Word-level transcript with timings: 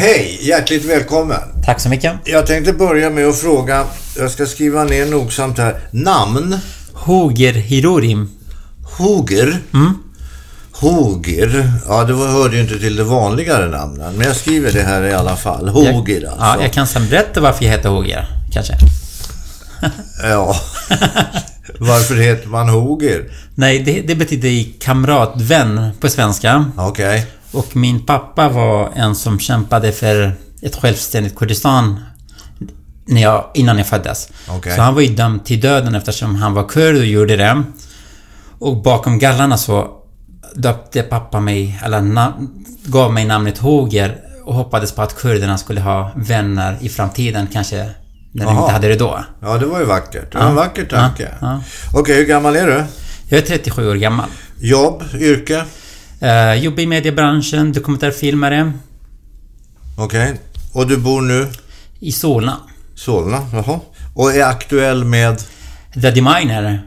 Hej! 0.00 0.38
Hjärtligt 0.40 0.84
välkommen. 0.84 1.40
Tack 1.64 1.80
så 1.80 1.88
mycket. 1.88 2.12
Jag 2.24 2.46
tänkte 2.46 2.72
börja 2.72 3.10
med 3.10 3.26
att 3.26 3.38
fråga, 3.38 3.84
jag 4.18 4.30
ska 4.30 4.46
skriva 4.46 4.84
ner 4.84 5.06
nogsamt 5.06 5.58
här, 5.58 5.80
namn? 5.90 6.58
Hoger 6.92 7.52
Hirorim. 7.52 8.30
Hoger? 8.98 9.58
Mm. 9.74 9.98
Hoger, 10.72 11.72
ja 11.88 12.04
det 12.04 12.14
hörde 12.14 12.56
ju 12.56 12.62
inte 12.62 12.78
till 12.78 12.96
de 12.96 13.04
vanligare 13.04 13.68
namnen, 13.68 14.14
men 14.16 14.26
jag 14.26 14.36
skriver 14.36 14.72
det 14.72 14.82
här 14.82 15.02
i 15.02 15.12
alla 15.12 15.36
fall. 15.36 15.68
Hoger 15.68 16.20
jag, 16.20 16.30
alltså. 16.30 16.44
Ja, 16.44 16.62
jag 16.62 16.72
kan 16.72 16.86
sen 16.86 17.08
berätta 17.08 17.40
varför 17.40 17.64
jag 17.64 17.72
heter 17.72 17.88
Hoger, 17.88 18.26
kanske. 18.52 18.72
Ja. 20.22 20.56
Varför 21.78 22.14
heter 22.14 22.48
man 22.48 22.68
Hoger? 22.68 23.30
Nej, 23.54 23.78
det, 23.78 24.00
det 24.00 24.14
betyder 24.14 24.80
kamratvän 24.80 25.90
på 26.00 26.08
svenska. 26.08 26.64
Okej. 26.76 27.26
Och 27.52 27.76
min 27.76 28.06
pappa 28.06 28.48
var 28.48 28.90
en 28.94 29.14
som 29.14 29.38
kämpade 29.38 29.92
för 29.92 30.36
ett 30.62 30.76
självständigt 30.76 31.36
Kurdistan 31.36 32.00
när 33.06 33.22
jag, 33.22 33.44
innan 33.54 33.78
jag 33.78 33.86
föddes. 33.86 34.28
Okej. 34.48 34.76
Så 34.76 34.82
han 34.82 34.94
var 34.94 35.00
ju 35.02 35.14
dömd 35.14 35.44
till 35.44 35.60
döden 35.60 35.94
eftersom 35.94 36.34
han 36.34 36.54
var 36.54 36.68
kurd 36.68 36.96
och 36.96 37.04
gjorde 37.04 37.36
det. 37.36 37.62
Och 38.58 38.82
bakom 38.82 39.18
gallarna 39.18 39.56
så 39.56 39.90
döpte 40.54 41.02
pappa 41.02 41.40
mig, 41.40 41.80
eller 41.84 42.32
gav 42.84 43.12
mig 43.12 43.24
namnet 43.24 43.58
Hoger 43.58 44.16
och 44.44 44.54
hoppades 44.54 44.92
på 44.92 45.02
att 45.02 45.16
kurderna 45.16 45.58
skulle 45.58 45.80
ha 45.80 46.12
vänner 46.16 46.76
i 46.80 46.88
framtiden, 46.88 47.46
kanske 47.52 47.90
när 48.32 48.44
de 48.44 48.58
inte 48.58 48.72
hade 48.72 48.88
det 48.88 48.96
då. 48.96 49.24
Ja, 49.40 49.58
det 49.58 49.66
var 49.66 49.78
ju 49.78 49.84
vackert. 49.84 50.32
Det 50.32 50.38
var 50.38 50.46
en 50.46 50.54
vacker 50.54 50.84
tanke. 50.84 51.28
ja. 51.40 51.60
Okej, 51.94 52.16
hur 52.16 52.24
gammal 52.24 52.56
är 52.56 52.66
du? 52.66 52.84
Jag 53.28 53.38
är 53.38 53.46
37 53.46 53.90
år 53.90 53.94
gammal. 53.94 54.28
Jobb, 54.60 55.02
yrke? 55.14 55.64
Uh, 56.22 56.54
jobbar 56.54 56.80
i 56.82 56.86
mediebranschen, 56.86 57.72
dokumentärfilmare, 57.72 58.72
Okej. 59.98 60.40
Och 60.72 60.86
du 60.86 60.96
bor 60.96 61.20
nu? 61.20 61.46
i 62.00 62.12
Solna. 62.12 62.56
Solna, 62.94 63.46
jaha. 63.52 63.80
Och 64.14 64.34
är 64.34 64.44
aktuell 64.44 65.04
med? 65.04 65.42
The 65.94 66.10
Deminer, 66.10 66.82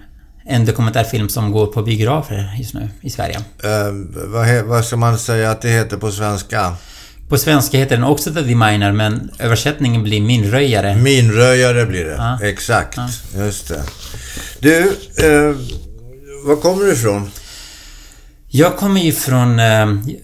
en 0.45 0.65
dokumentärfilm 0.65 1.29
som 1.29 1.51
går 1.51 1.67
på 1.67 1.81
biografer 1.81 2.55
just 2.59 2.73
nu 2.73 2.89
i 3.01 3.09
Sverige. 3.09 3.35
Eh, 3.63 3.93
vad, 4.27 4.63
vad 4.65 4.85
ska 4.85 4.97
man 4.97 5.17
säga 5.17 5.51
att 5.51 5.61
det 5.61 5.69
heter 5.69 5.97
på 5.97 6.11
svenska? 6.11 6.75
På 7.29 7.37
svenska 7.37 7.77
heter 7.77 7.95
den 7.95 8.05
också 8.05 8.33
The 8.33 8.41
Deminer, 8.41 8.91
men 8.91 9.29
översättningen 9.39 10.03
blir 10.03 10.21
Minröjare. 10.21 10.95
Minröjare 10.95 11.85
blir 11.85 12.05
det. 12.05 12.15
Ja. 12.15 12.39
Exakt. 12.43 12.97
Just 13.35 13.67
det. 13.67 13.83
Du, 14.59 14.79
eh, 15.17 15.55
var 16.45 16.55
kommer 16.55 16.85
du 16.85 16.93
ifrån? 16.93 17.31
Jag 18.53 18.77
kommer 18.77 19.01
ju 19.01 19.11
från 19.11 19.59
eh, 19.59 19.81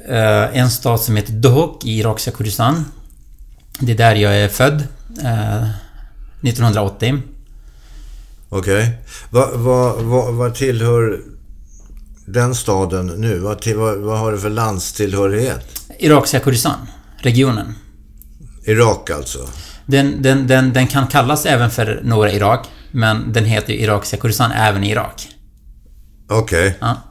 eh, 0.09 0.57
en 0.57 0.69
stad 0.69 0.99
som 1.01 1.15
heter 1.15 1.33
Dohuk 1.33 1.85
i 1.85 1.99
irakiska 1.99 2.31
Kurdistan. 2.31 2.85
Det 3.79 3.91
är 3.91 3.97
där 3.97 4.15
jag 4.15 4.37
är 4.37 4.47
född. 4.47 4.83
Eh, 5.23 5.63
1980. 6.41 7.21
Okej. 8.49 8.97
Vad 9.29 9.59
vad 9.59 10.01
vad 10.01 10.33
vad 10.33 10.55
tillhör 10.55 11.21
den 12.25 12.55
staden 12.55 13.07
nu? 13.07 13.39
Vad, 13.39 13.61
till, 13.61 13.77
vad, 13.77 13.97
vad 13.97 14.19
har 14.19 14.31
du 14.31 14.37
för 14.39 14.49
landstillhörighet? 14.49 15.81
Irakiska 15.99 16.39
Kurdistan. 16.39 16.87
Regionen. 17.17 17.75
Irak 18.65 19.09
alltså? 19.09 19.39
Den, 19.85 20.21
den, 20.21 20.47
den, 20.47 20.73
den 20.73 20.87
kan 20.87 21.07
kallas 21.07 21.45
även 21.45 21.71
för 21.71 22.01
norra 22.03 22.31
Irak, 22.31 22.67
men 22.91 23.33
den 23.33 23.45
heter 23.45 23.73
ju 23.73 23.79
irakiska 23.79 24.17
Kurdistan 24.17 24.51
även 24.51 24.83
i 24.83 24.91
Irak. 24.91 25.27
Okej. 26.29 26.77
Ja. 26.79 27.06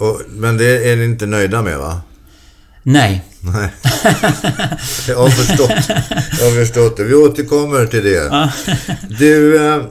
Och- 0.00 0.20
Men 0.28 0.56
det 0.56 0.90
är 0.92 0.96
ni 0.96 1.04
inte 1.04 1.26
nöjda 1.26 1.62
med 1.62 1.78
va? 1.78 2.00
Nej. 2.82 3.24
Nej. 3.40 3.68
Jag 5.08 5.16
har 5.16 5.30
förstått. 5.30 5.70
Jag 6.38 6.50
har 6.50 6.64
förstått 6.64 6.96
det. 6.96 7.04
Vi 7.04 7.14
återkommer 7.14 7.86
till 7.86 8.04
det. 8.04 8.50
Du, 9.18 9.56
eh, 9.66 9.82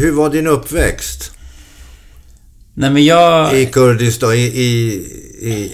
hur 0.00 0.12
var 0.12 0.30
din 0.30 0.46
uppväxt? 0.46 1.32
Nej 2.74 2.90
men 2.90 3.04
jag... 3.04 3.54
I 3.60 3.66
Kurdistan, 3.66 4.32
i, 4.32 4.36
i, 4.38 4.94
i 5.40 5.70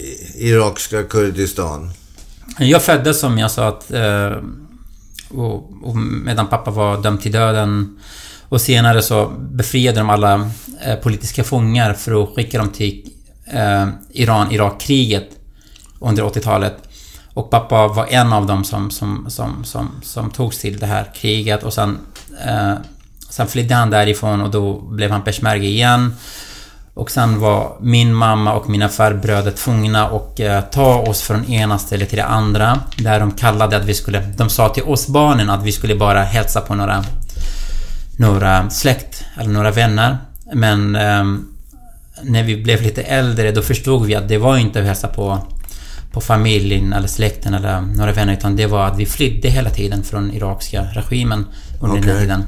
irakiska 0.48 1.03
Kurdistan? 1.03 1.91
Jag 2.59 2.82
föddes 2.82 3.20
som 3.20 3.38
jag 3.38 3.50
sa 3.50 3.69
att... 3.69 3.91
Eh, 3.91 4.32
och, 5.30 5.72
och 5.82 5.97
medan 5.97 6.48
pappa 6.48 6.70
var 6.70 7.03
dömd 7.03 7.20
till 7.22 7.32
döden. 7.32 7.98
Och 8.48 8.60
senare 8.60 9.03
så 9.03 9.28
befriade 9.38 9.98
de 9.98 10.10
alla 10.10 10.50
eh, 10.81 10.94
politiska 10.94 11.44
fångar 11.44 11.94
för 11.94 12.22
att 12.22 12.34
skicka 12.34 12.59
dem 12.59 12.69
till 12.69 13.10
eh, 13.47 13.88
Iran-Irak-kriget 14.10 15.28
under 16.00 16.22
80-talet. 16.22 16.76
Och 17.34 17.50
pappa 17.50 17.88
var 17.88 18.06
en 18.06 18.32
av 18.32 18.47
dem 18.47 18.64
som, 18.64 18.91
som, 18.91 19.26
som, 19.28 19.64
som, 19.64 19.91
som 20.03 20.31
togs 20.31 20.59
till 20.59 20.78
det 20.78 20.86
här 20.86 21.10
kriget 21.14 21.62
och 21.62 21.72
sen... 21.72 21.98
Eh, 22.47 22.75
sen 23.31 23.47
flydde 23.47 23.75
han 23.75 23.91
därifrån 23.91 24.41
och 24.41 24.50
då 24.50 24.80
blev 24.80 25.10
han 25.10 25.22
peshmerga 25.22 25.69
igen. 25.69 26.15
Och 26.94 27.10
sen 27.10 27.41
var 27.41 27.76
min 27.80 28.15
mamma 28.15 28.54
och 28.54 28.70
mina 28.70 28.88
farbröder 28.88 29.50
tvungna 29.50 30.06
att 30.06 30.41
eh, 30.41 30.60
ta 30.60 30.98
oss 30.98 31.22
från 31.22 31.50
ena 31.50 31.78
stället 31.78 32.09
till 32.09 32.19
det 32.19 32.25
andra. 32.25 32.80
Där 32.97 33.20
de 33.20 33.32
kallade 33.32 33.76
att 33.76 33.84
vi 33.84 33.94
skulle... 33.94 34.20
De 34.20 34.48
sa 34.48 34.69
till 34.69 34.82
oss 34.82 35.09
barnen 35.09 35.50
att 35.50 35.62
vi 35.62 35.72
skulle 35.72 35.94
bara 35.94 36.22
hälsa 36.22 36.60
på 36.60 36.75
några... 36.75 37.04
Några 38.18 38.70
släkt 38.70 39.24
eller 39.36 39.50
några 39.50 39.70
vänner. 39.70 40.18
Men 40.54 40.96
ehm, 40.96 41.46
när 42.22 42.42
vi 42.42 42.56
blev 42.56 42.82
lite 42.82 43.02
äldre 43.02 43.52
då 43.52 43.62
förstod 43.62 44.06
vi 44.06 44.14
att 44.14 44.28
det 44.28 44.38
var 44.38 44.56
inte 44.56 44.80
att 44.80 44.86
hälsa 44.86 45.08
på 45.08 45.38
på 46.12 46.20
familjen 46.20 46.92
eller 46.92 47.08
släkten 47.08 47.54
eller 47.54 47.80
några 47.80 48.12
vänner 48.12 48.32
utan 48.32 48.56
det 48.56 48.66
var 48.66 48.86
att 48.86 48.98
vi 48.98 49.06
flydde 49.06 49.48
hela 49.48 49.70
tiden 49.70 50.02
från 50.02 50.32
irakiska 50.32 50.82
regimen 50.82 51.46
under 51.80 51.96
den 51.96 52.10
Okej. 52.10 52.20
tiden. 52.20 52.44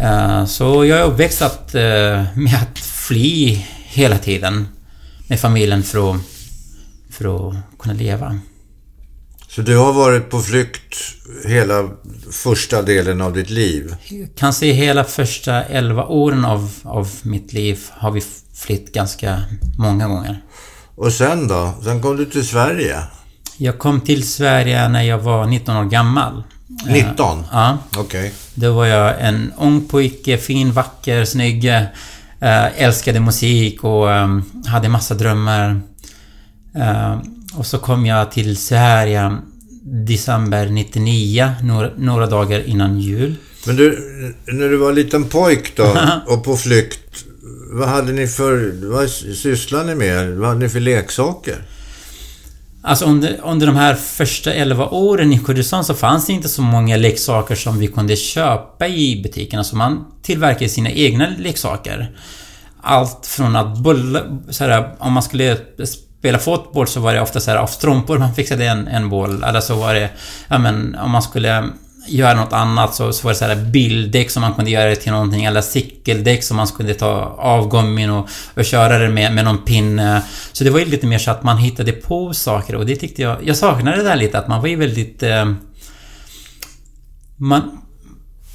Eh, 0.00 0.44
Så 0.46 0.84
jag 0.84 0.98
är 0.98 1.04
uppväxt 1.04 1.42
eh, 1.74 2.24
med 2.34 2.54
att 2.62 2.78
fly 2.78 3.64
hela 3.84 4.18
tiden 4.18 4.68
med 5.26 5.40
familjen 5.40 5.82
för 5.82 6.10
att, 6.10 6.20
för 7.10 7.48
att 7.48 7.54
kunna 7.78 7.94
leva. 7.94 8.38
Så 9.48 9.62
du 9.62 9.76
har 9.76 9.92
varit 9.92 10.30
på 10.30 10.40
flykt 10.40 10.96
hela 11.46 11.88
första 12.32 12.82
delen 12.82 13.20
av 13.20 13.32
ditt 13.32 13.50
liv? 13.50 13.94
Kanske 14.36 14.66
hela 14.66 15.04
första 15.04 15.64
11 15.64 16.04
åren 16.06 16.44
av, 16.44 16.70
av 16.82 17.08
mitt 17.22 17.52
liv 17.52 17.80
har 17.90 18.10
vi 18.10 18.22
flytt 18.54 18.92
ganska 18.92 19.42
många 19.78 20.08
gånger. 20.08 20.42
Och 20.94 21.12
sen 21.12 21.48
då? 21.48 21.74
Sen 21.84 22.02
kom 22.02 22.16
du 22.16 22.24
till 22.24 22.46
Sverige? 22.46 23.02
Jag 23.56 23.78
kom 23.78 24.00
till 24.00 24.28
Sverige 24.28 24.88
när 24.88 25.02
jag 25.02 25.18
var 25.18 25.46
19 25.46 25.76
år 25.76 25.84
gammal. 25.84 26.42
Eh, 26.86 26.92
19? 26.92 27.44
Ja. 27.52 27.78
Okej. 27.96 28.32
Då 28.54 28.72
var 28.72 28.86
jag 28.86 29.14
en 29.20 29.52
ung 29.58 29.88
pojke, 29.88 30.38
fin, 30.38 30.72
vacker, 30.72 31.24
snygg. 31.24 31.64
eh, 31.64 32.82
älskade 32.82 33.20
musik 33.20 33.84
och 33.84 34.12
eh, 34.12 34.38
hade 34.66 34.88
massa 34.88 35.14
drömmar. 35.14 35.80
Och 37.58 37.66
så 37.66 37.78
kom 37.78 38.06
jag 38.06 38.32
till 38.32 38.56
Sverige 38.56 39.36
december 39.82 40.66
99, 40.66 41.52
några, 41.62 41.90
några 41.96 42.26
dagar 42.26 42.68
innan 42.68 43.00
jul. 43.00 43.34
Men 43.66 43.76
du, 43.76 43.90
när 44.46 44.68
du 44.68 44.76
var 44.76 44.92
liten 44.92 45.24
pojk 45.24 45.76
då 45.76 45.98
och 46.26 46.44
på 46.44 46.56
flykt, 46.56 47.24
vad 47.70 47.88
hade 47.88 48.12
ni 48.12 48.26
för, 48.26 48.72
vad 48.92 49.10
sysslade 49.10 49.84
ni 49.84 49.94
med? 49.94 50.36
Vad 50.36 50.48
hade 50.48 50.60
ni 50.60 50.68
för 50.68 50.80
leksaker? 50.80 51.56
Alltså 52.82 53.04
under, 53.04 53.40
under 53.44 53.66
de 53.66 53.76
här 53.76 53.94
första 53.94 54.52
11 54.52 54.88
åren 54.88 55.32
i 55.32 55.38
Kurdistan 55.38 55.84
så 55.84 55.94
fanns 55.94 56.26
det 56.26 56.32
inte 56.32 56.48
så 56.48 56.62
många 56.62 56.96
leksaker 56.96 57.54
som 57.54 57.78
vi 57.78 57.86
kunde 57.86 58.16
köpa 58.16 58.88
i 58.88 59.22
butikerna. 59.22 59.64
Så 59.64 59.76
man 59.76 60.04
tillverkade 60.22 60.68
sina 60.68 60.90
egna 60.90 61.28
leksaker. 61.38 62.16
Allt 62.82 63.26
från 63.26 63.56
att 63.56 63.78
bolla... 63.78 64.22
Så 64.50 64.64
här, 64.64 64.96
om 64.98 65.12
man 65.12 65.22
skulle 65.22 65.56
spela 66.18 66.38
fotboll 66.38 66.86
så 66.86 67.00
var 67.00 67.14
det 67.14 67.20
ofta 67.20 67.40
så 67.40 67.50
här 67.50 67.58
av 67.58 67.66
strumpor 67.66 68.18
man 68.18 68.34
fixade 68.34 68.66
en, 68.66 68.88
en 68.88 69.08
boll. 69.08 69.44
Eller 69.44 69.60
så 69.60 69.74
var 69.74 69.94
det... 69.94 70.10
Ja 70.48 70.58
men 70.58 70.94
om 70.94 71.10
man 71.10 71.22
skulle 71.22 71.68
göra 72.08 72.34
något 72.34 72.52
annat 72.52 72.94
så, 72.94 73.12
så 73.12 73.24
var 73.24 73.32
det 73.32 73.38
så 73.38 73.44
här 73.44 73.56
bildäck 73.56 74.30
som 74.30 74.40
man 74.40 74.54
kunde 74.54 74.70
göra 74.70 74.88
det 74.88 74.96
till 74.96 75.12
någonting 75.12 75.44
eller 75.44 75.60
cykeldäck 75.60 76.44
som 76.44 76.56
man 76.56 76.66
skulle 76.66 76.94
ta 76.94 77.10
av 77.38 77.70
gummin 77.70 78.10
och, 78.10 78.28
och 78.54 78.64
köra 78.64 78.98
det 78.98 79.08
med, 79.08 79.34
med 79.34 79.44
någon 79.44 79.64
pinne. 79.64 80.22
Så 80.52 80.64
det 80.64 80.70
var 80.70 80.78
ju 80.78 80.84
lite 80.84 81.06
mer 81.06 81.18
så 81.18 81.30
att 81.30 81.42
man 81.42 81.58
hittade 81.58 81.92
på 81.92 82.34
saker 82.34 82.74
och 82.74 82.86
det 82.86 82.96
tyckte 82.96 83.22
jag... 83.22 83.36
Jag 83.44 83.56
saknade 83.56 83.96
det 83.96 84.02
där 84.02 84.16
lite 84.16 84.38
att 84.38 84.48
man 84.48 84.60
var 84.60 84.68
ju 84.68 84.76
väldigt... 84.76 85.22
Eh, 85.22 85.52
man... 87.36 87.82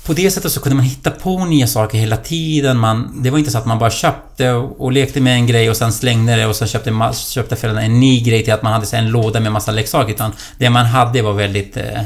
På 0.05 0.13
det 0.13 0.31
sättet 0.31 0.51
så 0.51 0.59
kunde 0.59 0.75
man 0.75 0.85
hitta 0.85 1.11
på 1.11 1.45
nya 1.45 1.67
saker 1.67 1.97
hela 1.97 2.17
tiden. 2.17 2.77
Man, 2.79 3.23
det 3.23 3.29
var 3.29 3.37
inte 3.39 3.51
så 3.51 3.57
att 3.57 3.65
man 3.65 3.79
bara 3.79 3.89
köpte 3.89 4.51
och, 4.51 4.81
och 4.81 4.91
lekte 4.91 5.21
med 5.21 5.33
en 5.35 5.47
grej 5.47 5.69
och 5.69 5.77
sen 5.77 5.93
slängde 5.93 6.35
det 6.35 6.45
och 6.45 6.55
sen 6.55 6.67
köpte, 6.67 7.11
köpte 7.27 7.55
föräldrarna 7.55 7.85
en 7.85 7.99
ny 7.99 8.21
grej 8.21 8.43
till 8.43 8.53
att 8.53 8.61
man 8.63 8.73
hade 8.73 8.85
så 8.85 8.95
en 8.95 9.09
låda 9.09 9.39
med 9.39 9.51
massa 9.51 9.71
leksaker. 9.71 10.13
Utan 10.13 10.31
det 10.57 10.69
man 10.69 10.85
hade 10.85 11.21
var 11.21 11.33
väldigt... 11.33 11.77
Eh, 11.77 12.01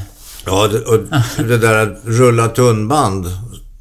Ja, 0.46 0.68
det, 0.68 0.80
och 0.80 1.00
det 1.48 1.58
där 1.58 1.78
att 1.88 1.98
rulla 2.06 2.48
tunnband 2.48 3.26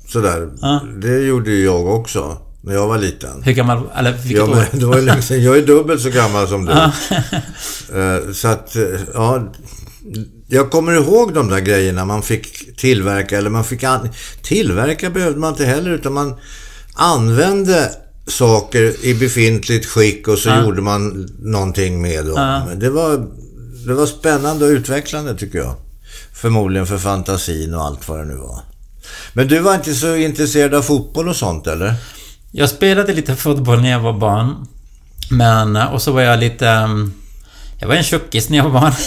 sådär, 0.09 0.49
Ja. 0.61 0.81
det 1.03 1.19
gjorde 1.19 1.51
ju 1.51 1.65
jag 1.65 1.87
också. 1.87 2.39
när 2.61 2.75
jag 2.75 2.87
var 2.89 2.99
liten. 2.99 3.43
Hur 3.43 3.53
gammal, 3.53 3.83
eller 3.97 4.13
vilket 4.13 4.39
Ja, 4.39 4.47
men 4.47 4.65
det 4.81 4.87
var 4.87 4.99
ju 5.17 5.23
sedan. 5.23 5.43
Jag 5.43 5.57
är 5.57 5.67
dubbelt 5.67 6.03
så 6.03 6.11
gammal 6.11 6.49
som 6.49 6.65
du. 6.65 6.73
Eh, 6.73 8.33
så 8.35 8.49
att, 8.49 8.77
eh, 8.77 8.83
ja. 9.15 9.53
Jag 10.49 10.71
kommer 10.71 10.93
ihåg 10.93 11.35
de 11.35 11.49
där 11.49 11.61
grejerna 11.61 12.05
man 12.05 12.23
fick 12.23 12.77
tillverka, 12.77 13.39
eller 13.39 13.51
man 13.51 13.65
fick 13.65 13.83
an... 13.85 14.09
Tillverka 14.43 15.11
behövde 15.11 15.41
man 15.41 15.53
inte 15.53 15.65
heller, 15.65 15.91
utan 15.91 16.13
man 16.13 16.35
använde 16.95 17.91
saker 18.27 19.05
i 19.07 19.15
befintligt 19.15 19.87
skick 19.87 20.29
och 20.29 20.39
så 20.39 20.49
Ja. 20.49 20.63
gjorde 20.65 20.83
man 20.83 21.29
någonting 21.39 22.03
med 22.03 22.25
dem. 22.27 22.35
Ja. 22.37 22.75
Det, 22.77 22.91
var, 22.91 23.27
det 23.87 23.95
var 23.95 24.07
spännande 24.07 24.65
och 24.65 24.71
utvecklande 24.71 25.35
tycker 25.37 25.59
jag. 25.59 25.75
Förmodligen 26.33 26.87
för 26.87 26.99
fantasin 26.99 27.75
och 27.75 27.85
allt 27.85 28.09
vad 28.09 28.19
det 28.19 28.25
nu 28.25 28.35
var. 28.37 28.61
Men 29.33 29.49
du 29.49 29.59
var 29.59 29.75
inte 29.75 29.95
så 29.95 30.17
intresserad 30.17 30.75
av 30.75 30.83
fotboll 30.83 31.29
och 31.29 31.37
sånt 31.37 31.67
eller? 31.67 31.95
Jag 32.53 32.69
spelade 32.71 33.13
lite 33.13 33.37
fotboll 33.37 33.81
när 33.83 33.91
jag 33.91 34.01
var 34.01 34.13
barn. 34.13 34.67
Men, 35.31 35.77
och 35.77 36.03
så 36.03 36.13
var 36.13 36.23
jag 36.23 36.39
lite... 36.41 36.67
um, 36.69 37.13
Jag 37.79 37.89
var 37.89 37.95
en 37.95 38.03
tjockis 38.03 38.49
när 38.51 38.57
jag 38.59 38.65
var 38.69 38.81
barn. 38.81 38.93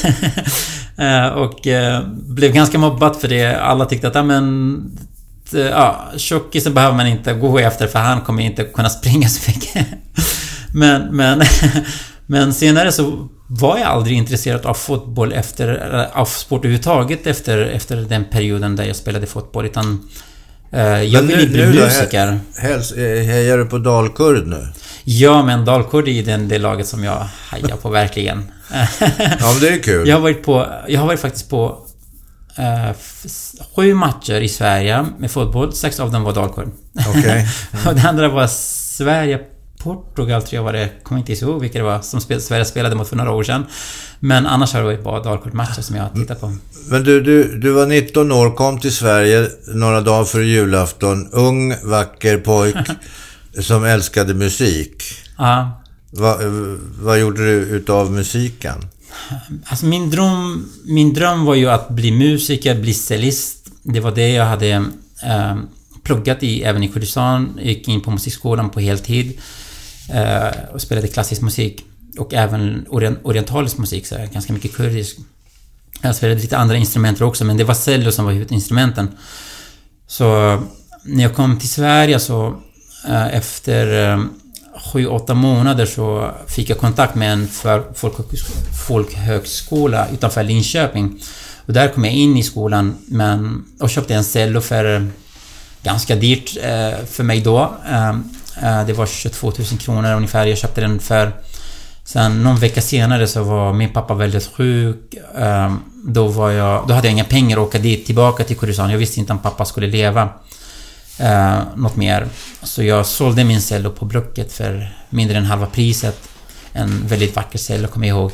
Eh, 1.00 1.28
och 1.28 1.68
eh, 1.68 2.04
blev 2.14 2.52
ganska 2.54 2.78
mobbad 2.78 3.16
för 3.22 3.28
det. 3.28 3.56
Alla 3.62 3.86
tyckte 3.86 4.08
att, 4.08 4.16
ja 4.16 4.24
men... 4.24 4.82
Ja, 5.52 6.06
tjockisen 6.18 6.74
behöver 6.74 6.96
man 6.98 7.08
inte 7.08 7.34
gå 7.34 7.60
efter 7.60 7.88
för 7.88 8.00
han 8.00 8.22
kommer 8.22 8.44
inte 8.44 8.64
kunna 8.64 8.90
springa 8.90 9.30
så 9.30 9.52
mycket. 9.52 9.88
Men, 10.74 11.02
men... 11.16 11.42
Men 12.26 12.54
senare 12.54 12.92
så 12.92 13.28
var 13.48 13.78
jag 13.78 13.88
aldrig 13.88 14.18
intresserad 14.18 14.66
av 14.66 14.74
fotboll 14.74 15.34
efter... 15.34 15.68
Av 16.14 16.26
sport 16.26 16.60
överhuvudtaget 16.60 17.28
efter, 17.28 17.58
efter 17.58 17.96
den 17.98 18.26
perioden 18.26 18.76
där 18.76 18.84
jag 18.84 18.96
spelade 18.96 19.26
fotboll. 19.28 19.66
Utan... 19.66 20.10
eh, 20.72 20.82
Jag 21.04 21.24
Men 21.24 21.28
ville 21.28 21.42
nu- 21.42 21.48
bli 21.50 21.66
nu 21.66 21.74
musiker. 21.84 22.40
Helst, 22.58 22.96
hejar 22.96 23.58
du 23.58 23.66
på 23.66 23.78
Dalkurd 23.78 24.48
nu? 24.48 24.68
Ja, 25.04 25.44
men 25.46 25.66
Dalkurd 25.66 26.08
är 26.08 26.12
ju 26.12 26.24
den, 26.24 26.48
det 26.48 26.58
laget 26.60 26.88
som 26.88 27.04
jag 27.04 27.28
hejar 27.52 27.76
på 27.82 27.90
verkligen. 27.90 28.52
Ja, 29.40 29.52
men 29.54 29.60
det 29.62 29.70
är 29.70 29.84
kul. 29.84 30.08
jag 30.08 30.16
har 30.16 30.22
varit 30.22 30.44
på... 30.44 30.68
Jag 30.88 31.00
har 31.00 31.08
varit 31.08 31.20
faktiskt 31.20 31.50
på... 31.50 31.86
eh, 32.58 32.96
sju 33.76 33.94
matcher 33.94 34.42
i 34.42 34.50
Sverige 34.50 35.06
med 35.20 35.32
fotboll. 35.32 35.74
Sex 35.74 36.00
av 36.00 36.12
dem 36.12 36.24
var 36.24 36.34
Dalkurd. 36.34 36.70
Okej. 37.10 37.48
Och 37.88 37.96
det 37.96 38.10
andra 38.10 38.30
var 38.30 38.48
Sverige... 38.48 39.40
Portugal 39.84 40.42
tror 40.42 40.56
jag 40.56 40.64
var 40.64 40.74
det. 40.74 40.90
Kommer 41.04 41.20
inte 41.20 41.34
ihåg 41.34 41.62
vilka 41.62 41.78
det 41.78 41.84
var 41.84 42.02
som 42.02 42.22
spel, 42.22 42.42
Sverige 42.42 42.66
spelade 42.66 42.96
mot 42.96 43.10
för 43.10 43.16
några 43.16 43.32
år 43.32 43.44
sedan. 43.44 43.66
Men 44.20 44.46
annars 44.48 44.74
har 44.74 44.80
det 44.80 44.86
varit 44.86 45.04
bara 45.04 45.24
Dalkurd-matcher 45.24 45.82
som 45.82 45.96
jag 45.96 46.04
har 46.04 46.10
tittat 46.10 46.42
på. 46.42 46.54
Men 46.90 47.04
du, 47.04 47.22
du, 47.22 47.60
du 47.60 47.72
var 47.72 47.86
19 47.86 48.32
år, 48.32 48.56
kom 48.56 48.80
till 48.80 48.96
Sverige 48.96 49.48
några 49.68 50.02
dagar 50.02 50.24
före 50.26 50.46
julafton. 50.46 51.30
Ung, 51.32 51.76
vacker 51.84 52.38
pojk 52.38 52.76
som 53.62 53.84
älskade 53.84 54.34
musik. 54.34 55.04
Ja. 55.38 55.82
Va, 56.12 56.38
vad 57.02 57.20
gjorde 57.20 57.46
du 57.46 57.52
utav 57.52 58.12
musiken? 58.12 58.86
Alltså 59.66 59.86
min 59.86 60.10
dröm, 60.10 60.70
min 60.86 61.14
dröm 61.14 61.46
var 61.46 61.56
ju 61.56 61.70
att 61.70 61.90
bli 61.90 62.12
musiker, 62.12 62.82
bli 62.82 62.94
cellist. 62.94 63.72
Det 63.84 64.00
var 64.00 64.12
det 64.12 64.30
jag 64.30 64.46
hade 64.46 64.70
eh, 65.24 65.58
pluggat 66.04 66.44
i 66.44 66.64
även 66.64 66.84
i 66.84 66.88
Kurdistan. 66.88 67.54
Jag 67.58 67.66
gick 67.66 67.88
in 67.88 68.02
på 68.02 68.12
musikskolan 68.12 68.70
på 68.70 68.80
heltid. 68.80 69.40
Eh, 70.14 70.74
och 70.74 70.82
spelade 70.82 71.08
klassisk 71.08 71.42
musik. 71.42 71.86
Och 72.18 72.34
även 72.34 72.86
orient, 72.90 73.20
orientalisk 73.24 73.78
musik, 73.78 74.08
så 74.08 74.16
här, 74.16 74.28
ganska 74.28 74.54
mycket 74.54 74.74
kurdisk. 74.74 75.18
Jag 76.02 76.16
spelade 76.16 76.42
lite 76.42 76.58
andra 76.58 76.78
instrument 76.78 77.22
också, 77.22 77.46
men 77.46 77.58
det 77.58 77.64
var 77.64 77.74
cello 77.74 78.12
som 78.12 78.26
var 78.26 78.32
huvudinstrumenten. 78.32 79.10
Så 80.08 80.26
när 81.04 81.24
jag 81.24 81.36
kom 81.36 81.60
till 81.60 81.70
Sverige 81.70 82.20
så 82.20 82.62
eh, 83.08 83.36
efter 83.36 84.14
eh, 84.14 84.24
sju, 84.94 85.08
åtta 85.08 85.34
månader 85.34 85.86
så 85.86 86.32
fick 86.48 86.70
jag 86.70 86.78
kontakt 86.78 87.16
med 87.16 87.34
en 87.34 87.48
folkhögskola 88.88 90.08
utanför 90.14 90.44
Linköping. 90.44 91.20
Och 91.66 91.74
där 91.74 91.88
kom 91.88 92.06
jag 92.06 92.14
in 92.14 92.38
i 92.38 92.44
skolan 92.44 92.98
men, 93.06 93.66
och 93.80 93.90
köpte 93.90 94.16
en 94.16 94.24
cello 94.24 94.62
för 94.62 94.96
eh, 94.96 95.08
ganska 95.84 96.16
dyrt 96.16 96.58
eh, 96.58 97.06
för 97.06 97.24
mig 97.24 97.42
då. 97.42 97.74
Eh, 97.90 98.10
eh, 98.64 98.86
det 98.88 98.94
var 98.94 99.06
22 99.06 99.48
000 99.58 99.66
kronor 99.80 100.16
ungefär. 100.16 100.46
Jag 100.46 100.58
köpte 100.58 100.82
den 100.82 101.00
för 101.00 101.32
Sen 102.04 102.44
någon 102.44 102.56
vecka 102.56 102.82
senare 102.82 103.28
så 103.28 103.44
var 103.44 103.74
min 103.74 103.94
pappa 103.94 104.14
väldigt 104.14 104.52
sjuk. 104.54 105.14
Eh, 105.38 105.74
Då 106.06 106.28
var 106.28 106.52
jag... 106.52 106.88
Då 106.88 106.94
hade 106.94 107.08
jag 107.08 107.14
inga 107.14 107.24
pengar 107.24 107.58
att 107.58 107.68
åka 107.68 107.80
dit 107.80 108.06
tillbaka 108.06 108.44
till 108.44 108.58
Kurdistan. 108.58 108.92
Jag 108.92 108.98
visste 108.98 109.20
inte 109.20 109.34
om 109.34 109.40
pappa 109.40 109.66
skulle 109.66 109.88
leva 109.88 110.30
eh, 111.20 111.60
något 111.76 111.96
mer. 111.96 112.28
Så 112.64 112.84
jag 112.84 113.06
sålde 113.06 113.44
min 113.44 113.62
cello 113.62 113.90
på 113.92 114.06
Blocket 114.06 114.54
för 114.54 114.94
mindre 115.10 115.38
än 115.38 115.46
halva 115.46 115.66
priset. 115.66 116.30
En 116.74 117.08
väldigt 117.08 117.36
vacker 117.36 117.60
cello, 117.60 117.88
kommer 117.88 118.08
jag 118.08 118.18
ihåg. 118.18 118.32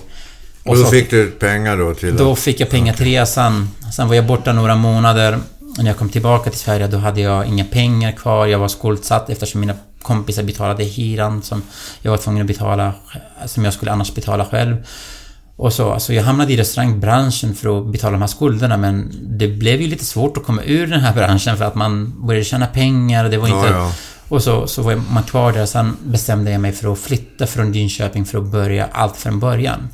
Och 0.63 0.75
då 0.77 0.83
så- 0.83 0.89
fick 0.91 1.09
du 1.09 1.31
pengar 1.31 1.77
då 1.77 1.93
till 1.93 2.17
då 2.17 2.31
att... 2.31 2.39
fick 2.39 2.59
jag 2.59 2.69
pengar 2.69 2.93
till 2.93 3.05
resan. 3.05 3.69
Sen 3.95 4.07
var 4.07 4.15
jag 4.15 4.25
borta 4.25 4.53
några 4.53 4.75
månader. 4.75 5.39
Och 5.77 5.83
när 5.83 5.89
jag 5.89 5.97
kom 5.97 6.09
tillbaka 6.09 6.49
till 6.49 6.59
Sverige 6.59 6.87
då 6.87 6.97
hade 6.97 7.21
jag 7.21 7.45
inga 7.45 7.65
pengar 7.65 8.11
kvar. 8.11 8.45
Jag 8.45 8.59
var 8.59 8.67
skuldsatt 8.67 9.29
eftersom 9.29 9.61
mina 9.61 9.73
kompisar 10.01 10.43
betalade 10.43 10.83
hyran 10.83 11.41
som 11.41 11.61
jag 12.01 12.11
var 12.11 12.17
tvungen 12.17 12.41
att 12.41 12.47
betala, 12.47 12.93
som 13.45 13.65
jag 13.65 13.73
skulle 13.73 13.91
annars 13.91 14.13
betala 14.15 14.45
själv. 14.45 14.77
Och 15.57 15.73
så, 15.73 15.91
alltså 15.91 16.13
jag 16.13 16.23
hamnade 16.23 16.53
i 16.53 16.57
restaurangbranschen 16.57 17.55
för 17.55 17.79
att 17.79 17.91
betala 17.91 18.11
de 18.11 18.21
här 18.21 18.27
skulderna 18.27 18.77
men 18.77 19.11
det 19.21 19.47
blev 19.47 19.81
ju 19.81 19.87
lite 19.87 20.05
svårt 20.05 20.37
att 20.37 20.43
komma 20.43 20.61
ur 20.63 20.87
den 20.87 20.99
här 20.99 21.13
branschen 21.13 21.57
för 21.57 21.65
att 21.65 21.75
man 21.75 22.13
började 22.27 22.45
tjäna 22.45 22.65
pengar 22.65 23.23
och 23.25 23.31
det 23.31 23.37
var 23.37 23.47
Ja, 23.47 23.57
inte... 23.57 23.73
ja. 23.73 23.91
Och 24.29 24.43
så, 24.43 24.67
så 24.67 24.81
var 24.81 24.95
man 24.95 25.23
kvar 25.23 25.51
där. 25.53 25.65
Sen 25.65 25.97
bestämde 26.03 26.51
jag 26.51 26.61
mig 26.61 26.71
för 26.71 26.93
att 26.93 26.99
flytta 26.99 27.47
från 27.47 27.71
Linköping 27.71 28.25
för 28.25 28.37
att 28.37 28.45
börja 28.45 28.87
allt 28.91 29.17
från 29.17 29.39
början. 29.39 29.89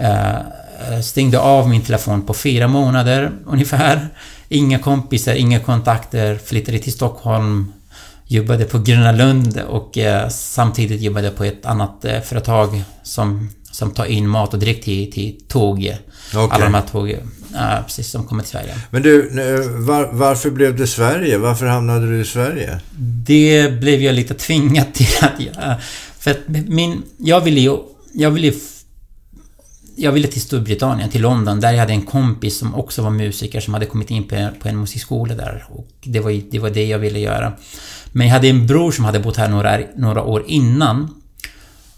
Eh, 0.00 1.00
stängde 1.02 1.38
av 1.40 1.68
min 1.68 1.82
telefon 1.82 2.22
på 2.22 2.34
fyra 2.34 2.68
månader 2.68 3.32
ungefär. 3.46 4.08
Inga 4.48 4.78
kompisar, 4.78 5.32
inga 5.34 5.60
kontakter. 5.60 6.38
Flyttade 6.44 6.78
till 6.78 6.92
Stockholm. 6.92 7.72
Jobbade 8.26 8.64
på 8.64 8.78
Gröna 8.78 9.12
Lund 9.12 9.60
och 9.68 9.98
eh, 9.98 10.28
samtidigt 10.28 11.00
jobbade 11.00 11.30
på 11.30 11.44
ett 11.44 11.66
annat 11.66 12.04
eh, 12.04 12.20
företag 12.20 12.82
som, 13.02 13.50
som 13.70 13.90
tar 13.90 14.04
in 14.04 14.28
mat 14.28 14.54
och 14.54 14.60
dryck 14.60 14.84
till, 14.84 15.12
till 15.12 15.40
tåg. 15.48 15.96
Okej. 16.34 16.48
Alla 16.50 16.64
de 16.64 16.74
här 16.74 16.84
tåg, 16.92 17.10
eh, 17.10 17.82
precis, 17.86 18.10
som 18.10 18.24
kommer 18.26 18.42
till 18.42 18.50
Sverige. 18.50 18.74
Men 18.90 19.02
du, 19.02 19.30
var, 19.78 20.08
varför 20.12 20.50
blev 20.50 20.76
det 20.76 20.86
Sverige? 20.86 21.38
Varför 21.38 21.66
hamnade 21.66 22.10
du 22.10 22.20
i 22.20 22.24
Sverige? 22.24 22.80
Det 23.26 23.80
blev 23.80 24.02
jag 24.02 24.14
lite 24.14 24.34
tvingad 24.34 24.94
till 24.94 25.16
att 25.20 25.40
göra. 25.40 25.76
För 26.18 26.30
att 26.30 26.48
min... 26.48 27.02
Jag 27.16 27.40
ville 27.40 27.60
ju... 27.60 27.76
Jag 28.12 28.30
ville... 28.30 28.52
Jag 29.96 30.12
ville 30.12 30.28
till 30.28 30.40
Storbritannien, 30.40 31.10
till 31.10 31.22
London, 31.22 31.60
där 31.60 31.72
jag 31.72 31.80
hade 31.80 31.92
en 31.92 32.02
kompis 32.02 32.58
som 32.58 32.74
också 32.74 33.02
var 33.02 33.10
musiker 33.10 33.60
som 33.60 33.74
hade 33.74 33.86
kommit 33.86 34.10
in 34.10 34.24
på, 34.24 34.48
på 34.60 34.68
en 34.68 34.80
musikskola 34.80 35.34
där. 35.34 35.64
Och 35.70 35.88
det 36.04 36.20
var, 36.20 36.42
det 36.50 36.58
var 36.58 36.70
det 36.70 36.86
jag 36.86 36.98
ville 36.98 37.18
göra. 37.18 37.52
Men 38.12 38.26
jag 38.26 38.34
hade 38.34 38.48
en 38.48 38.66
bror 38.66 38.92
som 38.92 39.04
hade 39.04 39.20
bott 39.20 39.36
här 39.36 39.48
några, 39.48 39.78
några 39.96 40.22
år 40.22 40.44
innan. 40.46 41.14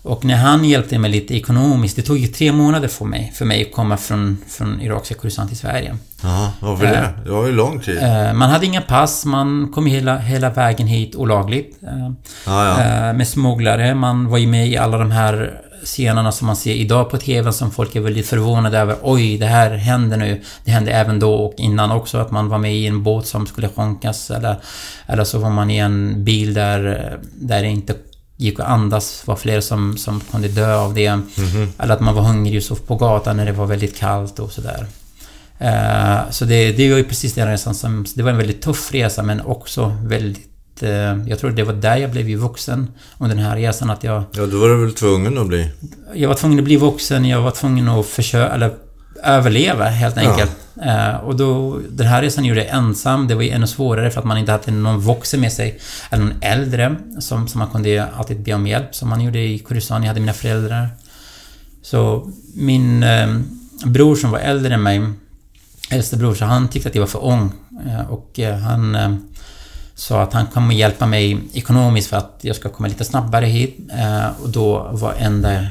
Och 0.03 0.25
när 0.25 0.37
han 0.37 0.65
hjälpte 0.65 0.99
mig 0.99 1.11
lite 1.11 1.37
ekonomiskt, 1.37 1.97
det 1.97 2.03
tog 2.03 2.19
ju 2.19 2.27
tre 2.27 2.53
månader 2.53 2.89
för 2.89 3.05
mig, 3.05 3.33
för 3.35 3.45
mig 3.45 3.63
att 3.67 3.73
komma 3.73 3.97
från, 3.97 4.39
från 4.49 4.81
irakiska 4.81 5.15
Kurdistan 5.15 5.49
till 5.49 5.57
Sverige. 5.57 5.97
Jaha, 6.23 6.51
varför 6.61 6.85
Eh, 6.85 6.91
det? 6.93 7.09
Det 7.25 7.31
var 7.31 7.47
ju 7.47 7.53
lång 7.53 7.81
tid. 7.81 7.99
Eh, 8.03 8.33
Man 8.33 8.51
hade 8.51 8.67
inga 8.67 8.81
pass, 8.81 9.25
man 9.25 9.69
kom 9.75 9.87
hela, 9.87 10.19
hela 10.19 10.51
vägen 10.51 10.87
hit 10.87 11.17
olagligt. 11.17 11.83
eh, 11.83 12.11
Ja, 12.47 12.67
ja. 12.67 12.81
eh, 13.09 13.13
Med 13.17 13.29
smugglare. 13.29 13.95
Man 13.95 14.29
var 14.29 14.39
ju 14.39 14.47
med 14.47 14.69
i 14.69 14.77
alla 14.77 14.99
de 14.99 15.11
här 15.11 15.61
scenerna 15.85 16.33
som 16.33 16.47
man 16.47 16.57
ser 16.57 16.75
idag 16.75 17.11
på 17.11 17.19
TV 17.19 17.53
som 17.53 17.71
folk 17.71 17.97
är 17.97 18.01
väldigt 18.01 18.27
förvånade 18.27 18.79
över. 18.79 18.97
Oj, 19.03 19.39
det 19.39 19.47
här 19.47 19.71
händer 19.71 20.17
nu. 20.17 20.43
Det 20.65 20.71
hände 20.71 20.91
även 20.91 21.19
då 21.19 21.35
och 21.35 21.55
innan 21.57 21.91
också 21.91 22.19
att 22.19 22.31
man 22.31 22.49
var 22.49 22.59
med 22.59 22.75
i 22.75 22.87
en 22.87 23.03
båt 23.03 23.27
som 23.27 23.47
skulle 23.47 23.69
sjunkas 23.69 24.31
eller, 24.31 24.57
eller 25.07 25.25
så 25.25 25.39
var 25.39 25.51
man 25.51 25.71
i 25.71 25.77
en 25.77 26.25
bil 26.25 26.55
där, 26.55 27.19
där 27.35 27.63
det 27.63 27.69
inte 27.69 27.95
gick 28.41 28.61
att 28.61 28.67
andas. 28.67 29.23
var 29.27 29.37
flera 29.37 29.63
som, 29.63 29.97
som 29.97 30.21
kunde 30.21 30.49
dö 30.49 30.75
av 30.77 30.95
det. 30.95 31.17
Mhm. 31.17 31.73
Eller 31.79 31.95
att 31.95 32.01
man 32.01 32.15
var 32.15 32.23
hungrig 32.23 32.57
och 32.57 32.63
sov 32.63 32.75
på 32.77 32.97
gatan 32.97 33.37
när 33.37 33.47
det 33.47 33.53
var 33.53 33.67
väldigt 33.67 33.97
kallt 33.99 34.39
och 34.39 34.53
sådär. 34.53 34.87
Eh, 35.59 36.31
så 36.31 36.45
det, 36.45 36.73
det 36.73 36.91
var 36.91 36.97
ju 36.99 37.05
precis 37.05 37.35
den 37.35 37.49
resan 37.49 37.75
som... 37.75 38.05
Det 38.15 38.23
var 38.23 38.31
en 38.31 38.37
väldigt 38.37 38.63
tuff 38.63 38.93
resa 38.95 39.23
men 39.23 39.41
också 39.41 39.97
väldigt... 40.05 40.83
eh, 40.83 40.91
jag 41.29 41.39
tror 41.39 41.51
det 41.51 41.63
var 41.65 41.73
där 41.73 41.97
jag 41.97 42.11
blev 42.11 42.29
ju 42.29 42.37
vuxen 42.37 42.89
under 43.19 43.37
den 43.37 43.45
här 43.45 43.57
resan. 43.57 43.91
Att 43.91 44.05
jag, 44.05 44.23
Ja, 44.33 44.47
då 44.47 44.59
var 44.59 44.69
du 44.69 44.85
väl 44.85 44.95
tvungen 44.95 45.39
att 45.39 45.47
bli. 45.47 45.71
jag 46.15 46.29
var 46.29 46.37
tvungen 46.37 46.59
att 46.59 46.65
bli 46.65 46.77
vuxen, 46.77 47.25
jag 47.25 47.41
var 47.41 47.51
tvungen 47.51 47.89
att 47.89 48.07
försöka... 48.07 48.55
Eller 48.55 48.71
överleva 49.23 49.85
helt 49.85 50.17
Ja. 50.17 50.31
enkelt. 50.31 50.51
Eh, 50.83 51.15
och 51.17 51.37
då... 51.37 51.79
Den 51.91 52.07
här 52.07 52.23
resan 52.23 52.45
gjorde 52.45 52.65
jag 52.65 52.75
ensam. 52.77 53.29
Det 53.29 53.35
var 53.35 53.43
ju 53.43 53.51
ännu 53.51 53.67
svårare 53.67 54.11
för 54.11 54.21
att 54.21 54.27
man 54.27 54.39
inte 54.39 54.53
hade 54.53 54.71
någon 54.71 55.01
vuxen 55.01 55.41
med 55.41 55.53
sig. 55.53 55.79
Eller 56.11 56.25
någon 56.25 56.35
äldre 56.43 56.97
som, 57.19 57.49
som 57.49 57.59
man 57.59 57.69
kunde 57.69 58.07
alltid 58.17 58.41
be 58.41 58.55
om 58.55 58.67
hjälp. 58.67 58.95
Som 58.95 59.09
man 59.09 59.21
gjorde 59.21 59.39
i 59.39 59.59
Kurdistan. 59.59 60.03
Jag 60.03 60.09
hade 60.09 60.21
mina 60.21 60.33
föräldrar. 60.33 60.89
Så 61.83 62.31
min 62.55 63.03
eh, 63.03 63.29
bror 63.87 64.17
som 64.17 64.31
var 64.31 64.39
äldre 64.39 64.75
än 64.75 64.83
mig, 64.83 65.03
äldste 65.91 66.17
bror, 66.17 66.35
så 66.35 66.45
han 66.45 66.69
tyckte 66.69 66.89
att 66.89 66.95
jag 66.95 67.03
var 67.03 67.09
för 67.09 67.25
ung. 67.25 67.53
Eh, 67.87 68.11
och 68.11 68.39
eh, 68.39 68.57
han 68.59 68.97
sa 69.95 70.23
att 70.23 70.33
han 70.33 70.47
kommer 70.47 70.75
hjälpa 70.75 71.07
mig 71.07 71.39
ekonomiskt 71.53 72.09
för 72.11 72.17
att 72.17 72.39
jag 72.41 72.57
ska 72.57 72.69
komma 72.69 72.89
lite 72.89 73.05
snabbare 73.05 73.47
hit. 73.47 73.79
Och 74.43 74.49
då 74.49 74.89
var 74.93 75.15
enda 75.19 75.67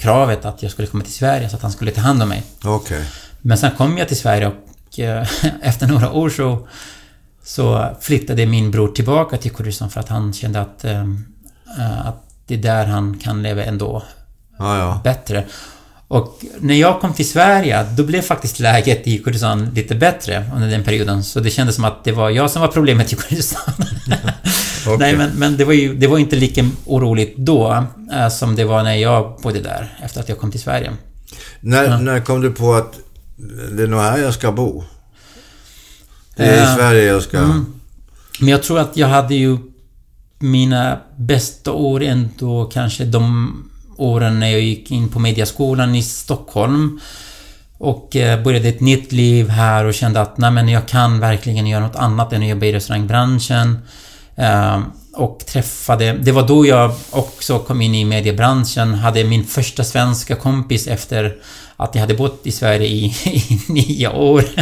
kravet 0.00 0.44
att 0.44 0.62
jag 0.62 0.72
skulle 0.72 0.88
komma 0.88 1.04
till 1.04 1.12
Sverige 1.12 1.48
så 1.48 1.56
att 1.56 1.62
han 1.62 1.72
skulle 1.72 1.90
ta 1.90 2.00
hand 2.00 2.22
om 2.22 2.28
mig. 2.28 2.42
Okej. 2.64 3.04
Men 3.40 3.58
sen 3.58 3.70
kom 3.76 3.98
jag 3.98 4.08
till 4.08 4.16
Sverige 4.16 4.46
och 4.46 4.98
eh, 4.98 5.26
efter 5.62 5.86
några 5.86 6.12
år 6.12 6.30
så, 6.30 6.68
så 7.44 7.96
flyttade 8.00 8.46
min 8.46 8.70
bror 8.70 8.88
tillbaka 8.88 9.36
till 9.36 9.50
Kurdistan 9.50 9.90
för 9.90 10.00
att 10.00 10.08
han 10.08 10.32
kände 10.32 10.60
att, 10.60 10.84
eh, 10.84 11.00
eh, 11.78 12.06
att 12.06 12.24
det 12.46 12.54
är 12.54 12.58
där 12.58 12.86
han 12.86 13.18
kan 13.18 13.42
leva 13.42 13.64
ändå 13.64 14.02
Ja, 14.58 14.78
ja. 14.78 15.00
bättre. 15.04 15.44
Och 16.10 16.44
när 16.60 16.74
jag 16.74 17.00
kom 17.00 17.12
till 17.12 17.28
Sverige, 17.28 17.86
då 17.96 18.02
blev 18.04 18.22
faktiskt 18.22 18.60
läget 18.60 19.06
i 19.06 19.18
Kurdistan 19.18 19.70
lite 19.74 19.94
bättre 19.94 20.44
under 20.54 20.68
den 20.68 20.84
perioden. 20.84 21.24
Så 21.24 21.40
det 21.40 21.50
kändes 21.50 21.74
som 21.74 21.84
att 21.84 22.04
det 22.04 22.12
var 22.12 22.30
jag 22.30 22.50
som 22.50 22.62
var 22.62 22.68
problemet 22.68 23.12
i 23.12 23.16
Kurdistan. 23.16 23.74
Okej. 24.86 24.98
Nej, 24.98 25.16
men, 25.16 25.30
men 25.30 25.56
det 25.56 25.64
var 25.64 25.72
ju 25.72 25.94
det 25.94 26.06
var 26.06 26.18
inte 26.18 26.36
lika 26.36 26.64
oroligt 26.86 27.36
då 27.36 27.84
eh, 28.12 28.28
som 28.28 28.56
det 28.56 28.64
var 28.64 28.82
när 28.82 28.94
jag 28.94 29.40
bodde 29.42 29.60
där, 29.60 29.98
efter 30.02 30.20
att 30.20 30.28
jag 30.28 30.38
kom 30.38 30.50
till 30.50 30.60
Sverige. 30.60 30.92
När, 31.60 31.98
när 31.98 32.20
kom 32.20 32.40
du 32.40 32.50
på 32.50 32.74
att 32.74 32.98
det 33.72 33.82
är 33.82 33.86
nog 33.86 34.00
här 34.00 34.18
jag 34.18 34.34
ska 34.34 34.52
bo? 34.52 34.84
Det 36.36 36.44
är 36.44 36.56
i 36.56 36.60
Eh, 36.60 36.76
Sverige 36.76 37.04
jag 37.04 37.22
ska... 37.22 37.38
Men 38.40 38.48
jag 38.48 38.62
tror 38.62 38.78
att 38.78 38.96
jag 38.96 39.08
hade 39.08 39.34
ju 39.34 39.58
mina 40.38 41.00
bästa 41.16 41.72
år 41.72 42.02
ändå 42.02 42.70
kanske 42.72 43.04
de 43.04 43.69
åren 44.00 44.40
när 44.40 44.48
jag 44.50 44.60
gick 44.60 44.90
in 44.90 45.08
på 45.08 45.18
Mediaskolan 45.18 45.94
i 45.94 46.02
Stockholm. 46.02 47.00
Och 47.78 48.16
eh, 48.16 48.42
började 48.42 48.68
ett 48.68 48.80
nytt 48.80 49.12
liv 49.12 49.48
här 49.48 49.84
och 49.84 49.94
kände 49.94 50.20
att 50.20 50.38
nej 50.38 50.50
men 50.50 50.68
jag 50.68 50.88
kan 50.88 51.20
verkligen 51.20 51.66
göra 51.66 51.86
något 51.86 51.96
annat 51.96 52.32
än 52.32 52.42
att 52.42 52.48
jobba 52.48 52.66
i 52.66 52.72
restaurangbranschen. 52.72 53.78
Eh, 54.36 54.80
och 55.12 55.46
träffade... 55.46 56.12
Det 56.12 56.32
var 56.32 56.48
då 56.48 56.66
jag 56.66 56.92
också 57.10 57.58
kom 57.58 57.82
in 57.82 57.94
i 57.94 58.04
mediebranschen. 58.04 58.94
Hade 58.94 59.24
min 59.24 59.44
första 59.44 59.84
svenska 59.84 60.36
kompis 60.36 60.86
efter 60.86 61.36
att 61.76 61.94
jag 61.94 62.00
hade 62.00 62.14
bott 62.14 62.40
i 62.44 62.52
Sverige 62.52 62.86
i, 62.86 63.04
i 63.24 63.60
nio 63.68 64.08
år. 64.08 64.44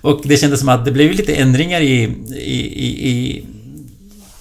Och 0.00 0.20
det 0.24 0.36
kändes 0.36 0.60
som 0.60 0.68
att 0.68 0.84
det 0.84 0.92
blev 0.92 1.12
lite 1.12 1.34
ändringar 1.34 1.80
i, 1.80 2.02
i, 2.36 3.08
i 3.10 3.44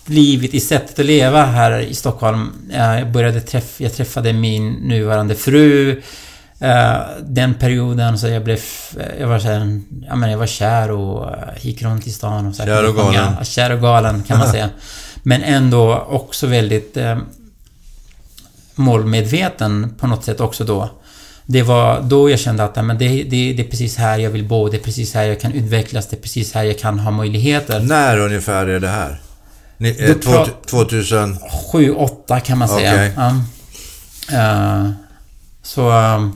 livet, 0.06 0.54
i 0.54 0.60
sättet 0.60 1.00
att 1.00 1.06
leva 1.06 1.46
här 1.46 1.80
i 1.80 1.94
Stockholm. 1.96 2.52
Eh, 2.74 2.80
Jag 3.00 3.12
började 3.12 3.42
träffa, 3.42 3.84
jag 3.84 3.94
träffade 3.94 4.34
min 4.34 4.72
nuvarande 4.74 5.36
fru. 5.36 6.02
Eh, 6.60 6.94
Den 7.22 7.54
perioden 7.54 8.20
så 8.20 8.28
jag 8.28 8.44
blev, 8.44 8.60
jag 9.20 9.28
var 9.28 9.40
så 9.40 9.48
här, 9.48 9.80
ja 10.08 10.16
men 10.16 10.32
jag 10.32 10.38
var 10.38 10.48
kär 10.48 10.92
och 10.92 11.26
eh, 11.30 11.38
gick 11.62 11.82
runt 11.82 12.08
i 12.08 12.12
stan 12.12 12.48
och 12.48 12.56
så 12.56 12.64
här, 12.64 12.70
Kär 12.76 12.90
och 12.90 12.96
galen. 12.96 13.34
Ja, 13.40 13.44
Kär 13.44 13.72
och 13.72 13.82
galen 13.82 14.24
kan 14.24 14.38
man 14.40 14.48
säga. 14.52 14.70
Men 15.24 15.44
ändå 15.44 16.06
också 16.10 16.48
väldigt 16.48 16.98
eh, 16.98 17.18
målmedveten 18.76 19.94
på 20.00 20.08
något 20.08 20.24
sätt 20.26 20.40
också 20.40 20.64
då. 20.64 20.90
Det 21.46 21.62
var 21.64 22.02
då 22.02 22.30
jag 22.30 22.40
kände 22.40 22.64
att 22.64 22.86
men 22.86 22.98
det, 22.98 23.08
det, 23.08 23.54
det 23.54 23.60
är 23.60 23.70
precis 23.70 23.98
här 23.98 24.18
jag 24.18 24.30
vill 24.30 24.44
bo, 24.44 24.70
det 24.70 24.78
är 24.78 24.82
precis 24.82 25.14
här 25.14 25.24
jag 25.24 25.40
kan 25.42 25.52
utvecklas, 25.54 26.08
det 26.08 26.16
är 26.18 26.22
precis 26.22 26.54
här 26.54 26.64
jag 26.64 26.80
kan 26.80 27.00
ha 27.00 27.12
möjligheter. 27.12 27.80
När 27.80 28.18
ungefär 28.20 28.68
är 28.68 28.80
det 28.80 28.88
här? 28.88 29.20
Ni, 29.82 29.90
eh, 30.00 30.16
två- 30.16 30.32
pra- 30.32 30.66
2000? 30.66 31.38
7, 31.72 31.92
8 31.94 32.40
kan 32.40 32.58
man 32.58 32.68
säga. 32.68 32.94
Okej. 32.94 33.14
Ja. 33.18 33.30
Eh, 34.38 34.90
så... 35.64 35.90
eh, 35.92 36.28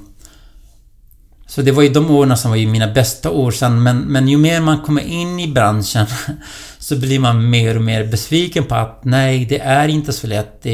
så 1.48 1.62
det 1.62 1.72
var 1.72 1.84
ju 1.84 1.90
de 1.90 2.12
åren 2.12 2.38
som 2.38 2.52
var 2.52 2.58
ju 2.58 2.68
mina 2.68 2.88
bästa 2.88 3.30
år 3.30 3.52
sen, 3.52 3.84
men, 3.84 3.98
men 4.00 4.28
ju 4.28 4.38
mer 4.38 4.62
man 4.62 4.82
kommer 4.82 5.02
in 5.02 5.40
i 5.40 5.48
branschen 5.48 6.06
så 6.80 6.96
blir 6.96 7.20
man 7.20 7.50
mer 7.50 7.76
och 7.76 7.82
mer 7.84 8.04
besviken 8.06 8.64
på 8.64 8.76
att 8.76 9.00
nej, 9.04 9.46
det 9.46 9.60
är 9.60 9.88
inte 9.88 10.14
så 10.14 10.28
lätt. 10.28 10.60
Det 10.62 10.70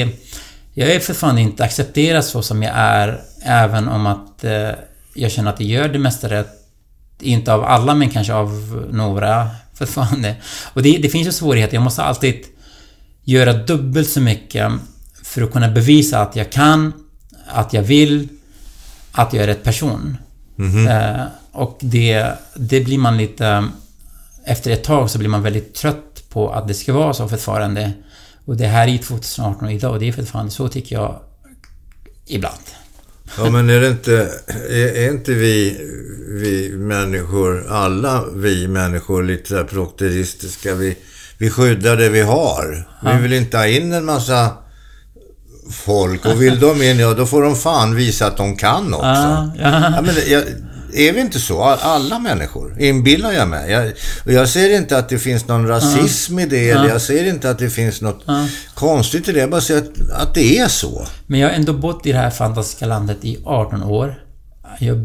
är... 0.00 0.08
Jag 0.74 0.90
är 0.90 1.00
fortfarande 1.00 1.40
inte 1.40 1.64
accepterad 1.64 2.24
så 2.24 2.42
som 2.42 2.62
jag 2.62 2.72
är, 2.76 3.20
även 3.44 3.88
om 3.88 4.06
att 4.06 4.44
eh, 4.44 4.70
jag 5.14 5.30
känner 5.32 5.50
att 5.52 5.60
jag 5.60 5.68
gör 5.68 5.88
det 5.88 5.98
mesta 5.98 6.28
rätt. 6.28 6.48
Inte 7.20 7.52
av 7.52 7.64
alla, 7.64 7.94
men 7.94 8.10
kanske 8.10 8.34
av 8.34 8.50
några 8.92 9.50
fortfarande. 9.78 10.36
Och 10.74 10.82
det, 10.82 10.98
det 10.98 11.08
finns 11.08 11.28
ju 11.28 11.32
svårigheter. 11.32 11.74
Jag 11.74 11.82
måste 11.82 12.02
alltid 12.02 12.44
göra 13.24 13.52
dubbelt 13.52 14.08
så 14.08 14.20
mycket 14.20 14.72
för 15.22 15.42
att 15.42 15.52
kunna 15.52 15.68
bevisa 15.68 16.20
att 16.20 16.36
jag 16.36 16.52
kan, 16.52 16.92
att 17.46 17.72
jag 17.72 17.82
vill, 17.82 18.28
att 19.12 19.32
jag 19.32 19.42
är 19.42 19.46
rätt 19.46 19.64
person. 19.64 20.16
Eh, 20.88 21.24
och 21.52 21.78
det, 21.80 22.32
det 22.54 22.80
blir 22.80 22.98
man 22.98 23.16
lite... 23.16 23.68
Efter 24.44 24.70
ett 24.70 24.84
tag 24.84 25.10
så 25.10 25.18
blir 25.18 25.28
man 25.28 25.42
väldigt 25.42 25.74
trött 25.74 26.24
på 26.28 26.50
att 26.50 26.68
det 26.68 26.74
ska 26.74 26.92
vara 26.92 27.14
så 27.14 27.28
fortfarande. 27.28 27.92
Och 28.44 28.56
det 28.56 28.66
här 28.66 28.88
är 28.88 28.98
2018 28.98 29.64
och 29.64 29.72
idag 29.72 29.92
och 29.92 30.00
det 30.00 30.08
är 30.08 30.12
fortfarande 30.12 30.52
så 30.52 30.68
tycker 30.68 30.96
jag 30.96 31.20
ibland. 32.26 32.60
Ja, 33.38 33.50
men 33.50 33.70
är 33.70 33.80
det 33.80 33.88
inte... 33.88 34.28
Är, 34.68 34.96
är 34.96 35.10
inte 35.10 35.32
vi, 35.32 35.76
vi 36.28 36.72
människor, 36.76 37.66
alla 37.68 38.24
vi 38.34 38.68
människor, 38.68 39.22
lite 39.22 39.48
så 39.48 39.64
prokteristiska? 39.64 40.74
Vi, 40.74 40.96
vi 41.38 41.50
skyddar 41.50 41.96
det 41.96 42.08
vi 42.08 42.20
har. 42.20 42.88
Vi 43.04 43.22
vill 43.22 43.32
inte 43.32 43.56
ha 43.56 43.66
in 43.66 43.92
en 43.92 44.04
massa 44.04 44.52
folk. 45.70 46.26
Och 46.26 46.42
vill 46.42 46.60
de 46.60 46.82
in, 46.82 46.98
ja 46.98 47.14
då 47.14 47.26
får 47.26 47.42
de 47.42 47.56
fan 47.56 47.94
visa 47.94 48.26
att 48.26 48.36
de 48.36 48.56
kan 48.56 48.94
också. 48.94 49.06
Ja, 49.06 49.52
ja. 49.58 49.92
Ja, 49.94 50.02
men 50.02 50.14
jag, 50.26 50.42
är 50.94 51.12
vi 51.12 51.20
inte 51.20 51.40
så? 51.40 51.62
Alla 51.62 52.18
människor, 52.18 52.80
inbillar 52.80 53.32
jag 53.32 53.48
mig. 53.48 53.70
Jag, 53.70 53.92
jag 54.34 54.48
ser 54.48 54.76
inte 54.76 54.98
att 54.98 55.08
det 55.08 55.18
finns 55.18 55.48
någon 55.48 55.66
rasism 55.66 56.38
i 56.38 56.46
det, 56.46 56.70
eller 56.70 56.88
jag 56.88 57.00
ser 57.00 57.28
inte 57.28 57.50
att 57.50 57.58
det 57.58 57.70
finns 57.70 58.00
något 58.00 58.24
konstigt 58.74 59.28
i 59.28 59.32
det. 59.32 59.40
Jag 59.40 59.50
bara 59.50 59.60
ser 59.60 59.78
att, 59.78 60.10
att 60.10 60.34
det 60.34 60.58
är 60.58 60.68
så. 60.68 61.06
Men 61.26 61.40
jag 61.40 61.48
har 61.48 61.54
ändå 61.54 61.72
bott 61.72 62.06
i 62.06 62.12
det 62.12 62.18
här 62.18 62.30
fantastiska 62.30 62.86
landet 62.86 63.18
i 63.22 63.38
18 63.44 63.82
år. 63.82 64.14
Jag, 64.80 64.98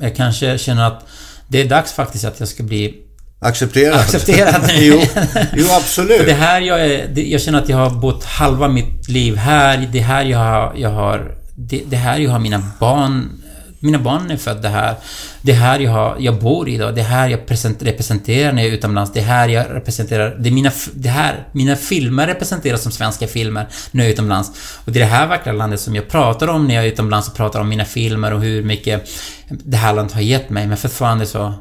jag 0.00 0.16
kanske 0.16 0.58
känner 0.58 0.86
att 0.86 1.06
det 1.48 1.60
är 1.60 1.68
dags 1.68 1.92
faktiskt 1.92 2.24
att 2.24 2.40
jag 2.40 2.48
ska 2.48 2.62
bli 2.62 2.98
Accepterat. 3.44 4.00
Accepterat. 4.00 4.70
jo, 4.80 5.00
jo, 5.52 5.66
absolut. 5.70 6.26
Det 6.26 6.32
här 6.32 6.60
jag 6.60 6.84
är, 6.86 7.08
det, 7.08 7.22
jag 7.22 7.40
känner 7.40 7.58
att 7.58 7.68
jag 7.68 7.76
har 7.76 7.90
bott 7.90 8.24
halva 8.24 8.68
mitt 8.68 9.08
liv 9.08 9.36
här. 9.36 9.88
Det 9.92 10.00
här 10.00 10.24
jag 10.24 10.38
har, 10.38 10.74
jag 10.76 10.90
har 10.90 11.34
det, 11.56 11.82
det 11.86 11.96
här 11.96 12.18
jag 12.18 12.30
har 12.30 12.38
mina 12.38 12.62
barn 12.80 13.41
mina 13.82 13.98
barn 13.98 14.30
är 14.30 14.36
födda 14.36 14.68
här. 14.68 14.94
Det 15.42 15.52
här 15.52 15.80
jag, 15.80 15.90
har, 15.90 16.16
jag 16.18 16.38
bor 16.38 16.68
i 16.68 16.74
idag. 16.74 16.94
Det 16.94 17.02
här 17.02 17.28
jag 17.28 17.46
present, 17.46 17.82
representerar 17.82 18.52
när 18.52 18.62
jag 18.62 18.72
är 18.72 18.76
utomlands. 18.76 19.12
Det 19.12 19.20
här 19.20 19.48
jag 19.48 19.66
representerar... 19.70 20.36
Det, 20.38 20.50
mina, 20.50 20.70
det 20.94 21.08
här, 21.08 21.48
mina 21.52 21.76
filmer 21.76 22.26
representeras 22.26 22.82
som 22.82 22.92
svenska 22.92 23.26
filmer 23.26 23.68
när 23.90 24.04
jag 24.04 24.08
är 24.08 24.12
utomlands. 24.14 24.50
Och 24.84 24.92
det 24.92 24.98
är 24.98 25.04
det 25.04 25.10
här 25.10 25.26
vackra 25.26 25.52
landet 25.52 25.80
som 25.80 25.94
jag 25.94 26.08
pratar 26.08 26.48
om 26.48 26.68
när 26.68 26.74
jag 26.74 26.84
är 26.84 26.88
utomlands 26.88 27.28
och 27.28 27.34
pratar 27.34 27.60
om 27.60 27.68
mina 27.68 27.84
filmer 27.84 28.32
och 28.32 28.40
hur 28.40 28.62
mycket 28.62 29.08
det 29.48 29.76
här 29.76 29.94
landet 29.94 30.14
har 30.14 30.22
gett 30.22 30.50
mig. 30.50 30.66
Men 30.66 30.76
fortfarande 30.76 31.26
så... 31.26 31.54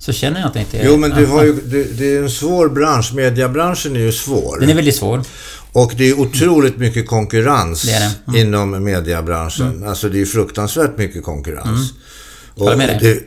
Så 0.00 0.12
känner 0.12 0.40
jag 0.40 0.46
att 0.46 0.54
det 0.54 0.60
inte 0.60 0.78
är... 0.78 0.86
Jo, 0.86 0.96
men 0.96 1.10
du 1.10 1.26
har 1.26 1.44
ju, 1.44 1.52
det, 1.52 1.98
det 1.98 2.16
är 2.16 2.22
en 2.22 2.30
svår 2.30 2.68
bransch. 2.68 3.14
Mediebranschen 3.14 3.96
är 3.96 4.00
ju 4.00 4.12
svår. 4.12 4.60
Den 4.60 4.70
är 4.70 4.74
väldigt 4.74 4.96
svår. 4.96 5.22
Och 5.72 5.92
det 5.96 6.08
är 6.08 6.20
otroligt 6.20 6.78
mycket 6.78 7.06
konkurrens 7.06 7.82
Det 7.82 8.14
det. 8.26 8.38
Mm. 8.38 8.48
inom 8.48 8.84
mediebranschen. 8.84 9.88
Alltså 9.88 10.08
det 10.08 10.20
är 10.20 10.26
fruktansvärt 10.26 10.98
mycket 10.98 11.24
konkurrens. 11.24 11.92
Håller 12.58 12.76
med 12.76 12.98
det, 13.00 13.20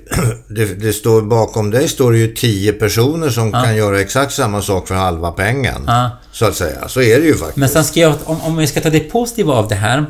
det, 0.55 0.65
det 0.65 0.93
står 0.93 1.21
bakom 1.21 1.71
dig 1.71 1.87
står 1.87 2.11
det 2.11 2.17
ju 2.17 2.35
tio 2.35 2.73
personer 2.73 3.29
som 3.29 3.51
kan 3.51 3.75
göra 3.75 4.01
exakt 4.01 4.33
samma 4.33 4.61
sak 4.61 4.87
för 4.87 4.95
halva 4.95 5.31
pengen. 5.31 5.83
Ja. 5.87 6.09
Så 6.31 6.45
att 6.45 6.55
säga. 6.55 6.87
Så 6.87 7.01
är 7.01 7.19
det 7.19 7.25
ju 7.25 7.33
faktiskt. 7.35 7.57
Men 7.57 7.69
sen 7.69 7.83
ska 7.83 7.99
jag, 7.99 8.15
om, 8.23 8.41
om 8.41 8.57
vi 8.57 8.67
ska 8.67 8.81
ta 8.81 8.89
det 8.89 8.99
positiva 8.99 9.53
av 9.53 9.67
det 9.67 9.75
här. 9.75 10.05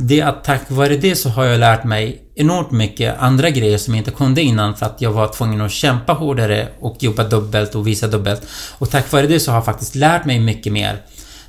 Det 0.00 0.20
är 0.20 0.26
att 0.26 0.44
tack 0.44 0.60
vare 0.68 0.96
det 0.96 1.16
så 1.16 1.28
har 1.28 1.44
jag 1.44 1.60
lärt 1.60 1.84
mig 1.84 2.22
enormt 2.34 2.70
mycket 2.70 3.18
andra 3.18 3.50
grejer 3.50 3.78
som 3.78 3.94
jag 3.94 4.00
inte 4.00 4.10
kunde 4.10 4.42
innan 4.42 4.76
för 4.76 4.86
att 4.86 5.00
jag 5.00 5.12
var 5.12 5.28
tvungen 5.28 5.60
att 5.60 5.70
kämpa 5.70 6.12
hårdare 6.12 6.68
och 6.80 6.96
jobba 7.00 7.24
dubbelt 7.24 7.74
och 7.74 7.86
visa 7.86 8.06
dubbelt. 8.06 8.42
Och 8.78 8.90
tack 8.90 9.12
vare 9.12 9.26
det 9.26 9.40
så 9.40 9.50
har 9.50 9.56
jag 9.56 9.64
faktiskt 9.64 9.94
lärt 9.94 10.24
mig 10.24 10.40
mycket 10.40 10.72
mer. 10.72 11.02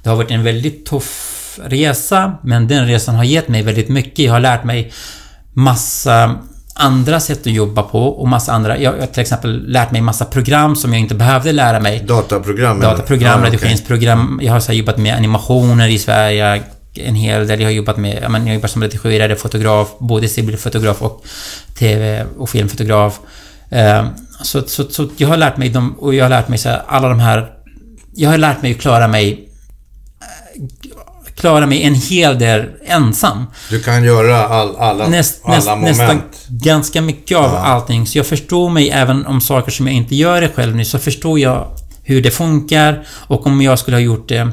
Det 0.03 0.09
har 0.09 0.15
varit 0.15 0.31
en 0.31 0.43
väldigt 0.43 0.85
tuff 0.85 1.59
resa, 1.63 2.37
men 2.43 2.67
den 2.67 2.87
resan 2.87 3.15
har 3.15 3.23
gett 3.23 3.47
mig 3.47 3.61
väldigt 3.61 3.89
mycket. 3.89 4.19
Jag 4.19 4.33
har 4.33 4.39
lärt 4.39 4.63
mig 4.63 4.91
massa 5.53 6.35
andra 6.73 7.19
sätt 7.19 7.39
att 7.39 7.53
jobba 7.53 7.83
på 7.83 8.03
och 8.03 8.27
massa 8.27 8.51
andra... 8.51 8.77
Jag 8.77 8.91
har 8.99 9.07
till 9.07 9.21
exempel 9.21 9.71
lärt 9.71 9.91
mig 9.91 10.01
massa 10.01 10.25
program 10.25 10.75
som 10.75 10.93
jag 10.93 10.99
inte 10.99 11.15
behövde 11.15 11.51
lära 11.51 11.79
mig. 11.79 11.99
Dataprogram? 11.99 12.79
Dataprogram, 12.79 13.39
okej. 13.39 13.51
redigeringsprogram. 13.51 14.39
Jag 14.43 14.53
har 14.53 14.59
så 14.59 14.73
jobbat 14.73 14.97
med 14.97 15.15
animationer 15.15 15.87
i 15.87 15.99
Sverige 15.99 16.63
en 16.93 17.15
hel 17.15 17.47
del. 17.47 17.59
Jag 17.59 17.67
har 17.67 17.73
jobbat 17.73 17.97
med, 17.97 18.19
ja, 18.21 18.29
men 18.29 18.47
jag 18.47 18.53
jobbar 18.53 18.67
som 18.67 18.83
redigerare, 18.83 19.35
fotograf, 19.35 19.87
både 19.99 20.27
civilfotograf 20.27 21.01
och 21.01 21.25
TV 21.79 22.25
och 22.37 22.49
filmfotograf. 22.49 23.19
Eh, 23.69 24.05
så, 24.41 24.61
så, 24.61 24.83
så 24.83 25.09
jag 25.17 25.27
har 25.27 25.37
lärt 25.37 25.57
mig 25.57 25.69
dem 25.69 25.95
och 25.99 26.15
jag 26.15 26.25
har 26.25 26.29
lärt 26.29 26.47
mig 26.47 26.57
så 26.57 26.69
här, 26.69 26.81
alla 26.87 27.09
de 27.09 27.19
här... 27.19 27.49
Jag 28.15 28.29
har 28.29 28.37
lärt 28.37 28.61
mig 28.61 28.71
att 28.71 28.81
klara 28.81 29.07
mig 29.07 29.48
klara 31.35 31.65
mig 31.65 31.83
en 31.83 31.95
hel 31.95 32.39
del 32.39 32.65
ensam. 32.85 33.45
Du 33.69 33.83
kan 33.83 34.03
göra 34.03 34.47
all, 34.47 34.75
alla, 34.75 35.07
Näst, 35.07 35.41
alla 35.43 35.55
näst, 35.55 35.67
moment. 35.67 35.97
nästan 35.97 36.21
ganska 36.47 37.01
mycket 37.01 37.37
av 37.37 37.55
allting. 37.55 38.07
Så 38.07 38.17
jag 38.17 38.27
förstår 38.27 38.69
mig 38.69 38.89
även 38.89 39.25
om 39.25 39.41
saker 39.41 39.71
som 39.71 39.87
jag 39.87 39.95
inte 39.95 40.15
gör 40.15 40.51
själv 40.55 40.75
nu, 40.75 40.85
så 40.85 40.99
förstår 40.99 41.39
jag 41.39 41.67
hur 42.03 42.21
det 42.21 42.31
funkar 42.31 43.07
och 43.09 43.47
om 43.47 43.61
jag 43.61 43.79
skulle 43.79 43.97
ha 43.97 44.01
gjort 44.01 44.29
det 44.29 44.51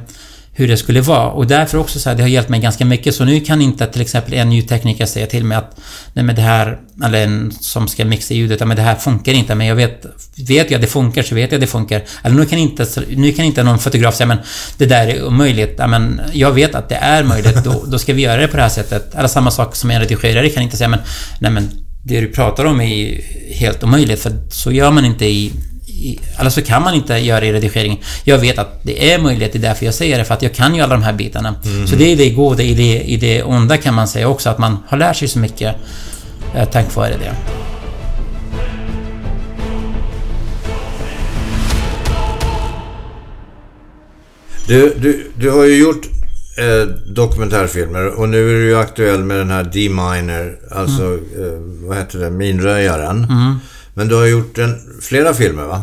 hur 0.59 0.69
det 0.69 0.77
skulle 0.77 1.01
vara. 1.01 1.31
Och 1.31 1.47
därför 1.47 1.79
också 1.79 1.99
så 1.99 2.09
här, 2.09 2.17
det 2.17 2.23
har 2.23 2.29
hjälpt 2.29 2.49
mig 2.49 2.61
ganska 2.61 2.85
mycket. 2.85 3.15
Så 3.15 3.25
nu 3.25 3.41
kan 3.41 3.63
inte 3.63 3.87
till 3.87 4.01
exempel 4.01 4.35
en 4.35 4.53
ljudtekniker 4.53 5.07
säga 5.07 5.27
till 5.27 5.45
mig 5.45 5.59
att 5.59 5.81
nej 6.13 6.25
men 6.25 6.37
det 6.37 6.43
här, 6.43 6.79
eller 7.05 7.25
en 7.25 7.53
som 7.61 7.89
ska 7.89 8.05
mixa 8.05 8.35
ljudet, 8.35 8.61
ja 8.61 8.67
men 8.67 8.77
det 8.77 8.83
här 8.83 8.95
funkar 8.95 9.33
inte. 9.33 9.55
Men 9.55 9.67
jag 9.67 9.77
vet, 9.77 10.07
vet 10.49 10.71
jag 10.71 10.75
att 10.75 10.81
det 10.81 10.87
funkar 10.87 11.23
så 11.23 11.35
vet 11.35 11.53
jag 11.53 11.59
att 11.59 11.61
det 11.61 11.67
funkar. 11.67 12.03
Eller 12.23 12.37
nu 12.37 12.47
kan 12.47 12.59
inte, 12.59 12.87
nu 13.09 13.33
kan 13.33 13.45
inte 13.45 13.63
någon 13.63 13.79
fotograf 13.79 14.15
säga 14.15 14.27
men 14.27 14.39
det 14.79 14.87
där 14.87 15.07
är 15.07 15.25
omöjligt. 15.27 15.75
Ja 15.79 15.87
men 15.87 16.21
jag 16.33 16.53
vet 16.53 16.75
att 16.75 16.89
det 16.89 16.95
är 16.95 17.25
möjligt, 17.25 17.65
då, 17.65 17.85
då 17.87 17.99
ska 17.99 18.13
vi 18.13 18.23
göra 18.23 18.41
det 18.41 18.49
på 18.49 18.57
det 18.57 18.63
här 18.63 18.69
sättet. 18.69 19.15
Eller 19.15 19.29
samma 19.29 19.51
sak 19.51 19.77
som 19.77 19.91
en 19.91 20.01
redigerare 20.01 20.49
kan 20.49 20.63
inte 20.63 20.77
säga 20.77 20.89
men 20.89 21.01
nej 21.41 21.51
men 21.51 21.69
det 22.05 22.21
du 22.21 22.29
pratar 22.29 22.65
om 22.65 22.81
är 22.81 22.95
ju 22.95 23.21
helt 23.53 23.85
omöjligt 23.85 24.21
för 24.21 24.33
så 24.51 24.73
gör 24.73 24.91
man 24.91 25.05
inte 25.05 25.27
i, 25.27 25.53
eller 26.39 26.51
så 26.51 26.63
kan 26.63 26.83
man 26.83 26.95
inte 26.95 27.15
göra 27.15 27.45
i 27.45 27.53
redigering. 27.53 28.03
Jag 28.25 28.39
vet 28.39 28.59
att 28.59 28.81
det 28.83 29.13
är 29.13 29.19
möjligt, 29.19 29.53
det 29.53 29.59
är 29.59 29.61
därför 29.61 29.85
jag 29.85 29.95
säger 29.95 30.19
det, 30.19 30.25
för 30.25 30.35
att 30.35 30.43
jag 30.43 30.55
kan 30.55 30.75
ju 30.75 30.81
alla 30.81 30.95
de 30.95 31.03
här 31.03 31.13
bitarna. 31.13 31.55
Så 31.87 31.97
det 31.97 32.13
är 32.13 32.17
det 32.17 32.31
goda 32.31 32.63
i 32.63 32.75
det, 32.75 33.03
i 33.03 33.17
det 33.17 33.43
onda 33.43 33.77
kan 33.77 33.95
man 33.95 34.09
säga 34.09 34.29
också, 34.29 34.51
att 34.51 34.59
man 34.59 34.79
har 34.89 34.99
lärt 34.99 35.17
sig 35.17 35.29
så 35.29 35.39
mycket 35.39 35.77
eh, 36.55 36.69
tack 36.69 36.97
vare 36.97 37.15
det. 37.21 37.33
Du, 44.69 44.95
du, 44.99 45.31
du 45.39 45.51
har 45.51 45.65
ju 45.65 45.79
gjort 45.79 46.07
eh, 46.59 46.89
dokumentärfilmer 47.15 48.07
och 48.07 48.29
nu 48.29 48.51
är 48.51 48.55
du 48.55 48.67
ju 48.69 48.79
aktuell 48.79 49.25
med 49.25 49.37
den 49.37 49.51
här 49.51 49.65
D-Miner, 49.65 50.57
alltså 50.71 51.03
eh, 51.03 51.89
vad 51.89 51.97
heter 51.97 52.19
det, 52.19 52.31
minröjaren. 52.31 53.27
Men 53.97 54.09
du 54.09 54.15
har 54.15 54.27
gjort 54.27 54.59
en, 54.59 54.81
flera 55.03 55.35
filmer 55.35 55.65
va? 55.65 55.83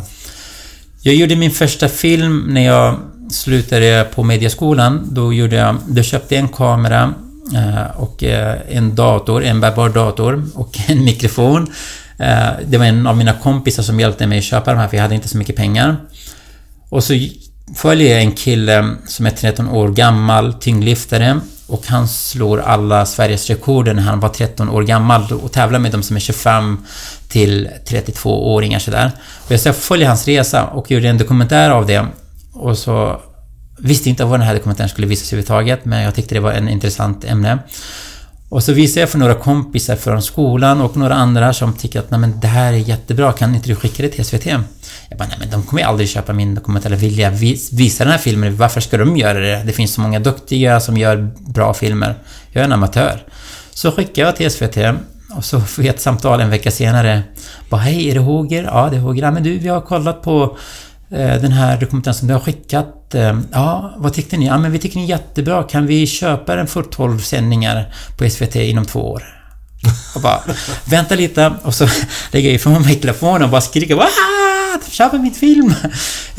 Jag 1.01 1.15
gjorde 1.15 1.35
min 1.35 1.51
första 1.51 1.89
film 1.89 2.45
när 2.49 2.65
jag 2.65 2.99
slutade 3.31 4.07
på 4.15 4.23
Mediaskolan. 4.23 5.07
Då, 5.11 5.33
gjorde 5.33 5.55
jag, 5.55 5.77
då 5.87 6.03
köpte 6.03 6.35
jag 6.35 6.41
en 6.41 6.49
kamera 6.49 7.13
eh, 7.55 8.01
och 8.01 8.23
eh, 8.23 8.57
en 8.69 8.95
dator, 8.95 9.43
en 9.43 9.61
bärbar 9.61 9.89
dator 9.89 10.45
och 10.55 10.77
en 10.87 11.03
mikrofon. 11.03 11.73
Eh, 12.17 12.49
det 12.67 12.77
var 12.77 12.85
en 12.85 13.07
av 13.07 13.17
mina 13.17 13.33
kompisar 13.33 13.83
som 13.83 13.99
hjälpte 13.99 14.27
mig 14.27 14.37
att 14.37 14.43
köpa 14.43 14.71
de 14.71 14.79
här 14.79 14.87
för 14.87 14.97
jag 14.97 15.01
hade 15.01 15.15
inte 15.15 15.29
så 15.29 15.37
mycket 15.37 15.55
pengar. 15.55 15.95
Och 16.89 17.03
så 17.03 17.13
följer 17.75 18.11
jag 18.11 18.21
en 18.21 18.31
kille 18.31 18.89
som 19.07 19.25
är 19.25 19.31
13 19.31 19.69
år 19.69 19.89
gammal, 19.89 20.53
tyngdlyftare. 20.53 21.39
Och 21.67 21.87
han 21.87 22.07
slår 22.07 22.61
alla 22.61 23.05
Sveriges 23.05 23.49
rekord 23.49 23.85
när 23.85 24.03
han 24.03 24.19
var 24.19 24.29
13 24.29 24.69
år 24.69 24.83
gammal 24.83 25.33
och 25.43 25.51
tävlar 25.51 25.79
med 25.79 25.91
de 25.91 26.03
som 26.03 26.15
är 26.15 26.19
25 26.19 26.85
till 27.27 27.69
32-åringar 27.87 28.79
sådär. 28.79 29.11
Och 29.45 29.51
jag 29.51 29.59
så 29.59 29.73
följer 29.73 30.07
hans 30.07 30.27
resa 30.27 30.65
och 30.65 30.91
gjorde 30.91 31.09
en 31.09 31.17
dokumentär 31.17 31.69
av 31.69 31.85
det. 31.85 32.05
Och 32.53 32.77
så 32.77 33.21
visste 33.77 34.09
inte 34.09 34.25
vad 34.25 34.39
den 34.39 34.47
här 34.47 34.53
dokumentären 34.53 34.89
skulle 34.89 35.07
visas 35.07 35.27
överhuvudtaget, 35.33 35.85
men 35.85 36.01
jag 36.01 36.15
tyckte 36.15 36.35
det 36.35 36.41
var 36.41 36.51
en 36.51 36.69
intressant 36.69 37.23
ämne. 37.23 37.59
Och 38.53 38.63
så 38.63 38.73
visade 38.73 38.99
jag 38.99 39.09
för 39.09 39.19
några 39.19 39.33
kompisar 39.33 39.95
från 39.95 40.21
skolan 40.21 40.81
och 40.81 40.97
några 40.97 41.15
andra 41.15 41.53
som 41.53 41.73
tycker 41.73 41.99
att 41.99 42.11
nej 42.11 42.19
men 42.19 42.39
det 42.39 42.47
här 42.47 42.73
är 42.73 42.77
jättebra, 42.77 43.31
kan 43.31 43.55
inte 43.55 43.67
du 43.67 43.75
skicka 43.75 44.03
det 44.03 44.09
till 44.09 44.25
SVT? 44.25 44.45
Jag 44.45 45.17
bara, 45.17 45.27
nej 45.27 45.37
men 45.39 45.49
de 45.49 45.63
kommer 45.63 45.81
ju 45.81 45.87
aldrig 45.87 46.09
köpa 46.09 46.33
min 46.33 46.55
dokumentär 46.55 46.89
vilja 46.89 47.29
visa 47.71 48.03
den 48.03 48.11
här 48.11 48.19
filmen, 48.19 48.57
varför 48.57 48.81
ska 48.81 48.97
de 48.97 49.17
göra 49.17 49.39
det? 49.39 49.63
Det 49.65 49.71
finns 49.71 49.93
så 49.93 50.01
många 50.01 50.19
duktiga 50.19 50.79
som 50.79 50.97
gör 50.97 51.31
bra 51.39 51.73
filmer. 51.73 52.15
Jag 52.51 52.61
är 52.61 52.65
en 52.65 52.71
amatör. 52.71 53.23
Så 53.71 53.91
skickade 53.91 54.27
jag 54.27 54.35
till 54.35 54.51
SVT 54.51 54.77
och 55.35 55.45
så 55.45 55.61
får 55.61 55.85
jag 55.85 55.95
ett 55.95 56.01
samtal 56.01 56.41
en 56.41 56.49
vecka 56.49 56.71
senare. 56.71 57.23
Bara, 57.69 57.81
hej, 57.81 58.09
är 58.09 58.13
det 58.13 58.19
Hoger? 58.19 58.63
Ja, 58.63 58.87
det 58.91 58.97
är 58.97 59.01
Hoger. 59.01 59.23
Ja, 59.23 59.31
men 59.31 59.43
du, 59.43 59.57
vi 59.57 59.67
har 59.67 59.81
kollat 59.81 60.21
på 60.21 60.57
den 61.19 61.51
här 61.51 61.77
dokumentären 61.79 62.15
som 62.15 62.27
du 62.27 62.33
har 62.33 62.41
skickat. 62.41 63.15
Eh, 63.15 63.39
ja, 63.51 63.93
vad 63.97 64.13
tyckte 64.13 64.37
ni? 64.37 64.45
Ja, 64.47 64.57
men 64.57 64.71
vi 64.71 64.79
tycker 64.79 64.95
den 64.95 65.03
är 65.03 65.09
jättebra. 65.09 65.63
Kan 65.63 65.85
vi 65.87 66.07
köpa 66.07 66.55
den 66.55 66.67
för 66.67 66.83
12 66.83 67.19
sändningar 67.19 67.93
på 68.17 68.29
SVT 68.29 68.55
inom 68.55 68.85
två 68.85 69.11
år? 69.11 69.23
Och 70.15 70.21
bara, 70.21 70.39
vänta 70.85 71.15
lite. 71.15 71.53
Och 71.63 71.73
så 71.75 71.87
lägger 72.31 72.49
jag 72.49 72.55
ifrån 72.55 72.81
mig 72.81 72.95
telefonen 72.95 73.43
och 73.43 73.49
bara 73.49 73.61
skriker 73.61 73.95
Wah! 73.95 74.05
Köper 74.89 75.17
min 75.19 75.33
film! 75.33 75.73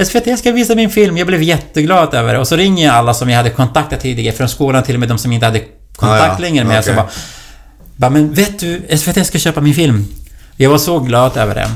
SVT 0.05 0.39
ska 0.39 0.53
visa 0.53 0.75
min 0.75 0.91
film. 0.91 1.19
Jag 1.19 1.27
blev 1.27 1.43
jätteglad 1.43 2.15
över 2.15 2.33
det. 2.35 2.39
Och 2.41 2.49
så 2.49 2.57
ringer 2.57 2.87
jag 2.87 2.95
alla 2.95 3.15
som 3.15 3.31
jag 3.31 3.37
hade 3.37 3.51
kontaktat 3.51 4.01
tidigare 4.01 4.37
från 4.37 4.49
skolan, 4.49 4.83
till 4.83 4.95
och 4.97 5.01
med 5.01 5.09
de 5.09 5.19
som 5.19 5.33
inte 5.33 5.47
hade 5.47 5.61
kontakt 5.97 6.23
Ah, 6.23 6.27
ja. 6.27 6.39
längre 6.39 6.65
med. 6.65 6.79
Okej. 6.79 6.93
Så 6.93 6.97
bara, 6.97 7.09
bara, 7.97 8.11
men 8.11 8.33
vet 8.33 8.59
du, 8.59 8.97
SVT 8.99 9.27
ska 9.27 9.39
köpa 9.39 9.61
min 9.61 9.75
film. 9.75 10.07
Jag 10.57 10.71
var 10.71 10.79
så 10.79 10.99
glad 11.01 11.37
över 11.37 11.55
det. 11.55 11.71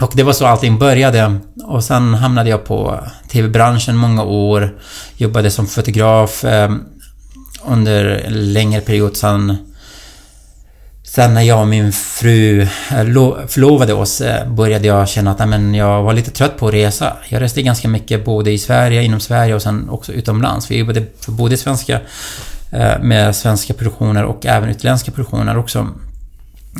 Och 0.00 0.12
det 0.14 0.22
var 0.22 0.32
så 0.32 0.46
allting 0.46 0.78
började. 0.78 1.38
Och 1.64 1.84
sen 1.84 2.14
hamnade 2.14 2.50
jag 2.50 2.64
på 2.64 3.00
TV-branschen 3.28 3.96
många 3.96 4.22
år. 4.24 4.74
Jobbade 5.16 5.50
som 5.50 5.66
fotograf 5.66 6.44
eh, 6.44 6.70
under 7.66 8.04
en 8.26 8.52
längre 8.52 8.80
period. 8.80 9.16
Sen, 9.16 9.56
sen 11.02 11.34
när 11.34 11.42
jag 11.42 11.60
och 11.60 11.68
min 11.68 11.92
fru 11.92 12.62
eh, 12.90 13.04
lo- 13.04 13.38
förlovade 13.48 13.92
oss 13.94 14.20
eh, 14.20 14.48
började 14.52 14.86
jag 14.86 15.08
känna 15.08 15.30
att 15.30 15.48
men 15.48 15.74
jag 15.74 16.02
var 16.02 16.12
lite 16.12 16.30
trött 16.30 16.58
på 16.58 16.68
att 16.68 16.74
resa. 16.74 17.16
Jag 17.28 17.42
reste 17.42 17.62
ganska 17.62 17.88
mycket 17.88 18.24
både 18.24 18.50
i 18.50 18.58
Sverige, 18.58 19.02
inom 19.02 19.20
Sverige 19.20 19.54
och 19.54 19.62
sen 19.62 19.88
också 19.90 20.12
utomlands. 20.12 20.70
Vi 20.70 20.78
jobbade 20.78 21.02
för 21.20 21.32
både 21.32 21.56
svenska 21.56 22.00
eh, 22.72 22.98
med 23.02 23.36
svenska 23.36 23.74
produktioner 23.74 24.24
och 24.24 24.46
även 24.46 24.68
utländska 24.68 25.12
produktioner 25.12 25.56
också 25.58 25.88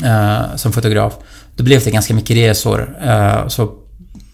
eh, 0.05 0.57
som 0.57 0.73
fotograf. 0.73 1.15
Då 1.61 1.65
blev 1.65 1.85
det 1.85 1.91
ganska 1.91 2.15
mycket 2.15 2.37
resor. 2.37 2.97
Eh, 3.03 3.49
så 3.49 3.73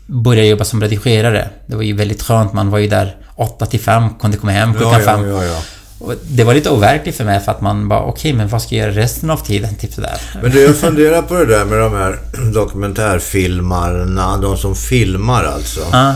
började 0.07 0.47
jag 0.47 0.51
jobba 0.51 0.65
som 0.65 0.81
redigerare. 0.81 1.49
Det 1.67 1.77
var 1.77 1.83
ju 1.83 1.93
väldigt 1.93 2.23
skönt. 2.23 2.53
Man 2.53 2.71
var 2.71 2.79
ju 2.79 2.89
där 2.89 3.17
8 3.37 3.67
till 3.67 3.81
5, 3.81 4.15
kunde 4.21 4.37
komma 4.37 4.53
hem 4.53 4.75
klockan 4.75 5.01
ja, 5.01 5.17
5. 5.17 5.29
ja, 5.29 5.45
ja. 5.45 5.63
Och 5.99 6.15
det 6.23 6.45
var 6.45 6.55
lite 6.55 6.71
overkligt 6.71 7.17
för 7.17 7.25
mig 7.25 7.41
för 7.41 7.53
att 7.53 7.61
man 7.61 7.89
bara 7.89 8.03
okej, 8.03 8.33
men 8.33 8.49
vad 8.49 8.63
ska 8.63 8.75
jag 8.75 8.89
göra 8.89 9.03
resten 9.03 9.31
av 9.31 9.37
tiden? 9.37 9.75
Typ 9.75 9.93
sådär. 9.93 10.21
Men 10.43 10.51
du, 10.51 10.63
jag 10.63 10.77
funderar 10.77 11.23
på 11.23 11.35
det 11.35 11.47
där 11.47 11.65
med 11.65 11.79
de 11.79 11.93
här 11.93 12.19
dokumentärfilmarna, 12.55 14.37
de 14.37 14.57
som 14.57 14.77
filmar 14.77 15.45
alltså. 15.45 15.81
Ja, 15.93 16.15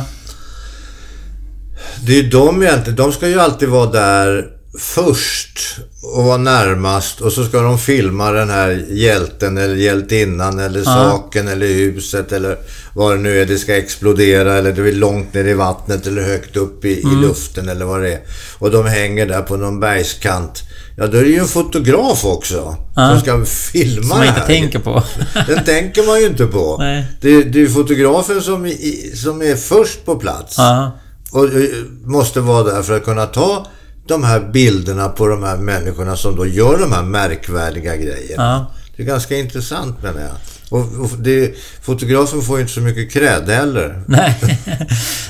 Det 2.07 2.13
är 2.19 2.23
ju 2.23 2.29
de 2.29 2.63
egentligen, 2.63 2.97
de 2.97 3.13
ska 3.13 3.29
ju 3.29 3.41
alltid 3.41 3.69
vara 3.69 3.91
där 3.91 4.60
först 4.79 5.79
och 6.03 6.25
vara 6.25 6.37
närmast 6.37 7.21
och 7.21 7.33
så 7.33 7.45
ska 7.45 7.61
de 7.61 7.79
filma 7.79 8.31
den 8.31 8.51
här 8.51 8.85
hjälten 8.91 9.59
eller 9.59 9.75
hjältinnan 9.75 10.59
eller 10.59 10.85
saken 10.85 11.49
eller 11.49 11.67
huset 11.67 12.33
eller 12.33 12.59
vad 12.95 13.17
det 13.17 13.23
nu 13.23 13.41
är. 13.41 13.47
Det 13.47 13.59
ska 13.59 13.77
explodera 13.77 14.55
eller 14.55 14.73
det 14.73 14.89
är 14.89 14.93
långt 14.93 15.35
ner 15.35 15.45
i 15.45 15.55
vattnet 15.55 16.07
eller 16.07 16.23
högt 16.23 16.57
upp 16.57 16.85
i, 16.85 16.89
i 16.89 17.17
luften 17.23 17.69
eller 17.69 17.85
vad 17.85 18.03
det 18.03 18.13
är. 18.13 18.21
Och 18.59 18.71
de 18.71 18.87
hänger 18.87 19.27
där 19.27 19.43
på 19.43 19.57
någon 19.57 19.81
bergskant. 19.81 20.63
Ja, 20.97 21.07
då 21.07 21.19
är 21.19 21.23
det 21.23 21.31
ju 21.31 21.39
en 21.39 21.47
fotograf 21.47 22.25
också 22.25 22.77
som 22.95 23.21
ska 23.21 23.45
filma 23.45 24.01
som 24.03 24.09
man 24.09 24.21
det 24.21 24.27
inte 24.27 24.41
här. 24.41 24.47
tänker 24.47 24.79
på. 24.79 25.03
Den 25.47 25.65
tänker 25.65 26.07
man 26.07 26.21
ju 26.21 26.27
inte 26.27 26.47
på. 26.47 26.77
Nej. 26.79 27.05
Det, 27.21 27.43
det 27.43 27.59
är 27.59 27.63
ju 27.63 27.69
fotografen 27.69 28.43
som, 28.43 28.67
i, 28.67 29.13
som 29.17 29.43
är 29.43 29.57
först 29.57 30.05
på 30.05 30.17
plats. 30.17 30.55
Ja. 30.59 30.99
Och 31.33 31.45
eh, 31.45 31.69
måste 32.05 32.41
vara 32.41 32.65
där 32.65 32.83
för 32.83 32.97
att 32.97 33.05
kunna 33.05 33.27
ta 33.27 33.67
de 34.11 34.25
här 34.25 34.41
bilderna 34.41 35.09
på 35.09 35.27
de 35.27 35.43
här 35.43 35.57
människorna 35.57 36.17
som 36.17 36.37
då 36.37 36.47
gör 36.47 36.79
de 36.79 36.93
här 36.93 37.03
märkvärdiga 37.03 37.97
grejerna. 37.97 38.43
Ja. 38.43 38.67
Det 38.97 39.03
är 39.03 39.07
ganska 39.07 39.37
intressant 39.37 40.03
menar 40.03 40.21
jag. 40.21 40.31
Och, 40.71 40.81
och 40.81 41.11
det, 41.19 41.55
fotografen 41.83 42.43
får 42.43 42.57
ju 42.57 42.63
inte 42.63 42.73
så 42.73 42.81
mycket 42.81 43.13
cred 43.13 43.49
heller. 43.49 44.03
Nej. 44.07 44.37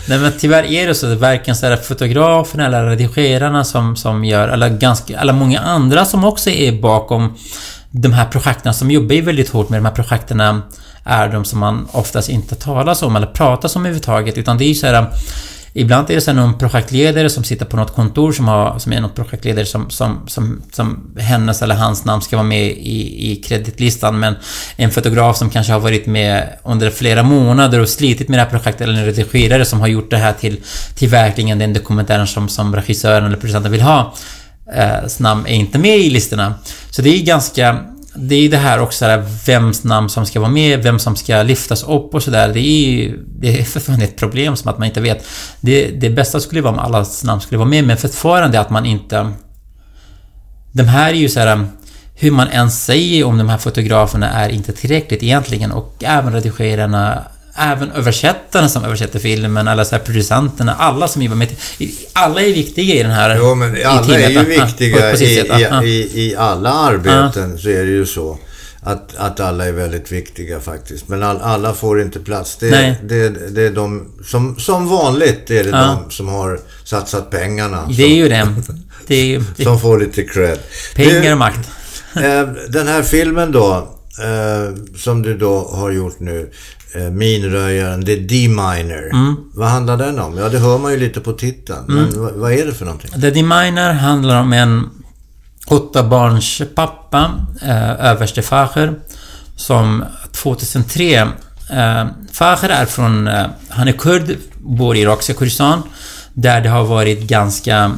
Nej 0.08 0.18
men 0.18 0.32
tyvärr 0.38 0.62
är 0.64 0.86
det 0.86 0.94
så. 0.94 1.06
Det 1.06 1.12
är 1.12 1.16
varken 1.16 1.56
så 1.56 1.76
fotograferna 1.76 2.66
eller 2.66 2.84
redigerarna 2.84 3.64
som, 3.64 3.96
som 3.96 4.24
gör, 4.24 4.48
eller 4.48 4.68
ganska, 4.68 5.20
eller 5.20 5.32
många 5.32 5.60
andra 5.60 6.04
som 6.04 6.24
också 6.24 6.50
är 6.50 6.72
bakom 6.72 7.34
de 7.90 8.12
här 8.12 8.26
projekten 8.26 8.74
som 8.74 8.90
jobbar 8.90 9.14
ju 9.14 9.20
väldigt 9.20 9.48
hårt 9.48 9.68
med 9.68 9.78
de 9.80 9.84
här 9.84 9.94
projekten 9.94 10.40
är 11.04 11.28
de 11.28 11.44
som 11.44 11.58
man 11.58 11.88
oftast 11.92 12.28
inte 12.28 12.54
talar 12.54 13.04
om 13.04 13.16
eller 13.16 13.26
pratar 13.26 13.70
om 13.76 13.82
överhuvudtaget 13.82 14.38
utan 14.38 14.58
det 14.58 14.64
är 14.64 14.68
ju 14.68 14.74
så 14.74 14.86
här 14.86 15.06
Ibland 15.72 16.10
är 16.10 16.14
det 16.14 16.20
så 16.20 16.32
någon 16.32 16.58
projektledare 16.58 17.30
som 17.30 17.44
sitter 17.44 17.64
på 17.64 17.76
något 17.76 17.94
kontor 17.94 18.32
som, 18.32 18.48
har, 18.48 18.78
som 18.78 18.92
är 18.92 19.00
något 19.00 19.14
projektledare 19.14 19.66
som, 19.66 19.90
som, 19.90 20.28
som, 20.28 20.62
som 20.72 21.14
hennes 21.18 21.62
eller 21.62 21.74
hans 21.74 22.04
namn 22.04 22.22
ska 22.22 22.36
vara 22.36 22.46
med 22.46 22.66
i, 22.66 23.32
i 23.32 23.36
kreditlistan 23.36 24.20
men 24.20 24.34
en 24.76 24.90
fotograf 24.90 25.36
som 25.36 25.50
kanske 25.50 25.72
har 25.72 25.80
varit 25.80 26.06
med 26.06 26.48
under 26.64 26.90
flera 26.90 27.22
månader 27.22 27.80
och 27.80 27.88
slitit 27.88 28.28
med 28.28 28.38
det 28.38 28.42
här 28.42 28.50
projektet 28.50 28.80
eller 28.80 28.98
en 28.98 29.06
redigerare 29.06 29.64
som 29.64 29.80
har 29.80 29.88
gjort 29.88 30.10
det 30.10 30.16
här 30.16 30.32
till, 30.32 30.60
till 30.94 31.08
verkligen 31.08 31.58
den 31.58 31.72
dokumentären 31.72 32.26
som, 32.26 32.48
som 32.48 32.76
regissören 32.76 33.26
eller 33.26 33.36
producenten 33.36 33.72
vill 33.72 33.82
ha 33.82 34.14
eh, 34.74 35.10
namn 35.18 35.46
är 35.46 35.54
inte 35.54 35.78
med 35.78 35.98
i 35.98 36.10
listorna. 36.10 36.54
Så 36.90 37.02
det 37.02 37.10
är 37.10 37.22
ganska 37.22 37.78
det 38.14 38.34
är 38.34 38.48
det 38.48 38.56
här 38.56 38.80
också, 38.80 39.04
där, 39.04 39.24
vems 39.46 39.84
namn 39.84 40.08
som 40.08 40.26
ska 40.26 40.40
vara 40.40 40.50
med, 40.50 40.82
vem 40.82 40.98
som 40.98 41.16
ska 41.16 41.42
lyftas 41.42 41.82
upp 41.82 42.14
och 42.14 42.22
sådär. 42.22 42.48
Det 42.48 42.60
är 42.60 42.90
ju... 42.90 43.18
Det 43.26 43.60
är 43.60 43.64
fortfarande 43.64 44.04
ett 44.04 44.16
problem 44.16 44.56
som 44.56 44.70
att 44.70 44.78
man 44.78 44.88
inte 44.88 45.00
vet. 45.00 45.26
Det, 45.60 45.90
det 45.90 46.10
bästa 46.10 46.40
skulle 46.40 46.60
vara 46.60 46.72
om 46.72 46.78
allas 46.78 47.24
namn 47.24 47.40
skulle 47.40 47.58
vara 47.58 47.68
med, 47.68 47.84
men 47.84 47.96
fortfarande 47.96 48.60
att 48.60 48.70
man 48.70 48.86
inte... 48.86 49.32
De 50.72 50.82
här 50.82 51.10
är 51.10 51.14
ju 51.14 51.28
så 51.28 51.40
här 51.40 51.66
hur 52.14 52.30
man 52.30 52.48
än 52.48 52.70
säger 52.70 53.24
om 53.24 53.38
de 53.38 53.48
här 53.48 53.58
fotograferna 53.58 54.30
är 54.30 54.48
inte 54.48 54.72
tillräckligt 54.72 55.22
egentligen 55.22 55.72
och 55.72 55.94
även 56.00 56.32
redigerarna 56.32 57.24
Även 57.60 57.90
översättarna 57.92 58.68
som 58.68 58.84
översätter 58.84 59.18
filmen, 59.18 59.68
eller 59.68 59.84
så 59.84 59.96
här 59.96 60.02
producenterna, 60.02 60.74
alla 60.74 61.08
som 61.08 61.22
jobbar 61.22 61.36
med 61.36 61.48
Alla 62.12 62.40
är 62.42 62.52
viktiga 62.52 62.94
i 62.94 63.02
den 63.02 63.12
här... 63.12 63.36
Jo, 63.36 63.54
men 63.54 63.76
alla 63.84 64.18
är 64.18 64.30
ju 64.30 64.44
viktiga 64.44 65.16
i, 65.16 65.86
i, 65.86 66.28
i, 66.28 66.36
alla 66.36 66.70
arbeten, 66.70 67.58
så 67.58 67.68
är 67.68 67.84
det 67.84 67.90
ju 67.90 68.06
så. 68.06 68.38
Att, 68.82 69.16
att 69.16 69.40
alla 69.40 69.66
är 69.66 69.72
väldigt 69.72 70.12
viktiga 70.12 70.60
faktiskt. 70.60 71.08
Men 71.08 71.22
all, 71.22 71.40
alla 71.40 71.74
får 71.74 72.02
inte 72.02 72.20
plats. 72.20 72.56
Det, 72.56 72.70
Nej. 72.70 73.00
det, 73.04 73.28
det 73.28 73.62
är 73.62 73.70
de, 73.70 74.12
som, 74.24 74.58
som 74.58 74.88
vanligt 74.88 75.50
är 75.50 75.64
det 75.64 75.70
ja. 75.70 76.04
de 76.04 76.10
som 76.10 76.28
har 76.28 76.60
satsat 76.84 77.30
pengarna. 77.30 77.88
Det 77.96 78.02
är 78.02 78.14
ju 78.14 78.28
det. 78.28 78.54
det, 79.06 79.14
är 79.14 79.24
ju, 79.24 79.44
det. 79.56 79.64
Som 79.64 79.80
får 79.80 79.98
lite 79.98 80.22
cred. 80.22 80.58
Pengar 80.94 81.32
och 81.32 81.38
makt. 81.38 81.70
Eh, 82.16 82.42
den 82.68 82.88
här 82.88 83.02
filmen 83.02 83.52
då, 83.52 83.88
eh, 84.22 84.96
som 84.96 85.22
du 85.22 85.36
då 85.38 85.70
har 85.72 85.90
gjort 85.90 86.20
nu, 86.20 86.50
eh, 86.94 87.10
Minröjaren, 87.10 88.04
The 88.04 88.16
D-Miner. 88.16 89.10
Mm. 89.12 89.36
Vad 89.54 89.68
handlar 89.68 89.96
den 89.96 90.18
om? 90.18 90.38
Ja, 90.38 90.48
det 90.48 90.58
hör 90.58 90.78
man 90.78 90.92
ju 90.92 90.98
lite 90.98 91.20
på 91.20 91.32
titeln. 91.32 91.84
Mm. 91.88 92.04
Men 92.04 92.40
vad 92.40 92.52
är 92.52 92.66
det 92.66 92.74
för 92.74 92.84
någonting? 92.84 93.10
The 93.20 93.30
D-Miner 93.30 93.92
handlar 93.92 94.40
om 94.40 94.52
en 94.52 94.90
åtta 95.66 96.02
barns 96.02 96.62
pappa, 96.74 97.30
överste 97.98 98.42
Facher, 98.42 98.94
som 99.56 100.04
2003 100.32 101.20
eh, 101.70 102.06
Facher 102.32 102.68
är 102.68 102.86
från... 102.86 103.30
han 103.68 103.88
är 103.88 103.92
kurd, 103.92 104.36
bor 104.58 104.96
i 104.96 105.00
irakiska 105.00 105.34
Kurdistan, 105.34 105.82
där 106.34 106.60
det 106.60 106.68
har 106.68 106.84
varit 106.84 107.20
ganska 107.20 107.92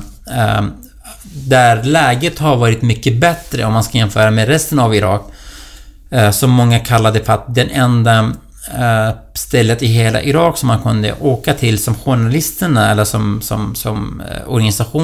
där 1.34 1.82
läget 1.82 2.38
har 2.38 2.56
varit 2.56 2.82
mycket 2.82 3.20
bättre 3.20 3.64
om 3.64 3.72
man 3.72 3.84
ska 3.84 3.98
jämföra 3.98 4.30
med 4.30 4.48
resten 4.48 4.78
av 4.78 4.94
Irak. 4.94 5.32
Eh, 6.12 6.30
som 6.30 6.50
många 6.50 6.78
kallade 6.78 7.24
för 7.24 7.32
att 7.32 7.54
den 7.54 7.70
enda 7.70 8.18
eh, 8.18 8.30
Eh, 8.70 9.14
stället 9.34 9.82
i 9.82 9.86
hela 9.86 10.22
Irak 10.22 10.58
som 10.58 10.66
man 10.66 10.82
kunde 10.82 11.14
åka 11.20 11.54
till 11.54 11.78
som 11.78 11.94
journalisterna 11.94 12.90
eller 12.90 13.04
som, 13.04 13.42
som, 13.42 13.74
som 13.74 14.22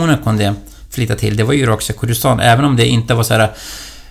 eh, 0.06 0.16
kunde 0.24 0.54
flytta 0.90 1.14
till, 1.14 1.36
det 1.36 1.44
var 1.44 1.52
ju 1.52 1.62
irakiska 1.62 1.92
Kurdistan. 1.92 2.40
Även 2.40 2.64
om 2.64 2.76
det 2.76 2.86
inte 2.86 3.14
var 3.14 3.22
så 3.22 3.34
här 3.34 3.50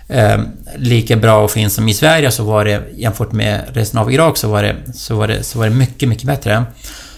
eh, 0.08 0.42
lika 0.78 1.16
bra 1.16 1.44
och 1.44 1.52
fint 1.52 1.74
som 1.74 1.90
i 1.90 1.94
Sverige 1.94 2.32
så 2.32 2.44
var 2.44 2.66
det 2.66 2.84
jämfört 2.96 3.32
med 3.32 3.62
resten 3.74 4.00
av 4.00 4.12
Irak 4.12 4.38
så 4.38 4.50
var 4.50 4.64
det, 4.64 4.76
så 4.94 5.16
var 5.16 5.28
det, 5.28 5.44
så 5.44 5.60
var 5.60 5.66
det 5.66 5.76
mycket, 5.76 6.10
mycket 6.10 6.26
bättre. 6.26 6.64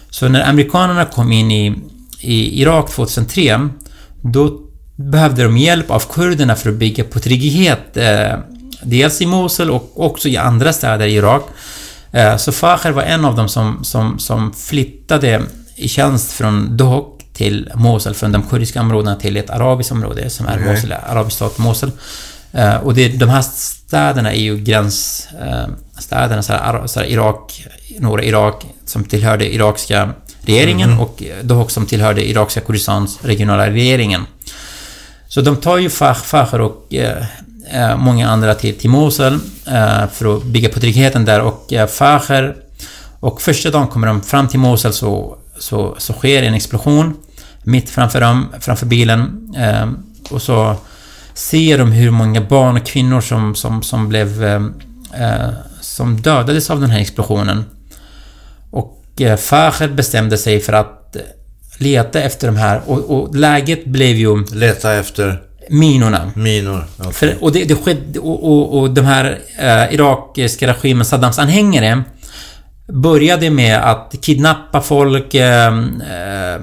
Så 0.09 0.29
när 0.29 0.49
amerikanerna 0.49 1.05
kom 1.05 1.31
in 1.31 1.51
i, 1.51 1.75
i 2.21 2.61
Irak 2.61 2.91
2003 2.91 3.69
då 4.21 4.59
behövde 4.95 5.43
de 5.43 5.57
hjälp 5.57 5.91
av 5.91 6.03
kurderna 6.13 6.55
för 6.55 6.69
att 6.69 6.75
bygga 6.75 7.03
på 7.03 7.19
trygghet. 7.19 7.97
Eh, 7.97 8.37
dels 8.81 9.21
i 9.21 9.25
Mosul 9.25 9.69
och 9.69 9.91
också 9.95 10.27
i 10.27 10.37
andra 10.37 10.73
städer 10.73 11.07
i 11.07 11.15
Irak. 11.15 11.43
Eh, 12.11 12.37
så 12.37 12.51
Facher 12.51 12.91
var 12.91 13.03
en 13.03 13.25
av 13.25 13.35
dem 13.35 13.49
som, 13.49 13.83
som, 13.83 14.19
som 14.19 14.53
flyttade 14.53 15.41
i 15.75 15.87
tjänst 15.87 16.31
från 16.31 16.77
Dohok 16.77 17.19
till 17.33 17.71
Mosul, 17.75 18.13
från 18.13 18.31
de 18.31 18.43
kurdiska 18.43 18.81
områdena 18.81 19.15
till 19.15 19.37
ett 19.37 19.49
arabiskt 19.49 19.91
område 19.91 20.29
som 20.29 20.47
är 20.47 20.59
okay. 20.59 20.73
Mosul, 20.73 20.93
arabisk 21.07 21.35
stat 21.35 21.57
Mosul. 21.57 21.91
Eh, 22.51 22.75
och 22.75 22.93
det, 22.93 23.07
de 23.07 23.29
här 23.29 23.41
städerna 23.41 24.33
är 24.33 24.41
ju 24.41 24.57
gränsstäderna, 24.57 26.43
så 26.43 26.53
här, 26.53 26.87
så 26.87 26.99
här 26.99 27.07
Irak, 27.07 27.67
norra 27.99 28.23
Irak, 28.23 28.65
som 28.85 29.03
tillhörde 29.03 29.53
irakiska 29.53 30.09
regeringen 30.41 30.89
mm. 30.89 31.01
och 31.01 31.23
Dohok 31.41 31.71
som 31.71 31.85
tillhörde 31.85 32.29
irakiska 32.29 32.61
Kurdistans 32.61 33.19
regionala 33.23 33.69
regeringen. 33.69 34.25
Så 35.27 35.41
de 35.41 35.57
tar 35.57 35.77
ju 35.77 35.89
Facher 35.89 36.61
och 36.61 36.93
eh, 36.93 37.17
eh, 37.17 37.25
Eh, 37.73 37.97
många 37.97 38.29
andra 38.29 38.55
till, 38.55 38.77
till 38.77 38.89
Mosul 38.89 39.33
eh, 39.67 40.07
för 40.11 40.37
att 40.37 40.43
bygga 40.43 40.69
på 40.69 40.79
tryggheten 40.79 41.25
där 41.25 41.41
och 41.41 41.73
eh, 41.73 41.87
Facher 41.87 42.55
och 43.19 43.41
första 43.41 43.69
dagen 43.69 43.87
kommer 43.87 44.07
de 44.07 44.21
fram 44.21 44.47
till 44.47 44.59
Mosul 44.59 44.93
så, 44.93 45.37
så, 45.59 45.95
så 45.97 46.13
sker 46.13 46.43
en 46.43 46.53
explosion 46.53 47.17
mitt 47.63 47.89
framför 47.89 48.21
dem, 48.21 48.47
framför 48.59 48.85
bilen 48.85 49.53
eh, 49.57 49.89
och 50.29 50.41
så 50.41 50.75
ser 51.33 51.77
de 51.77 51.91
hur 51.91 52.11
många 52.11 52.41
barn 52.41 52.77
och 52.77 52.85
kvinnor 52.85 53.21
som, 53.21 53.55
som, 53.55 53.83
som 53.83 54.09
blev 54.09 54.43
eh, 54.43 54.61
eh 55.13 55.49
som 55.81 56.21
dödades 56.21 56.69
av 56.69 56.81
den 56.81 56.89
här 56.89 56.99
explosionen. 56.99 57.65
Och 58.71 59.21
eh, 59.21 59.37
Facher 59.37 59.87
bestämde 59.87 60.37
sig 60.37 60.59
för 60.59 60.73
att 60.73 61.17
leta 61.77 62.21
efter 62.21 62.47
de 62.47 62.55
här 62.55 62.81
och, 62.85 62.97
och 62.97 63.35
läget 63.35 63.85
blev 63.85 64.15
ju... 64.15 64.45
Leta 64.45 64.93
efter? 64.93 65.48
Minorna. 65.69 66.31
Minor, 66.35 66.85
okay. 66.97 67.11
För, 67.11 67.43
och 67.43 67.51
det, 67.51 67.63
det 67.63 67.75
skedde... 67.75 68.19
Och, 68.19 68.43
och, 68.43 68.79
och 68.79 68.89
de 68.89 69.01
här 69.01 69.39
eh, 69.59 69.93
irakiska 69.93 70.67
regimen, 70.67 71.05
Saddams 71.05 71.39
anhängare 71.39 72.03
började 72.93 73.49
med 73.49 73.91
att 73.91 74.15
kidnappa 74.21 74.81
folk 74.81 75.33
eh, 75.33 75.67
eh, 75.67 76.61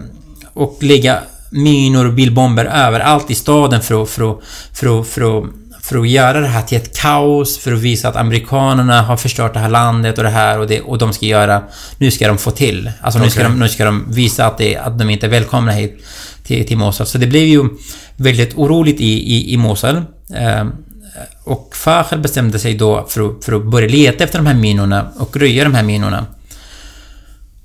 och 0.53 0.79
lägga 0.81 1.19
minor 1.51 2.07
och 2.07 2.13
bilbomber 2.13 2.65
överallt 2.65 3.31
i 3.31 3.35
staden 3.35 3.83
för 3.83 4.03
att, 4.03 4.11
för 4.11 4.31
att, 4.31 4.41
för 4.73 5.01
att, 5.01 5.07
för 5.07 5.39
att 5.39 5.45
för 5.89 5.99
att 5.99 6.09
göra 6.09 6.41
det 6.41 6.47
här 6.47 6.63
till 6.63 6.79
ett 6.79 6.99
kaos, 6.99 7.59
för 7.59 7.73
att 7.73 7.79
visa 7.79 8.09
att 8.09 8.17
amerikanerna 8.17 9.03
har 9.03 9.17
förstört 9.17 9.55
det 9.55 9.61
här 9.61 9.69
landet 9.69 10.19
och 10.19 10.25
det 10.25 10.31
här 10.31 10.59
och 10.59 10.67
det, 10.67 10.81
och 10.81 10.99
de 10.99 11.13
ska 11.13 11.27
göra... 11.27 11.63
Nu 11.99 12.11
ska 12.11 12.29
de 12.29 12.39
få 12.39 12.51
till. 12.51 12.91
Alltså 13.01 13.19
okay. 13.19 13.27
nu, 13.27 13.31
ska 13.31 13.43
de, 13.43 13.59
nu 13.59 13.69
ska 13.69 13.85
de 13.85 14.05
visa 14.09 14.47
att, 14.47 14.59
det, 14.59 14.77
att 14.77 14.99
de 14.99 15.11
inte 15.11 15.27
är 15.27 15.31
välkomna 15.31 15.73
hit 15.73 16.05
till, 16.45 16.67
till 16.67 16.79
Mosul. 16.79 17.07
Så 17.07 17.19
det 17.19 17.27
blev 17.27 17.43
ju 17.43 17.69
väldigt 18.17 18.55
oroligt 18.55 19.01
i, 19.01 19.35
i, 19.35 19.53
i 19.53 19.57
Mosul. 19.57 19.97
Eh, 20.35 20.67
och 21.45 21.73
Fachel 21.77 22.19
bestämde 22.19 22.59
sig 22.59 22.75
då 22.75 23.07
för 23.09 23.21
att, 23.21 23.45
för 23.45 23.53
att 23.53 23.65
börja 23.65 23.89
leta 23.89 24.25
efter 24.25 24.39
de 24.39 24.47
här 24.47 24.55
minorna 24.55 25.09
och 25.19 25.37
röja 25.37 25.65
de 25.65 25.75
här 25.75 25.83
minorna. 25.83 26.27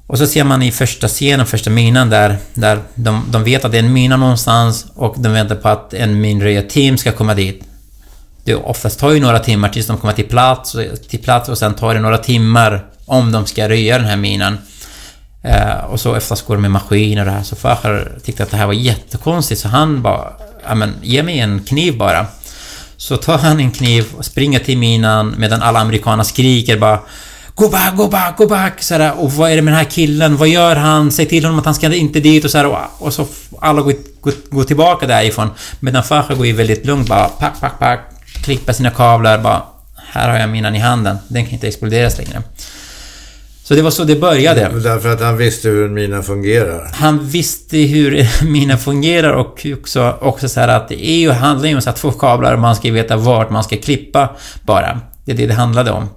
Och 0.08 0.18
så 0.18 0.28
ser 0.28 0.44
man 0.44 0.64
i 0.64 0.72
första 0.72 1.08
scenen, 1.08 1.46
första 1.46 1.70
minan 1.70 2.10
där, 2.10 2.38
där 2.54 2.80
de, 2.96 3.24
de 3.30 3.44
vet 3.44 3.66
att 3.66 3.72
det 3.72 3.78
är 3.78 3.84
en 3.84 3.94
mina 3.94 4.18
någonstans 4.18 4.86
och 4.96 5.16
de 5.18 5.34
väntar 5.34 5.56
på 5.56 5.70
att 5.70 5.94
en 5.94 6.22
minröjarteam 6.22 6.98
ska 6.98 7.12
komma 7.12 7.34
dit 7.34 7.68
det 8.44 8.56
oftast 8.56 9.00
tar 9.00 9.12
ju 9.12 9.20
några 9.20 9.40
timmar 9.40 9.70
tills 9.70 9.88
de 9.88 9.98
kommer 9.98 10.14
till 10.14 10.28
plats, 10.28 10.76
till 11.10 11.20
plats 11.20 11.50
och 11.50 11.58
sen 11.58 11.74
tar 11.74 11.94
det 11.94 12.00
några 12.00 12.18
timmar 12.18 12.86
om 13.06 13.32
de 13.32 13.46
ska 13.46 13.70
röja 13.70 13.98
den 13.98 14.08
här 14.08 14.18
minan. 14.18 14.58
Eh, 15.44 15.86
och 15.90 16.00
så 16.00 16.18
oftast 16.18 16.48
går 16.48 16.56
de 16.56 16.62
med 16.62 16.72
maskiner 16.72 17.22
och 17.22 17.26
det 17.26 17.32
här. 17.32 17.44
Så 17.44 17.56
Fahar 17.56 18.12
tyckte 18.24 18.44
att 18.44 18.52
det 18.52 18.58
här 18.58 18.66
var 18.66 18.74
jättekonstigt 18.74 19.62
så 19.62 19.68
han 19.68 20.02
bara... 20.02 20.34
Ja 20.68 20.76
men, 20.76 20.94
ge 21.02 21.24
mig 21.24 21.40
en 21.40 21.64
kniv 21.64 21.98
bara. 21.98 22.26
Så 22.98 23.18
tar 23.18 23.38
han 23.38 23.60
en 23.60 23.72
kniv 23.72 24.06
och 24.18 24.26
springer 24.26 24.60
till 24.60 24.78
minan 24.78 25.36
medan 25.38 25.62
alla 25.62 25.80
amerikaner 25.80 26.24
skriker 26.24 26.78
bara 26.78 27.00
Gå 27.56 27.70
back, 27.70 27.96
gå 27.96 28.08
back, 28.08 28.38
gå 28.38 28.48
back! 28.48 28.84
Så 28.84 28.94
här, 28.94 29.20
och 29.20 29.32
vad 29.32 29.52
är 29.52 29.56
det 29.56 29.62
med 29.62 29.74
den 29.74 29.78
här 29.78 29.92
killen? 29.92 30.38
Vad 30.38 30.48
gör 30.48 30.76
han? 30.76 31.12
Säg 31.12 31.26
till 31.26 31.44
honom 31.44 31.60
att 31.60 31.66
han 31.66 31.76
ska 31.76 31.94
inte 31.94 32.20
dit 32.20 32.46
och 32.46 32.52
så 32.52 32.58
här, 32.58 32.66
och, 32.66 32.78
och 33.00 33.14
så 33.14 33.28
alla 33.60 33.82
går, 33.82 33.94
går, 34.22 34.34
går 34.50 34.64
tillbaka 34.64 35.08
därifrån. 35.08 35.50
Medan 35.80 36.04
Fahar 36.04 36.36
går 36.36 36.46
ju 36.46 36.54
väldigt 36.54 36.86
lugnt 36.86 37.10
bara 37.10 37.30
pack, 37.30 37.60
pack, 37.60 37.80
pack 37.80 38.21
klippa 38.42 38.74
sina 38.74 38.90
kablar, 38.90 39.38
bara 39.38 39.64
här 39.96 40.30
har 40.30 40.38
jag 40.38 40.50
minan 40.50 40.76
i 40.76 40.80
handen, 40.80 41.18
den 41.28 41.46
kan 41.46 41.54
inte 41.54 41.68
exploderas 41.68 42.18
längre. 42.18 42.42
Så 43.64 43.74
det 43.74 43.82
var 43.82 43.92
så 43.92 44.04
det 44.04 44.16
började. 44.16 44.70
Därför 44.84 45.14
att 45.14 45.22
han 45.22 45.38
visste 45.38 45.70
hur 45.70 45.86
en 45.86 45.94
mina 45.94 46.24
fungerar? 46.24 46.92
Han 46.94 47.28
visste 47.28 47.78
hur 47.78 48.28
mina 48.46 48.78
fungerar 48.78 49.34
och 49.34 49.66
också, 49.80 50.18
också 50.22 50.50
så 50.50 50.60
här 50.60 50.68
att 50.68 50.90
det 50.90 51.10
är 51.10 51.18
ju, 51.18 51.32
handlar 51.32 51.70
ju 51.70 51.76
om 51.76 51.82
att 51.86 52.00
få 52.00 52.12
kablar 52.12 52.54
och 52.54 52.60
man 52.60 52.76
ska 52.76 52.92
veta 52.92 53.18
vart 53.18 53.50
man 53.50 53.64
ska 53.64 53.78
klippa 53.78 54.30
bara. 54.62 55.00
Det 55.26 55.32
är 55.32 55.36
det 55.36 55.48
det 55.48 55.54
handlade 55.54 55.92
om. 55.92 56.10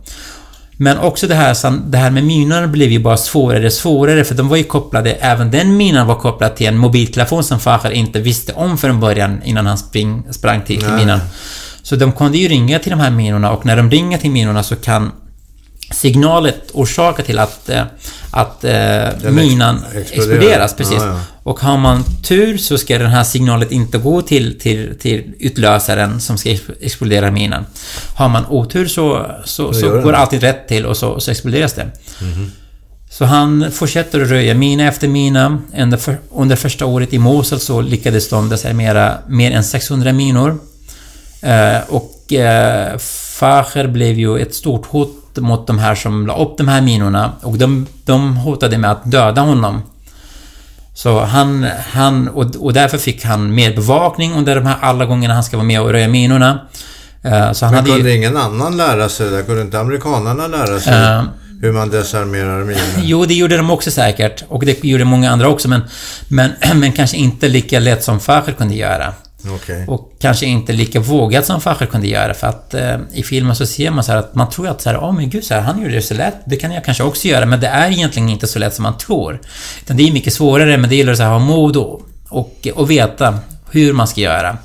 Men 0.77 0.99
också 0.99 1.27
det 1.27 1.35
här, 1.35 1.91
det 1.91 1.99
här 1.99 2.11
med 2.11 2.25
minorna 2.25 2.67
blev 2.67 2.91
ju 2.91 2.99
bara 2.99 3.17
svårare 3.17 3.67
och 3.67 3.73
svårare 3.73 4.25
för 4.25 4.35
de 4.35 4.49
var 4.49 4.57
ju 4.57 4.65
kopplade, 4.65 5.13
även 5.13 5.51
den 5.51 5.77
minan 5.77 6.07
var 6.07 6.15
kopplad 6.15 6.57
till 6.57 6.67
en 6.67 6.79
mobiltelefon 6.79 7.45
som 7.45 7.61
Fahar 7.61 7.91
inte 7.91 8.21
visste 8.21 8.53
om 8.53 8.79
från 8.79 9.01
början 9.01 9.43
innan 9.45 9.67
han 9.67 9.79
spring, 9.79 10.23
sprang 10.31 10.63
till, 10.63 10.81
till 10.81 10.93
minan. 10.93 11.21
Så 11.85 11.97
de 11.97 12.13
kunde 12.13 12.39
ju 12.39 12.49
ringa 12.49 12.79
till 12.79 12.91
de 12.91 13.01
här 13.01 13.11
minorna 13.11 13.51
och 13.51 13.67
när 13.67 13.77
de 13.77 13.91
ringer 13.91 14.19
till 14.19 14.31
minorna 14.31 14.63
så 14.63 14.77
kan 14.77 15.13
signalet 15.91 16.71
orsaka 16.73 17.23
till 17.23 17.39
att, 17.39 17.69
eh, 17.69 17.83
att 18.31 18.65
eh, 18.65 19.31
minan 19.31 19.85
exploderas. 19.95 20.75
precis. 20.75 20.99
Ja, 21.01 21.07
ja. 21.07 21.21
Och 21.43 21.61
har 21.61 21.79
man 21.79 22.05
tur 22.23 22.59
så 22.59 22.79
ska 22.79 22.99
den 22.99 23.11
här 23.11 23.25
signalet 23.25 23.73
inte 23.73 23.99
gå 23.99 24.23
till, 24.23 24.59
till, 24.59 24.99
till 24.99 25.33
utlösaren 25.39 26.21
som 26.21 26.39
ska 26.39 26.57
explodera 26.81 27.31
minan. 27.31 27.67
Har 28.15 28.29
man 28.29 28.47
otur 28.47 28.87
så, 28.87 29.27
så, 29.45 29.73
så 29.73 29.91
går 29.91 30.13
det 30.13 30.19
alltid 30.19 30.41
rätt 30.41 30.69
till 30.69 30.87
och 30.87 30.97
så, 30.97 31.21
så 31.21 31.31
exploderas 31.31 31.73
det. 31.73 31.87
Mm. 32.21 32.51
Så 33.11 33.25
han 33.25 33.73
fortsätter 33.73 34.21
att 34.21 34.29
röja 34.29 34.55
mina 34.55 34.89
efter 34.89 35.09
mina. 35.09 35.63
Under, 35.79 35.99
för, 35.99 36.19
under 36.31 36.57
första 36.57 36.87
året 36.87 37.13
i 37.13 37.19
Mosul 37.19 37.59
så 37.61 37.81
lyckades 37.81 38.29
de 38.29 38.49
desarmera 38.49 39.19
mer 39.29 39.51
än 39.51 39.65
600 39.65 40.13
minor. 40.13 40.59
Eh, 41.45 41.81
och 41.89 42.33
eh, 42.33 42.99
Facher 43.39 43.87
blev 43.87 44.19
ju 44.19 44.39
ett 44.39 44.55
stort 44.55 44.87
hot 44.87 45.37
mot 45.37 45.67
de 45.67 45.79
här 45.79 45.95
som 45.95 46.27
la 46.27 46.37
upp 46.37 46.59
de 46.59 46.69
här 46.69 46.81
minorna 46.81 47.33
och 47.43 47.59
de, 47.59 47.87
de 48.05 48.37
hotade 48.37 48.79
med 48.79 48.91
att 48.91 49.11
döda 49.11 49.41
honom. 49.41 49.83
Så 50.95 51.21
han, 51.21 51.67
han 51.93 52.29
och, 52.29 52.57
och 52.57 52.73
därför 52.73 52.99
fick 52.99 53.25
han 53.25 53.55
mer 53.55 53.75
bevakning 53.75 54.35
under 54.35 54.55
de 54.55 54.67
här 54.67 54.77
alla 54.81 55.07
gångerna 55.07 55.35
han 55.35 55.45
ska 55.45 55.57
vara 55.57 55.67
med 55.67 55.81
och 55.81 55.91
röja 55.91 56.09
minorna. 56.09 56.61
Uh, 57.25 57.53
så 57.53 57.65
han 57.67 57.75
Men 57.75 57.85
kunde 57.85 58.11
ju... 58.11 58.17
ingen 58.17 58.37
annan 58.37 58.77
lära 58.77 59.09
sig 59.09 59.31
det? 59.31 59.43
Kunde 59.43 59.63
inte 59.63 59.81
amerikanerna 59.81 60.47
lära 60.47 60.81
sig? 60.81 60.93
Uh, 60.93 61.25
hur 61.63 61.73
man 61.73 61.91
desarmerar 61.91 62.65
minor? 62.65 62.83
Jo, 62.97 63.25
det 63.25 63.35
gjorde 63.35 63.57
de 63.57 63.71
också 63.71 63.91
säkert. 63.91 64.45
Och 64.49 64.65
det 64.65 64.85
gjorde 64.85 65.05
många 65.05 65.31
andra 65.31 65.49
också, 65.49 65.69
men, 65.69 65.83
men, 66.29 66.51
men 66.75 66.93
kanske 66.93 67.17
inte 67.17 67.49
lika 67.49 67.79
lätt 67.79 68.05
som 68.05 68.21
Facher 68.21 68.53
kunde 68.53 68.75
göra. 68.75 69.13
Okay. 69.51 69.87
Och 69.87 70.13
kanske 70.21 70.47
inte 70.47 70.73
lika 70.73 71.01
vågat 71.01 71.47
som 71.47 71.61
Facher 71.61 71.87
kunde 71.87 72.07
göra 72.07 72.35
för 72.35 72.47
att 72.47 72.75
eh, 72.75 72.97
i 73.13 73.23
filmen 73.23 73.57
så 73.57 73.67
ser 73.67 73.91
man 73.91 74.05
så 74.05 74.13
att 74.13 74.35
man 74.35 74.51
tror 74.51 74.69
att 74.69 74.81
så 74.81 74.91
här, 74.91 74.99
åh 74.99 75.11
oh, 75.11 75.13
men 75.13 75.31
gud, 75.31 75.45
så 75.45 75.55
här, 75.55 75.61
han 75.61 75.83
gjorde 75.83 75.95
det 75.95 76.03
så 76.03 76.15
lätt, 76.15 76.37
det 76.45 76.57
kan 76.57 76.73
jag 76.73 76.85
kanske 76.85 77.03
också 77.03 77.29
göra, 77.29 77.47
men 77.47 77.61
det 77.61 77.67
är 77.67 77.91
egentligen 77.91 78.29
inte 78.29 78.47
så 78.47 78.59
lätt 78.59 78.75
som 78.75 78.83
man 78.83 78.99
tror. 78.99 79.41
Utan 79.83 79.97
det 79.97 80.09
är 80.09 80.13
mycket 80.13 80.33
svårare, 80.33 80.77
men 80.77 80.91
det 80.91 80.97
gäller 80.97 81.13
att 81.13 81.19
ha 81.19 81.39
mod 81.39 81.77
och, 81.77 82.03
och, 82.29 82.69
och 82.75 82.91
veta 82.91 83.39
hur 83.71 83.93
man 83.93 84.09
ska 84.09 84.21
göra. 84.21 84.59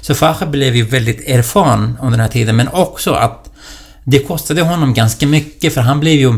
Så 0.00 0.14
Facher 0.14 0.46
blev 0.46 0.76
ju 0.76 0.82
väldigt 0.82 1.28
erfaren 1.28 1.98
under 2.00 2.10
den 2.10 2.20
här 2.20 2.28
tiden, 2.28 2.56
men 2.56 2.68
också 2.68 3.12
att 3.12 3.50
det 4.04 4.18
kostade 4.18 4.62
honom 4.62 4.94
ganska 4.94 5.26
mycket, 5.26 5.74
för 5.74 5.80
han 5.80 6.00
blev 6.00 6.14
ju 6.14 6.32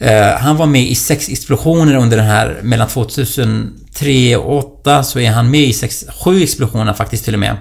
Eh, 0.00 0.38
han 0.38 0.56
var 0.56 0.66
med 0.66 0.82
i 0.82 0.94
sex 0.94 1.28
explosioner 1.28 1.94
under 1.94 2.16
den 2.16 2.26
här, 2.26 2.58
mellan 2.62 2.88
2003 2.88 4.36
och 4.36 4.70
2008 4.80 5.02
så 5.02 5.18
är 5.18 5.30
han 5.30 5.50
med 5.50 5.60
i 5.60 5.72
sex, 5.72 6.04
sju 6.24 6.42
explosioner 6.42 6.92
faktiskt 6.92 7.24
till 7.24 7.34
och 7.34 7.40
med. 7.40 7.56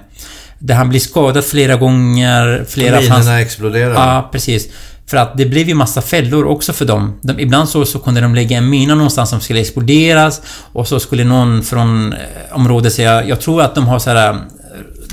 Där 0.60 0.75
han 0.75 0.89
blir 0.89 0.99
skadad 0.99 1.45
flera 1.45 1.75
gånger, 1.75 2.65
flera... 2.67 2.95
Minerna 2.95 3.15
fanns... 3.15 3.30
exploderar. 3.30 3.93
Ja, 3.93 4.30
precis. 4.32 4.67
För 5.08 5.17
att 5.17 5.38
det 5.38 5.45
blev 5.45 5.67
ju 5.67 5.73
massa 5.73 6.02
fällor 6.02 6.45
också 6.45 6.73
för 6.73 6.86
dem. 6.86 7.19
De, 7.21 7.39
ibland 7.39 7.69
så, 7.69 7.86
så 7.86 7.99
kunde 7.99 8.21
de 8.21 8.36
lägga 8.36 8.58
en 8.58 8.69
mina 8.69 8.95
någonstans 8.95 9.30
som 9.30 9.39
skulle 9.39 9.60
exploderas 9.60 10.41
och 10.73 10.88
så 10.88 10.99
skulle 10.99 11.23
någon 11.23 11.63
från 11.63 12.13
eh, 12.13 12.19
området 12.52 12.93
säga, 12.93 13.25
jag 13.25 13.41
tror 13.41 13.62
att 13.62 13.75
de 13.75 13.88
har 13.88 13.99
så 13.99 14.10
här 14.10 14.38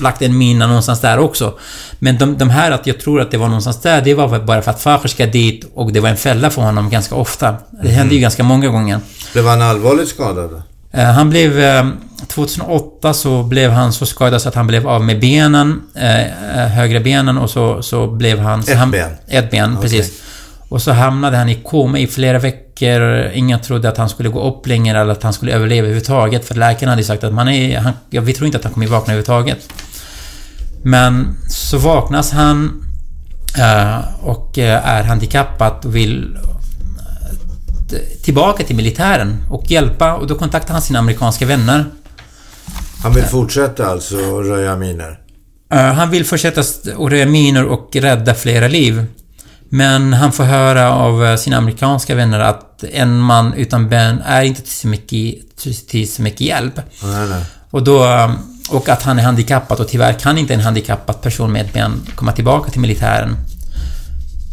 lagt 0.00 0.22
en 0.22 0.38
mina 0.38 0.66
någonstans 0.66 1.00
där 1.00 1.18
också. 1.18 1.54
Men 1.98 2.18
de, 2.18 2.38
de 2.38 2.50
här 2.50 2.70
att 2.70 2.86
jag 2.86 3.00
tror 3.00 3.20
att 3.20 3.30
det 3.30 3.38
var 3.38 3.46
någonstans 3.46 3.80
där, 3.82 4.02
det 4.02 4.14
var 4.14 4.38
bara 4.38 4.62
för 4.62 4.70
att 4.70 4.80
Facher 4.80 5.08
ska 5.08 5.26
dit 5.26 5.70
och 5.74 5.92
det 5.92 6.00
var 6.00 6.08
en 6.08 6.16
fälla 6.16 6.50
för 6.50 6.62
honom 6.62 6.90
ganska 6.90 7.14
ofta. 7.14 7.54
Det 7.82 7.88
hände 7.88 8.14
ju 8.14 8.18
mhm. 8.18 8.22
ganska 8.22 8.42
många 8.42 8.68
gånger. 8.68 9.00
Blev 9.32 9.46
han 9.46 9.62
allvarligt 9.62 10.08
skadad? 10.08 10.62
Eh, 10.92 11.04
han 11.04 11.30
blev... 11.30 11.62
2008 12.28 13.08
eh, 13.08 13.12
så 13.12 13.42
blev 13.42 13.70
han 13.70 13.92
så 13.92 14.06
skadad 14.06 14.42
så 14.42 14.48
att 14.48 14.54
han 14.54 14.66
blev 14.66 14.88
av 14.88 15.04
med 15.04 15.20
benen, 15.20 15.82
eh, 15.94 16.66
högra 16.66 17.00
benen 17.00 17.38
och 17.38 17.50
så, 17.50 17.82
så 17.82 18.06
blev 18.06 18.38
han... 18.38 18.60
Ett 18.60 18.76
han, 18.76 18.90
ben? 18.90 19.10
Ett 19.26 19.50
ben, 19.50 19.70
okay. 19.70 19.82
precis. 19.82 20.22
Och 20.68 20.82
så 20.82 20.92
hamnade 20.92 21.36
han 21.36 21.48
i 21.48 21.54
koma 21.54 21.98
i 21.98 22.06
flera 22.06 22.38
veckor. 22.38 23.30
Ingen 23.34 23.60
trodde 23.60 23.88
att 23.88 23.96
han 23.96 24.08
skulle 24.08 24.28
gå 24.28 24.48
upp 24.48 24.66
längre 24.66 25.00
eller 25.00 25.12
att 25.12 25.22
han 25.22 25.32
skulle 25.32 25.52
överleva 25.52 25.78
överhuvudtaget. 25.78 26.44
För 26.44 26.54
läkarna 26.54 26.92
hade 26.92 27.04
sagt 27.04 27.24
att 27.24 27.32
man 27.32 27.48
är... 27.48 27.78
Han, 27.78 27.92
ja, 28.10 28.20
vi 28.20 28.32
tror 28.32 28.46
inte 28.46 28.58
att 28.58 28.64
han 28.64 28.72
kommer 28.72 28.86
vakna 28.86 29.12
överhuvudtaget. 29.12 29.72
Men 30.82 31.36
så 31.48 31.78
vaknas 31.78 32.32
han 32.32 32.84
uh, 33.58 34.24
och 34.24 34.58
uh, 34.58 34.64
är 34.64 35.02
handikappad 35.02 35.84
och 35.84 35.96
vill 35.96 36.38
uh, 37.92 37.98
tillbaka 38.22 38.64
till 38.64 38.76
militären 38.76 39.44
och 39.50 39.70
hjälpa 39.70 40.14
och 40.14 40.26
då 40.26 40.34
kontaktar 40.34 40.72
han 40.72 40.82
sina 40.82 40.98
amerikanska 40.98 41.46
vänner. 41.46 41.84
Han 43.02 43.14
vill 43.14 43.24
fortsätta 43.24 43.86
alltså 43.86 44.16
röja 44.42 44.76
miner? 44.76 45.20
Han 45.70 46.10
vill 46.10 46.24
fortsätta 46.24 46.60
att 46.60 46.86
röja 46.98 47.26
minor 47.26 47.64
och 47.64 47.96
rädda 47.96 48.34
flera 48.34 48.68
liv. 48.68 49.06
Men 49.68 50.12
han 50.12 50.32
får 50.32 50.44
höra 50.44 50.92
av 50.92 51.36
sina 51.36 51.56
amerikanska 51.56 52.14
vänner 52.14 52.40
att 52.40 52.84
en 52.84 53.18
man 53.18 53.54
utan 53.54 53.88
ben 53.88 54.20
är 54.26 54.42
inte 54.42 54.62
till 54.62 54.72
så 54.72 54.88
mycket, 54.88 55.56
till 55.88 56.12
så 56.12 56.22
mycket 56.22 56.40
hjälp. 56.40 56.80
Nej, 57.02 57.28
nej. 57.28 57.44
Och 57.70 57.84
då 57.84 58.30
och 58.70 58.88
att 58.88 59.02
han 59.02 59.18
är 59.18 59.22
handikappad 59.22 59.80
och 59.80 59.88
tyvärr 59.88 60.12
kan 60.12 60.38
inte 60.38 60.54
en 60.54 60.60
handikappad 60.60 61.22
person 61.22 61.52
med 61.52 61.66
ett 61.66 61.72
ben 61.72 62.06
komma 62.14 62.32
tillbaka 62.32 62.70
till 62.70 62.80
militären. 62.80 63.36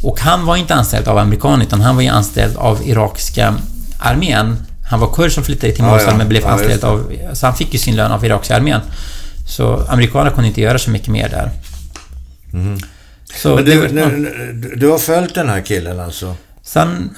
Och 0.04 0.20
han 0.20 0.46
var 0.46 0.56
inte 0.56 0.76
anställd 0.76 1.08
av 1.08 1.18
amerikan 1.18 1.62
utan 1.62 1.82
han 1.82 1.96
var 1.96 2.04
ju 2.04 2.10
anställd 2.10 2.58
av 2.58 2.82
irakiska 2.88 3.56
armén. 4.00 4.58
Han 4.90 5.00
var 5.00 5.14
kurd 5.14 5.32
som 5.32 5.44
flyttade 5.44 5.74
till 5.74 5.84
Mosul 5.84 6.00
ja, 6.06 6.12
ja. 6.12 6.18
men 6.18 6.30
blev 6.30 6.42
ja, 6.42 6.50
anställd 6.50 6.84
av... 6.84 7.14
Så 7.34 7.46
han 7.46 7.56
fick 7.56 7.74
ju 7.74 7.80
sin 7.80 7.96
lön 7.96 8.12
av 8.12 8.26
irakiska 8.26 8.56
armén. 8.56 8.82
Så 9.48 9.86
amerikanerna 9.90 10.32
kunde 10.32 10.48
inte 10.48 10.62
göra 10.62 10.80
så 10.80 10.90
mycket 10.90 11.08
mer 11.08 11.30
där. 11.30 11.52
Mm. 12.54 12.80
Så 13.36 13.56
men 13.56 13.66
du, 13.66 13.88
det, 13.88 14.76
du 14.76 14.90
har 14.90 14.98
följt 14.98 15.36
den 15.36 15.50
här 15.50 15.62
killen 15.62 16.00
alltså? 16.00 16.36
Sen... 16.64 17.16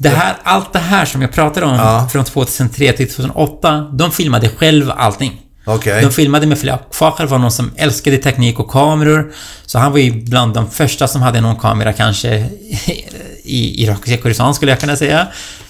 Det 0.00 0.08
här, 0.08 0.36
allt 0.42 0.72
det 0.72 0.78
här 0.78 1.04
som 1.04 1.22
jag 1.22 1.32
pratade 1.32 1.66
om 1.66 1.74
ja. 1.74 2.08
från 2.12 2.24
2003 2.24 2.92
till 2.92 3.08
2008, 3.08 3.90
de 3.92 4.12
filmade 4.12 4.48
själv 4.48 4.90
allting. 4.90 5.40
Okay. 5.68 6.02
De 6.02 6.10
filmade 6.10 6.46
med 6.46 6.58
flera. 6.58 6.78
Facher 6.90 7.26
var 7.26 7.38
någon 7.38 7.50
som 7.50 7.70
älskade 7.76 8.18
teknik 8.18 8.58
och 8.58 8.70
kameror. 8.70 9.32
Så 9.66 9.78
han 9.78 9.92
var 9.92 9.98
ju 9.98 10.12
bland 10.12 10.54
de 10.54 10.70
första 10.70 11.08
som 11.08 11.22
hade 11.22 11.40
någon 11.40 11.56
kamera 11.56 11.92
kanske 11.92 12.36
i 13.44 13.84
irakiska 13.84 14.16
Kurdistan 14.16 14.54
skulle 14.54 14.72
jag 14.72 14.80
kunna 14.80 14.96
säga. 14.96 15.26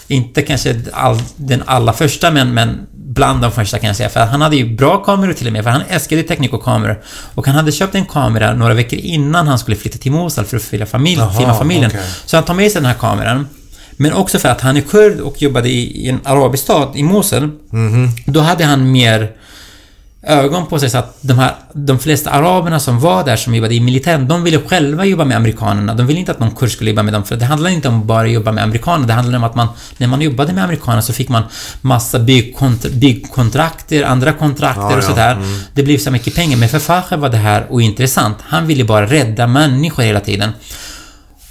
Inte 0.09 0.43
kanske 0.43 0.77
all, 0.93 1.23
den 1.37 1.63
allra 1.67 1.93
första 1.93 2.31
men, 2.31 2.55
men 2.55 2.87
bland 2.93 3.43
de 3.43 3.53
första 3.53 3.79
kan 3.79 3.87
jag 3.87 3.97
säga. 3.97 4.09
För 4.09 4.21
han 4.21 4.41
hade 4.41 4.57
ju 4.57 4.77
bra 4.77 4.97
kameror 5.05 5.33
till 5.33 5.47
och 5.47 5.53
med, 5.53 5.65
för 5.65 5.71
han 5.71 5.83
älskade 5.89 6.23
teknik 6.23 6.53
och 6.53 6.63
kameror. 6.63 7.03
Och 7.35 7.47
han 7.47 7.57
hade 7.57 7.73
köpt 7.73 7.95
en 7.95 8.07
kamera 8.07 8.55
några 8.55 8.75
veckor 8.75 8.99
innan 8.99 9.49
han 9.49 9.59
skulle 9.59 9.77
flytta 9.77 9.99
till 9.99 10.13
Mosul 10.13 10.45
för 10.45 10.57
att 10.57 10.63
filma, 10.63 10.87
familj, 10.87 11.21
Aha, 11.21 11.39
filma 11.39 11.55
familjen. 11.55 11.91
Okay. 11.91 12.01
Så 12.27 12.37
han 12.37 12.45
tar 12.45 12.55
med 12.55 12.73
sig 12.73 12.81
den 12.81 12.91
här 12.91 12.99
kameran. 12.99 13.49
Men 13.97 14.13
också 14.13 14.39
för 14.39 14.49
att 14.49 14.61
han 14.61 14.77
är 14.77 14.81
kurd 14.81 15.21
och 15.21 15.43
jobbade 15.43 15.69
i, 15.69 16.05
i 16.05 16.09
en 16.09 16.21
arabisk 16.25 16.65
stad, 16.65 16.97
i 16.97 17.03
Mosul. 17.03 17.43
Mm 17.43 17.55
-hmm. 17.73 18.23
Då 18.27 18.41
hade 18.41 18.65
han 18.65 18.93
mer 18.93 19.31
ögon 20.23 20.67
på 20.67 20.79
sig 20.79 20.91
så 20.91 20.99
att 20.99 21.19
de 21.21 21.39
här, 21.39 21.55
de 21.73 21.99
flesta 21.99 22.31
araberna 22.31 22.81
som 22.81 23.01
var 23.01 23.25
där 23.25 23.37
som 23.37 23.55
jobbade 23.55 23.75
i 23.75 23.81
militären, 23.81 24.29
de 24.29 24.45
ville 24.45 24.59
själva 24.59 25.05
jobba 25.05 25.25
med 25.25 25.37
amerikanerna. 25.37 25.95
De 25.95 26.07
ville 26.07 26.21
inte 26.21 26.33
att 26.33 26.41
någon 26.41 26.51
kurs 26.55 26.73
skulle 26.73 26.91
jobba 26.91 27.03
med 27.03 27.13
dem, 27.13 27.25
för 27.25 27.37
det 27.37 27.45
handlade 27.45 27.75
inte 27.75 27.89
om 27.89 28.07
bara 28.07 28.27
att 28.27 28.33
jobba 28.33 28.53
med 28.53 28.65
amerikaner. 28.65 29.07
Det 29.07 29.13
handlade 29.13 29.37
om 29.39 29.45
att 29.45 29.55
man, 29.55 29.69
när 29.99 30.07
man 30.07 30.21
jobbade 30.21 30.53
med 30.53 30.65
amerikaner 30.65 31.01
så 31.01 31.13
fick 31.13 31.29
man 31.29 31.43
massa 31.81 32.19
byggkontra, 32.19 32.91
byggkontrakter, 32.91 34.03
andra 34.03 34.33
kontrakter 34.33 34.91
ja, 34.91 34.97
och 34.97 35.05
sådär. 35.05 35.29
Ja, 35.29 35.37
mm. 35.37 35.61
Det 35.75 35.83
blev 35.83 35.99
så 35.99 36.11
mycket 36.11 36.35
pengar. 36.35 36.57
Men 36.57 36.69
för 36.69 36.79
Facher 36.79 37.17
var 37.17 37.29
det 37.29 37.37
här 37.37 37.67
ointressant. 37.71 38.37
Han 38.41 38.67
ville 38.67 38.85
bara 38.85 39.07
rädda 39.07 39.47
människor 39.47 40.03
hela 40.03 40.21
tiden. 40.21 40.51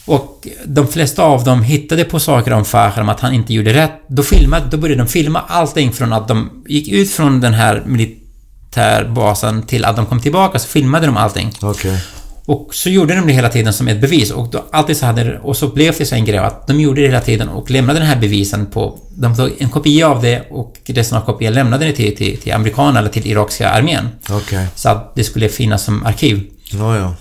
Och 0.06 0.48
de 0.66 0.88
flesta 0.88 1.24
av 1.24 1.44
dem 1.44 1.64
hittade 1.64 2.04
på 2.04 2.20
saker 2.20 2.54
om 2.54 2.66
Facher, 2.66 3.02
om 3.02 3.10
att 3.10 3.20
han 3.20 3.34
inte 3.34 3.54
gjorde 3.54 3.74
rätt. 3.74 3.92
Då, 4.08 4.24
filmade, 4.24 4.66
då 4.72 4.78
började 4.78 5.02
de 5.02 5.08
filma 5.08 5.42
allting 5.48 5.94
från 5.94 6.14
att 6.14 6.28
de 6.28 6.64
gick 6.68 6.92
ut 6.92 7.12
från 7.12 7.42
den 7.42 7.54
här 7.54 7.84
militär 7.86 8.27
militärbasen 8.68 9.62
till 9.62 9.86
att 9.86 9.96
de 9.96 10.06
kom 10.06 10.20
tillbaka 10.20 10.60
så 10.60 10.68
filmade 10.68 11.06
de 11.06 11.18
allting. 11.18 11.52
Okay. 11.62 11.98
Och 12.46 12.76
så 12.76 12.90
gjorde 12.90 13.16
de 13.16 13.28
det 13.28 13.34
hela 13.34 13.50
tiden 13.50 13.74
som 13.74 13.88
ett 13.88 14.02
bevis 14.02 14.32
och 14.32 14.50
då 14.50 14.66
alltid 14.72 14.98
så 14.98 15.06
hade 15.06 15.40
och 15.40 15.58
så 15.58 15.68
blev 15.68 15.96
det 15.98 16.06
så 16.06 16.16
en 16.16 16.26
grej 16.26 16.38
att 16.38 16.68
de 16.68 16.80
gjorde 16.80 17.02
det 17.02 17.08
hela 17.08 17.22
tiden 17.22 17.50
och 17.50 17.72
lämnade 17.72 18.00
den 18.00 18.08
här 18.08 18.16
bevisen 18.16 18.66
på... 18.66 19.00
De 19.16 19.36
tog 19.36 19.52
en 19.60 19.70
kopia 19.70 20.08
av 20.08 20.22
det 20.22 20.48
och 20.52 20.76
resten 20.86 21.18
av 21.18 21.22
kopian 21.22 21.54
lämnade 21.54 21.86
det 21.86 21.92
till, 21.92 22.18
till, 22.18 22.38
till 22.38 22.54
amerikanerna 22.54 23.00
eller 23.00 23.10
till 23.10 23.28
irakiska 23.28 23.70
armén. 23.70 24.10
Okay. 24.30 24.66
Så 24.76 24.90
att 24.90 25.16
det 25.16 25.24
skulle 25.24 25.50
finnas 25.50 25.84
som 25.84 26.06
arkiv. 26.06 26.44
Oh, 26.74 26.98
ja. 26.98 27.16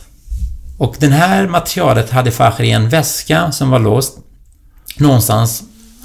Och 0.79 0.97
det 0.99 1.09
här 1.09 1.49
materialet 1.49 2.11
hade 2.11 2.31
Facher 2.31 2.65
i 2.65 2.71
en 2.71 2.89
väska 2.89 3.53
som 3.53 3.71
var 3.71 3.79
låst 3.79 4.19
någonstans 4.99 5.63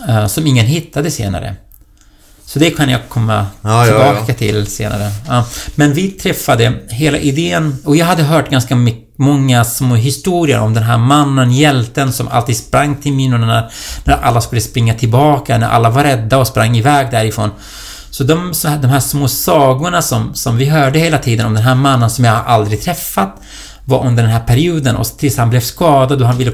uh, 0.09 0.27
som 0.27 0.47
ingen 0.47 0.65
hittade 0.65 1.11
senare. 1.11 1.55
Så 2.53 2.59
det 2.59 2.71
kan 2.71 2.89
jag 2.89 3.09
komma 3.09 3.45
ja, 3.61 3.85
tillbaka 3.85 4.17
ja, 4.17 4.23
ja. 4.27 4.33
till 4.33 4.67
senare. 4.67 5.11
Men 5.75 5.93
vi 5.93 6.07
träffade 6.07 6.73
hela 6.89 7.17
idén 7.17 7.77
och 7.85 7.95
jag 7.95 8.05
hade 8.05 8.23
hört 8.23 8.49
ganska 8.49 8.77
många 9.15 9.63
små 9.63 9.95
historier 9.95 10.59
om 10.59 10.73
den 10.73 10.83
här 10.83 10.97
mannen, 10.97 11.51
hjälten 11.51 12.13
som 12.13 12.27
alltid 12.27 12.57
sprang 12.57 12.95
till 12.95 13.13
minorna 13.13 13.45
när, 13.47 13.71
när 14.03 14.17
alla 14.17 14.41
skulle 14.41 14.61
springa 14.61 14.93
tillbaka, 14.93 15.57
när 15.57 15.69
alla 15.69 15.89
var 15.89 16.03
rädda 16.03 16.37
och 16.37 16.47
sprang 16.47 16.77
iväg 16.77 17.11
därifrån. 17.11 17.49
Så 18.09 18.23
de, 18.23 18.53
så 18.53 18.67
de 18.67 18.87
här 18.87 18.99
små 18.99 19.27
sagorna 19.27 20.01
som, 20.01 20.35
som 20.35 20.57
vi 20.57 20.65
hörde 20.65 20.99
hela 20.99 21.17
tiden 21.17 21.45
om 21.45 21.53
den 21.53 21.63
här 21.63 21.75
mannen 21.75 22.09
som 22.09 22.25
jag 22.25 22.43
aldrig 22.45 22.81
träffat 22.81 23.35
var 23.85 24.05
under 24.07 24.23
den 24.23 24.31
här 24.31 24.39
perioden 24.39 24.95
och 24.95 25.05
tills 25.05 25.37
han 25.37 25.49
blev 25.49 25.61
skadad 25.61 26.21
och 26.21 26.27
han 26.27 26.37
ville 26.37 26.51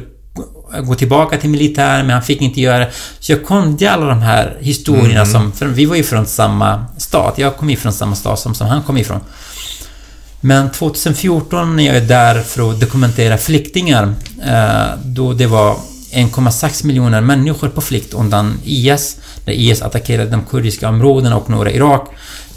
gå 0.84 0.96
tillbaka 0.96 1.38
till 1.38 1.50
militären, 1.50 2.06
men 2.06 2.14
han 2.14 2.24
fick 2.24 2.42
inte 2.42 2.62
göra 2.62 2.80
det. 2.80 2.92
Så 3.20 3.32
jag 3.32 3.46
kunde 3.46 3.92
alla 3.92 4.06
de 4.06 4.22
här 4.22 4.58
historierna 4.60 5.22
mm. 5.22 5.32
som... 5.32 5.52
För 5.52 5.66
vi 5.66 5.86
var 5.86 5.96
ju 5.96 6.04
från 6.04 6.26
samma 6.26 6.86
stad. 6.98 7.34
Jag 7.36 7.58
kom 7.58 7.70
ifrån 7.70 7.94
samma 7.94 8.16
stad 8.16 8.40
som, 8.40 8.56
som 8.56 8.68
han 8.68 8.84
kom 8.84 8.98
ifrån. 8.98 9.20
Men 10.42 10.72
2014 10.72 11.76
när 11.76 11.84
jag 11.84 11.96
är 11.96 12.02
där 12.02 12.42
för 12.42 12.72
att 12.72 12.80
dokumentera 12.80 13.38
flyktingar, 13.38 14.14
eh, 14.46 15.00
då 15.04 15.34
det 15.34 15.48
var 15.48 15.76
1,6 16.12 16.86
miljoner 16.86 17.22
människor 17.22 17.70
på 17.70 17.82
flykt 17.82 18.14
undan 18.14 18.60
IS, 18.64 19.18
där 19.46 19.54
IS 19.54 19.82
attackerade 19.82 20.30
de 20.30 20.46
kurdiska 20.46 20.90
områdena 20.90 21.38
och 21.38 21.50
norra 21.50 21.72
Irak, 21.72 22.08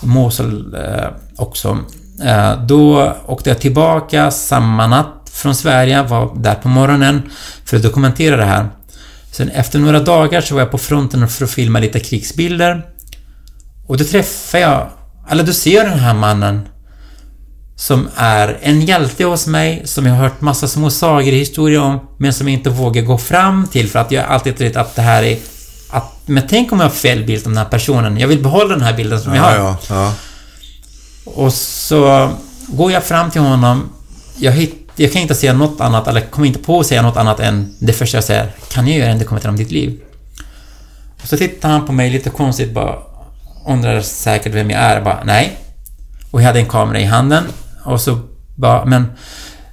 Mosul 0.01 0.75
eh, 0.75 1.07
också. 1.37 1.79
Eh, 2.25 2.65
då 2.67 3.13
åkte 3.27 3.51
jag 3.51 3.59
tillbaka 3.59 4.31
samma 4.31 4.87
natt 4.87 5.20
från 5.33 5.55
Sverige, 5.55 6.03
var 6.03 6.37
där 6.37 6.55
på 6.55 6.69
morgonen 6.69 7.23
för 7.65 7.77
att 7.77 7.83
dokumentera 7.83 8.37
det 8.37 8.45
här. 8.45 8.69
Sen 9.33 9.49
efter 9.49 9.79
några 9.79 10.01
dagar 10.01 10.41
så 10.41 10.55
var 10.55 10.61
jag 10.61 10.71
på 10.71 10.79
fronten 10.79 11.29
för 11.29 11.45
att 11.45 11.51
filma 11.51 11.79
lite 11.79 12.01
krigsbilder. 12.01 12.87
Och 13.87 13.99
då 13.99 14.05
träffade 14.05 14.63
jag, 14.63 14.89
eller 15.31 15.45
då 15.45 15.53
ser 15.53 15.77
jag 15.77 15.87
den 15.87 15.99
här 15.99 16.15
mannen 16.15 16.69
som 17.77 18.09
är 18.17 18.59
en 18.63 18.81
hjälte 18.81 19.25
hos 19.25 19.47
mig, 19.47 19.83
som 19.85 20.07
jag 20.07 20.15
har 20.15 20.23
hört 20.23 20.41
massa 20.41 20.69
små 20.69 20.91
sagor 20.91 21.33
historier 21.33 21.81
om, 21.81 22.01
men 22.19 22.33
som 22.33 22.49
jag 22.49 22.59
inte 22.59 22.71
vågar 22.71 23.03
gå 23.03 23.19
fram 23.19 23.67
till 23.67 23.89
för 23.89 23.99
att 23.99 24.11
jag 24.11 24.25
alltid 24.25 24.59
trott 24.59 24.77
att 24.77 24.97
det 24.97 25.03
här 25.03 25.23
är... 25.23 25.39
Att, 25.91 26.13
men 26.27 26.43
tänk 26.49 26.73
om 26.73 26.81
jag 26.81 26.87
har 26.87 26.95
fel 26.95 27.25
bild 27.25 27.47
om 27.47 27.53
den 27.53 27.65
här 27.65 27.71
personen. 27.71 28.19
Jag 28.19 28.29
vill 28.29 28.43
behålla 28.43 28.75
den 28.75 28.83
här 28.83 28.93
bilden 28.93 29.21
som 29.21 29.35
ja, 29.35 29.55
jag 29.55 29.63
har. 29.63 29.69
Ja, 29.69 29.77
ja. 29.89 30.15
Och 31.25 31.53
så 31.53 32.31
går 32.67 32.93
jag 32.93 33.05
fram 33.05 33.31
till 33.31 33.41
honom. 33.41 33.93
Jag, 34.37 34.53
hitt, 34.53 34.80
jag 35.03 35.13
kan 35.13 35.23
inte 35.23 35.35
säga 35.35 35.53
något 35.53 35.81
annat, 35.81 36.09
eller 36.09 36.21
kommer 36.21 36.47
inte 36.47 36.59
på 36.59 36.81
att 36.81 36.87
säga 36.87 37.03
något 37.03 37.17
annat 37.17 37.41
än 37.41 37.75
det 37.79 37.93
första 37.93 38.17
jag 38.17 38.25
säger. 38.25 38.51
Kan 38.69 38.89
jag 38.89 38.99
göra 38.99 39.11
en 39.11 39.19
dokumentär 39.19 39.49
om 39.49 39.57
ditt 39.57 39.71
liv? 39.71 40.01
Och 41.23 41.29
så 41.29 41.37
tittar 41.37 41.69
han 41.69 41.87
på 41.87 41.93
mig 41.93 42.11
lite 42.11 42.31
konstigt 42.31 42.73
bara. 42.73 42.97
Undrar 43.67 44.01
säkert 44.01 44.55
vem 44.55 44.71
jag 44.71 44.81
är. 44.81 45.01
Bara, 45.01 45.25
nej. 45.25 45.57
Och 46.31 46.41
jag 46.41 46.47
hade 46.47 46.59
en 46.59 46.69
kamera 46.69 47.01
i 47.01 47.05
handen. 47.05 47.45
Och 47.85 48.01
så 48.01 48.19
bara, 48.57 48.85
men... 48.85 49.07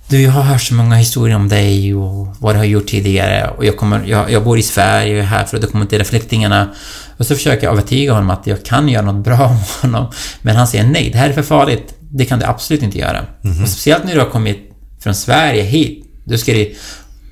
Du, 0.09 0.21
jag 0.21 0.31
har 0.31 0.41
hört 0.41 0.61
så 0.61 0.73
många 0.73 0.95
historier 0.95 1.35
om 1.35 1.49
dig 1.49 1.95
och 1.95 2.27
vad 2.39 2.55
du 2.55 2.57
har 2.57 2.65
gjort 2.65 2.87
tidigare 2.87 3.49
och 3.57 3.65
jag, 3.65 3.77
kommer, 3.77 4.03
jag, 4.05 4.31
jag 4.31 4.43
bor 4.43 4.57
i 4.57 4.63
Sverige 4.63 5.13
och 5.13 5.19
är 5.19 5.23
här 5.23 5.45
för 5.45 5.57
att 5.57 5.61
dokumentera 5.61 6.03
flyktingarna. 6.03 6.69
Och 7.17 7.25
så 7.25 7.35
försöker 7.35 7.67
jag 7.67 7.73
övertyga 7.73 8.13
honom 8.13 8.29
att 8.29 8.47
jag 8.47 8.65
kan 8.65 8.89
göra 8.89 9.05
något 9.05 9.23
bra 9.25 9.45
om 9.47 9.59
honom. 9.81 10.11
Men 10.41 10.55
han 10.55 10.67
säger 10.67 10.83
nej, 10.83 11.09
det 11.09 11.17
här 11.17 11.29
är 11.29 11.33
för 11.33 11.41
farligt. 11.41 11.93
Det 11.99 12.25
kan 12.25 12.39
du 12.39 12.45
absolut 12.45 12.83
inte 12.83 12.97
göra. 12.97 13.25
Mhm. 13.41 13.63
Och 13.63 13.69
speciellt 13.69 14.03
när 14.03 14.13
du 14.13 14.19
har 14.19 14.29
kommit 14.29 14.66
från 14.99 15.15
Sverige 15.15 15.63
hit. 15.63 16.05
Du 16.23 16.37
ska 16.37 16.65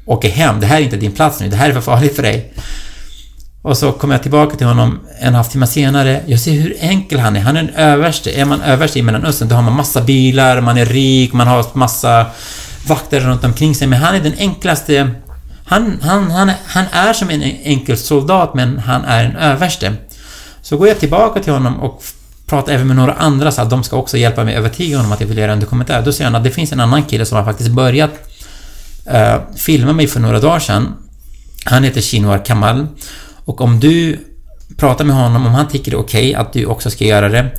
åka 0.05 0.29
hem. 0.29 0.59
Det 0.59 0.65
här 0.65 0.77
är 0.77 0.81
inte 0.81 0.97
din 0.97 1.11
plats 1.11 1.39
nu. 1.39 1.49
Det 1.49 1.55
här 1.55 1.69
är 1.69 1.73
för 1.73 1.81
farligt 1.81 2.15
för 2.15 2.23
dig. 2.23 2.53
Och 3.61 3.77
så 3.77 3.91
kommer 3.91 4.13
jag 4.13 4.21
tillbaka 4.21 4.57
till 4.57 4.67
honom 4.67 4.99
en 5.19 5.35
halvtimme 5.35 5.67
senare. 5.67 6.21
Jag 6.25 6.39
ser 6.39 6.51
hur 6.51 6.75
enkel 6.79 7.19
han 7.19 7.35
är. 7.35 7.39
Han 7.39 7.57
är 7.57 7.59
en 7.59 7.69
överste. 7.69 8.31
Är 8.31 8.45
man 8.45 8.61
överste 8.61 8.99
i 8.99 9.01
Mellanöstern, 9.01 9.47
då 9.47 9.55
har 9.55 9.61
man 9.61 9.73
massa 9.73 10.01
bilar, 10.01 10.61
man 10.61 10.77
är 10.77 10.85
rik, 10.85 11.33
man 11.33 11.47
har 11.47 11.65
massa 11.73 12.25
vakter 12.87 13.19
runt 13.19 13.43
omkring 13.43 13.75
sig. 13.75 13.87
Men 13.87 13.99
han 13.99 14.15
är 14.15 14.19
den 14.19 14.35
enklaste... 14.37 15.11
Han, 15.67 15.99
han, 16.01 16.31
han, 16.31 16.51
han 16.65 16.85
är 16.91 17.13
som 17.13 17.29
en 17.29 17.41
enkel 17.43 17.97
soldat, 17.97 18.53
men 18.53 18.79
han 18.79 19.05
är 19.05 19.23
en 19.23 19.35
överste. 19.35 19.93
Så 20.61 20.77
går 20.77 20.87
jag 20.87 20.99
tillbaka 20.99 21.39
till 21.39 21.53
honom 21.53 21.79
och 21.79 22.03
pratar 22.45 22.73
även 22.73 22.87
med 22.87 22.95
några 22.95 23.13
andra 23.13 23.51
så 23.51 23.61
att 23.61 23.69
de 23.69 23.83
ska 23.83 23.97
också 23.97 24.17
hjälpa 24.17 24.43
mig 24.43 24.55
övertyga 24.55 24.97
honom 24.97 25.11
att 25.11 25.21
jag 25.21 25.27
vill 25.27 25.37
göra 25.37 25.53
en 25.53 25.59
dokumentär. 25.59 26.01
Då 26.01 26.11
säger 26.11 26.25
han 26.25 26.35
att 26.35 26.43
det 26.43 26.51
finns 26.51 26.71
en 26.71 26.79
annan 26.79 27.03
kille 27.03 27.25
som 27.25 27.37
har 27.37 27.45
faktiskt 27.45 27.69
börjat 27.69 28.11
uh, 29.13 29.55
filma 29.55 29.93
mig 29.93 30.07
för 30.07 30.19
några 30.19 30.39
dagar 30.39 30.59
sedan. 30.59 30.93
Han 31.65 31.83
heter 31.83 32.01
Shinwar 32.01 32.45
Kamal. 32.45 32.87
Och 33.45 33.61
om 33.61 33.79
du 33.79 34.19
pratar 34.77 35.05
med 35.05 35.15
honom, 35.15 35.45
om 35.45 35.53
han 35.53 35.67
tycker 35.67 35.91
det 35.91 35.97
är 35.97 36.01
okej 36.01 36.29
okay 36.29 36.41
att 36.41 36.53
du 36.53 36.65
också 36.65 36.91
ska 36.91 37.05
göra 37.05 37.29
det, 37.29 37.51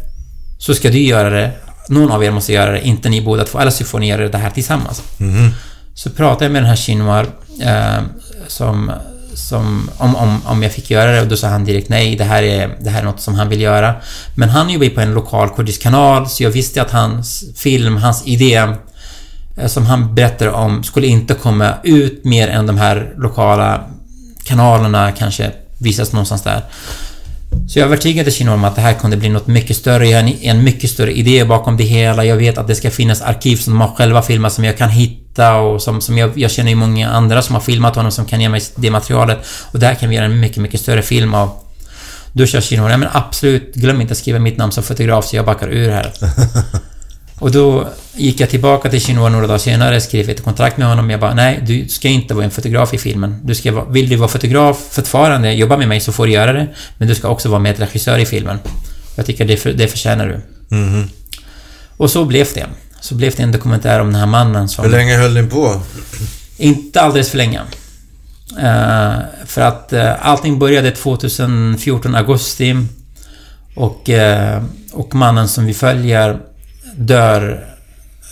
så 0.59 0.75
ska 0.75 0.91
du 0.91 0.99
göra 0.99 1.31
det. 1.31 1.53
Någon 1.89 2.11
av 2.11 2.25
er 2.25 2.31
måste 2.31 2.53
göra 2.53 2.73
det, 2.73 2.87
inte 2.87 3.09
ni 3.09 3.23
båda 3.23 3.45
två, 3.45 3.59
eller 3.59 3.71
så 3.71 3.85
får 3.85 3.99
ni 3.99 4.09
göra 4.09 4.29
det 4.29 4.39
här 4.39 4.51
tillsammans. 4.51 5.03
Mhm. 5.19 5.51
Så 5.95 6.11
pratade 6.11 6.45
jag 6.45 6.53
med 6.53 6.63
den 6.63 6.69
här 6.69 6.77
Shinwar 6.77 7.27
eh, 7.63 8.03
som, 8.47 8.93
som 9.37 9.91
om, 9.99 10.17
om, 10.17 10.41
om 10.47 10.63
jag 10.63 10.73
fick 10.73 10.91
göra 10.91 11.13
det 11.13 11.21
och 11.21 11.29
då 11.29 11.37
sa 11.37 11.49
han 11.49 11.65
direkt 11.65 11.89
nej, 11.89 12.17
det 12.17 12.25
här, 12.25 12.43
är, 12.43 12.77
det 12.81 12.91
här 12.91 13.01
är 13.01 13.05
något 13.05 13.21
som 13.21 13.35
han 13.35 13.49
vill 13.49 13.61
göra. 13.61 13.95
Men 14.35 14.49
han 14.49 14.71
jobbar 14.71 14.85
ju 14.85 14.91
på 14.91 15.01
en 15.01 15.15
lokal 15.15 15.49
kurdisk 15.49 15.83
kanal, 15.83 16.29
så 16.29 16.43
jag 16.43 16.51
visste 16.51 16.83
att 16.83 16.91
hans 16.91 17.45
film, 17.57 17.97
hans 17.97 18.27
idé 18.27 18.55
eh, 19.57 19.67
som 19.67 19.87
han 19.87 20.15
berättar 20.15 20.49
om 20.49 20.85
skulle 20.85 21.07
inte 21.07 21.35
komma 21.35 21.75
ut 21.83 22.25
mer 22.25 22.49
än 22.49 22.67
de 22.67 22.79
här 22.79 23.15
lokala 23.17 23.85
kanalerna 24.45 25.13
kanske 25.13 25.53
visas 25.79 26.13
någonstans 26.13 26.43
där. 26.43 26.63
Så 27.69 27.79
jag 27.79 27.87
övertygade 27.87 28.31
Kino 28.31 28.51
om 28.51 28.65
att 28.65 28.75
det 28.75 28.81
här 28.81 28.95
kunde 28.95 29.17
bli 29.17 29.29
något 29.29 29.47
mycket 29.47 29.77
större. 29.77 30.09
Jag 30.09 30.23
har 30.23 30.33
en, 30.43 30.65
mycket 30.65 30.91
större 30.91 31.13
idé 31.13 31.45
bakom 31.45 31.77
det 31.77 31.85
hela. 31.85 32.25
Jag 32.25 32.37
vet 32.37 32.59
att 32.59 32.67
det 32.67 32.75
ska 32.75 32.91
finnas 32.91 33.23
arkiv 33.23 33.57
som 33.57 33.73
de 33.73 33.81
har 33.81 33.89
själva 33.89 34.23
filmat 34.23 34.53
som 34.53 34.65
jag 34.65 34.79
kan 34.79 34.91
hitta 34.91 35.57
och 35.57 35.83
som, 35.83 36.01
som 36.01 36.19
jag, 36.19 36.39
jag 36.39 36.51
känner 36.51 36.71
ju 36.71 36.77
många 36.77 37.09
andra 37.09 37.43
som 37.43 37.55
har 37.55 37.63
filmat 37.63 37.97
honom 37.97 38.13
som 38.13 38.25
kan 38.25 38.41
ge 38.41 38.49
mig 38.49 38.61
det 38.77 38.91
materialet. 38.91 39.39
Och 39.73 39.79
där 39.79 39.95
kan 39.95 40.09
vi 40.09 40.17
göra 40.17 40.27
en 40.27 40.41
mycket, 40.41 40.59
mycket 40.59 40.81
större 40.81 41.03
film 41.03 41.35
av. 41.35 41.51
Då 42.33 42.47
kör 42.47 42.61
Kino, 42.61 42.89
ja 42.89 42.97
men 42.97 43.09
absolut, 43.13 43.75
glöm 43.75 44.01
inte 44.01 44.13
att 44.13 44.19
skriva 44.19 44.39
mitt 44.39 44.57
namn 44.57 44.73
som 44.73 44.83
fotograf 44.83 45.27
så 45.27 45.37
jag 45.37 45.45
backar 45.45 45.69
ur 45.69 45.91
här. 45.91 46.13
Och 47.39 47.51
då 47.51 47.89
gick 48.15 48.41
jag 48.41 48.51
tillbaka 48.51 48.91
till 48.91 49.01
Shinwa 49.01 49.29
några 49.29 49.47
dagar 49.47 49.59
senare, 49.59 50.01
skrev 50.01 50.31
ett 50.31 50.45
kontrakt 50.45 50.77
med 50.77 50.89
honom. 50.89 51.11
Jag 51.11 51.21
bara, 51.21 51.35
nej, 51.35 51.63
du 51.67 51.89
ska 51.89 52.09
inte 52.09 52.35
vara 52.35 52.45
en 52.45 52.51
fotograf 52.51 52.95
i 52.95 52.99
filmen. 52.99 53.41
Du 53.43 53.55
ska 53.55 53.73
vara, 53.73 53.85
vill 53.85 54.09
du 54.09 54.17
vara 54.17 54.29
fotograf 54.29 54.79
fortfarande, 54.91 55.53
jobba 55.53 55.77
med 55.77 55.89
mig 55.89 56.01
så 56.01 56.13
får 56.13 56.27
du 56.27 56.33
göra 56.33 56.53
det. 56.53 56.69
Men 56.99 57.09
du 57.09 57.15
ska 57.15 57.29
också 57.29 57.49
vara 57.49 57.61
medregissör 57.61 58.19
i 58.19 58.27
filmen. 58.27 58.59
Jag 59.17 59.27
tycker 59.27 59.45
det, 59.45 59.57
för, 59.57 59.73
det 59.73 59.89
förtjänar 59.89 60.27
du. 60.27 60.41
Mhm. 60.77 61.09
Och 61.97 62.11
så 62.11 62.25
blev 62.25 62.47
det. 62.55 62.67
Så 63.01 63.15
blev 63.15 63.35
det 63.37 63.43
en 63.43 63.53
dokumentär 63.53 64.01
om 64.01 64.07
den 64.07 64.21
här 64.21 64.27
mannen 64.27 64.69
som... 64.69 64.85
Hur 64.85 64.93
länge 64.93 65.17
höll 65.17 65.35
ni 65.35 65.43
på? 65.43 65.81
Inte 66.57 67.01
alldeles 67.01 67.31
för 67.31 67.37
länge. 67.37 67.61
Eh, 68.59 69.15
för 69.47 69.61
att 69.61 69.93
uh, 69.93 70.27
allting 70.27 70.59
började 70.59 70.91
2014, 70.91 72.15
augusti. 72.15 72.77
Och, 73.75 74.09
uh, 74.09 74.65
och 74.93 75.15
mannen 75.15 75.49
som 75.49 75.67
vi 75.67 75.75
följer 75.75 76.39
dör 76.97 77.65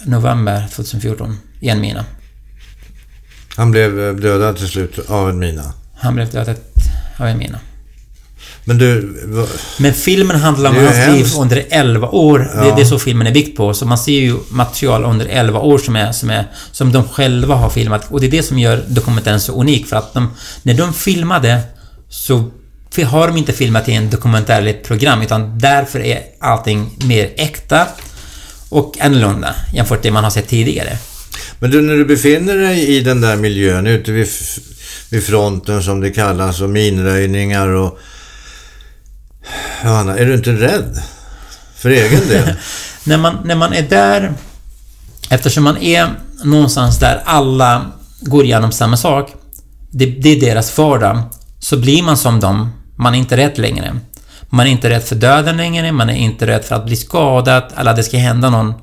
november 0.05 0.67
2014 0.75 1.39
i 1.61 1.69
en 1.69 1.81
mina. 1.81 2.05
Han 3.57 3.71
blev 3.71 4.01
eh, 4.09 4.15
dödad 4.15 4.57
till 4.57 4.69
slut 4.69 4.99
av 5.11 5.31
en 5.31 5.39
mina. 5.39 5.73
Han 5.99 6.15
blev 6.15 6.31
dödad 6.31 6.57
av 7.17 7.27
en 7.27 7.39
mina. 7.39 7.59
Men 8.65 8.79
du... 8.79 9.01
va- 9.27 9.47
Men 9.79 9.95
filmen 9.95 10.37
handlar 10.41 10.71
om 10.71 10.77
Det 10.77 10.83
hans 10.85 11.17
liv 11.17 11.27
under 11.41 11.65
11 11.71 12.09
år. 12.09 12.39
Det, 12.39 12.69
Ja. 12.69 12.75
det 12.77 12.83
är 12.83 12.87
så 12.87 12.99
filmen 12.99 13.27
är 13.27 13.33
byggt 13.33 13.57
på. 13.57 13.75
Så 13.75 13.87
man 13.87 13.99
ser 13.99 14.21
ju 14.21 14.37
material 14.49 15.05
under 15.05 15.27
11 15.27 15.59
år 15.61 15.79
som 15.79 15.97
är, 15.97 16.13
som 16.13 16.31
är 16.31 16.47
som 16.73 16.93
de 16.93 17.09
själva 17.09 17.55
har 17.55 17.71
filmat. 17.71 18.07
Och 18.11 18.21
det 18.21 18.27
är 18.27 18.31
det 18.31 18.43
som 18.43 18.59
gör 18.59 18.85
dokumentären 18.89 19.41
så 19.41 19.61
unik. 19.61 19.87
För 19.87 19.97
att 19.97 20.15
de, 20.15 20.31
när 20.63 20.75
de 20.75 20.93
filmade 20.95 21.61
så 22.09 22.51
har 23.07 23.27
de 23.29 23.37
inte 23.37 23.53
filmat 23.53 23.89
i 23.89 23.93
en 23.93 24.11
dokumentär 24.11 24.59
eller 24.61 24.71
ett 24.71 24.85
program. 24.85 25.23
Utan 25.23 25.59
därför 25.59 26.01
är 26.01 26.21
allting 26.41 26.91
mer 27.05 27.31
äkta 27.37 27.87
och 28.75 29.01
annorlunda 29.01 29.55
jämfört 29.73 29.99
med 29.99 30.03
det 30.03 30.11
man 30.11 30.25
har 30.25 30.31
sett 30.31 30.49
tidigare. 30.49 30.99
Men 31.59 31.71
du, 31.71 31.83
när 31.83 31.95
du 31.95 32.05
befinner 32.05 32.57
dig 32.57 32.97
i 32.97 33.01
den 33.01 33.21
där 33.21 33.37
miljön 33.37 33.87
ute 33.87 34.13
vid, 34.13 34.29
vid 35.11 35.25
fronten 35.25 35.83
som 35.83 36.01
det 36.01 36.11
kallas 36.11 36.61
och 36.61 36.71
minröjningar 36.71 37.69
och... 37.69 37.99
Anna, 39.83 40.19
är 40.19 40.27
du 40.27 40.35
inte 40.35 40.53
rädd? 40.53 41.03
För 41.77 41.91
egen 41.91 42.29
del? 42.29 42.55
när, 43.05 43.17
man, 43.19 43.39
när 43.45 43.55
man 43.55 43.73
är 43.73 43.83
där, 43.83 44.33
eftersom 45.31 45.65
man 45.65 45.77
är 45.77 46.09
någonstans 46.45 46.99
där 46.99 47.23
alla 47.25 47.93
går 48.21 48.45
igenom 48.45 48.73
samma 48.73 48.97
sak, 48.97 49.33
det, 49.91 50.07
det 50.07 50.29
är 50.29 50.41
deras 50.41 50.79
vardag, 50.79 51.23
så 51.59 51.77
blir 51.77 52.03
man 52.03 52.17
som 52.17 52.41
dem. 52.41 52.73
Man 52.97 53.15
är 53.15 53.19
inte 53.19 53.37
rädd 53.37 53.59
längre. 53.59 53.97
Man 54.55 54.67
är 54.67 54.71
inte 54.71 54.91
rädd 54.91 55.03
för 55.03 55.17
döden 55.17 55.57
längre, 55.57 55.93
man 55.93 56.11
är 56.11 56.15
inte 56.15 56.47
rädd 56.47 56.65
för 56.65 56.75
att 56.75 56.87
bli 56.87 56.97
skadad 56.97 57.63
eller 57.77 57.91
att 57.91 57.97
det 57.97 58.03
ska 58.03 58.17
hända 58.17 58.51
någon 58.51 58.75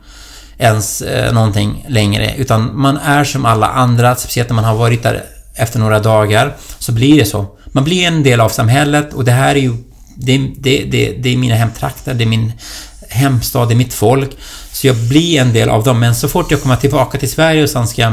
ens 0.58 1.02
eh, 1.02 1.34
någonting 1.34 1.86
längre. 1.90 2.34
Utan 2.38 2.80
man 2.80 2.98
är 2.98 3.24
som 3.24 3.46
alla 3.46 3.68
andra, 3.68 4.16
speciellt 4.16 4.50
när 4.50 4.56
man 4.56 4.64
har 4.64 4.76
varit 4.76 5.04
där 5.04 5.24
efter 5.56 5.80
några 5.80 6.00
dagar, 6.00 6.56
så 6.80 6.92
blir 6.92 7.18
det 7.18 7.26
så. 7.26 7.46
Man 7.66 7.84
blir 7.84 8.08
en 8.08 8.24
del 8.24 8.42
av 8.42 8.50
samhället 8.50 9.14
och 9.14 9.26
det 9.26 9.32
här 9.32 9.56
är 9.56 9.60
ju... 9.60 9.74
Det, 10.16 10.38
det, 10.38 10.84
det, 10.84 11.16
det 11.20 11.34
är 11.34 11.38
mina 11.38 11.56
hemtrakter, 11.56 12.14
det 12.14 12.24
är 12.24 12.28
min 12.28 12.54
hemstad, 13.10 13.68
det 13.68 13.74
är 13.74 13.76
mitt 13.76 13.94
folk. 13.94 14.30
Så 14.72 14.88
jag 14.88 14.96
blir 14.96 15.42
en 15.42 15.54
del 15.54 15.70
av 15.70 15.84
dem. 15.84 16.00
Men 16.00 16.16
så 16.16 16.28
fort 16.28 16.52
jag 16.52 16.62
kommer 16.62 16.76
tillbaka 16.76 17.18
till 17.18 17.32
Sverige 17.32 17.64
och 17.64 17.70
sen 17.70 17.88
ska 17.88 18.12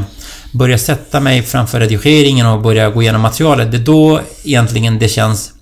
börja 0.53 0.79
sätta 0.79 1.21
mig 1.21 1.42
framför 1.42 1.81
redigeringen 1.81 2.47
och 2.47 2.61
börja 2.61 2.90
gå 2.90 3.03
igenom 3.03 3.21
materialet, 3.21 3.71
det 3.71 3.77
är 3.77 3.85
då 3.85 4.21
egentligen 4.44 4.98
det 4.98 5.09
känns 5.09 5.52